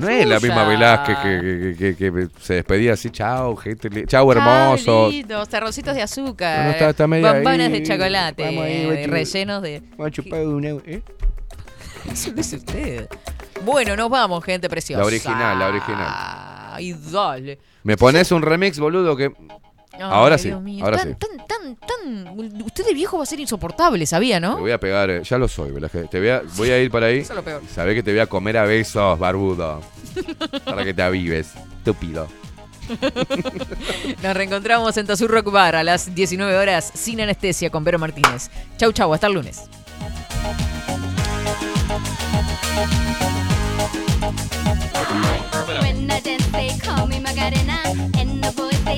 [0.00, 4.06] No es la misma Velázquez que, que- que- que se despedía así, chao, gente, chao,
[4.06, 5.12] Chao, hermosos.
[5.12, 6.56] lindos, terroncitos de azúcar.
[6.58, 7.80] Bueno, está- está media bombones ahí.
[7.80, 8.42] de chocolate.
[8.44, 9.82] Vamos ahí, eh, rellenos de.
[9.96, 11.02] Voy a chupar una, ¿eh?
[12.12, 13.08] Eso lo dice usted.
[13.64, 15.00] Bueno, nos vamos, gente preciosa.
[15.00, 16.06] La original, la original.
[16.74, 17.58] Ay, dale.
[17.82, 19.32] Me pones un remix, boludo, que...
[20.00, 21.14] Ahora sí, mío, ahora tan, sí.
[21.18, 22.38] Tan, tan, tan.
[22.64, 24.58] Usted de viejo va a ser insoportable, ¿sabía, Te no?
[24.58, 26.08] voy a pegar, eh, ya lo soy, Velázquez.
[26.10, 27.18] Te voy a, voy a ir para ahí.
[27.18, 27.62] Eso es lo peor.
[27.74, 29.80] Sabés que te voy a comer a besos, barbudo.
[30.64, 32.28] para que te avives, estúpido.
[34.22, 38.50] Nos reencontramos en Tazur Rock Bar a las 19 horas sin anestesia con Vero Martínez.
[38.78, 39.64] Chau, chau, hasta el lunes.
[45.82, 47.82] When I dance, they call me Macarena.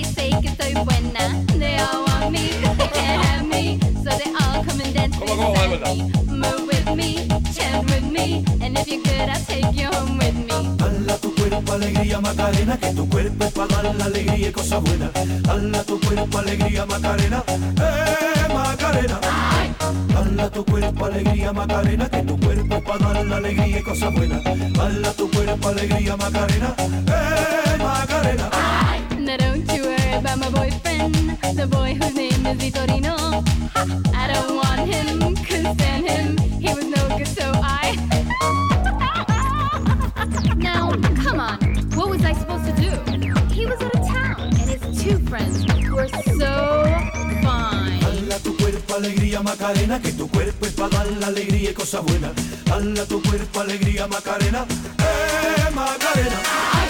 [0.03, 1.45] And the boys, they say que soy buena.
[1.59, 3.79] They all want me, but they can't have me.
[4.03, 6.13] So they all come and dance beside me.
[6.27, 8.45] Move with me, chant with me.
[8.61, 10.77] And if you're good, I'll take you home with me.
[10.77, 14.83] Dala tu cuerpo alegría Macarena, que tu cuerpo es para dar la alegría y cosas
[14.83, 15.11] buenas.
[15.87, 19.21] Tu cuerpo alegría Macarena, eh Macarena.
[20.09, 24.13] Dala tu cuerpo alegría Macarena, que tu cuerpo es para dar la alegría y cosas
[24.15, 24.43] buenas.
[25.17, 28.51] Tu cuerpo alegría Macarena, eh Macarena.
[29.19, 29.90] Now don't you
[30.21, 31.15] about my boyfriend,
[31.57, 33.17] the boy whose name is Vitorino.
[34.15, 36.37] I don't want him, couldn't stand him.
[36.61, 37.97] He was no good, so I.
[40.57, 40.93] now,
[41.25, 41.59] come on,
[41.97, 42.91] what was I supposed to do?
[43.55, 46.85] He was out of town, and his two friends were so
[47.43, 48.01] fine.
[48.01, 52.05] Dala tu cuerpo alegría Macarena, que tu cuerpo es para dar la alegría y cosas
[52.05, 52.33] buenas.
[52.67, 54.67] Dala tu cuerpo alegría Macarena,
[54.99, 56.90] eh Macarena.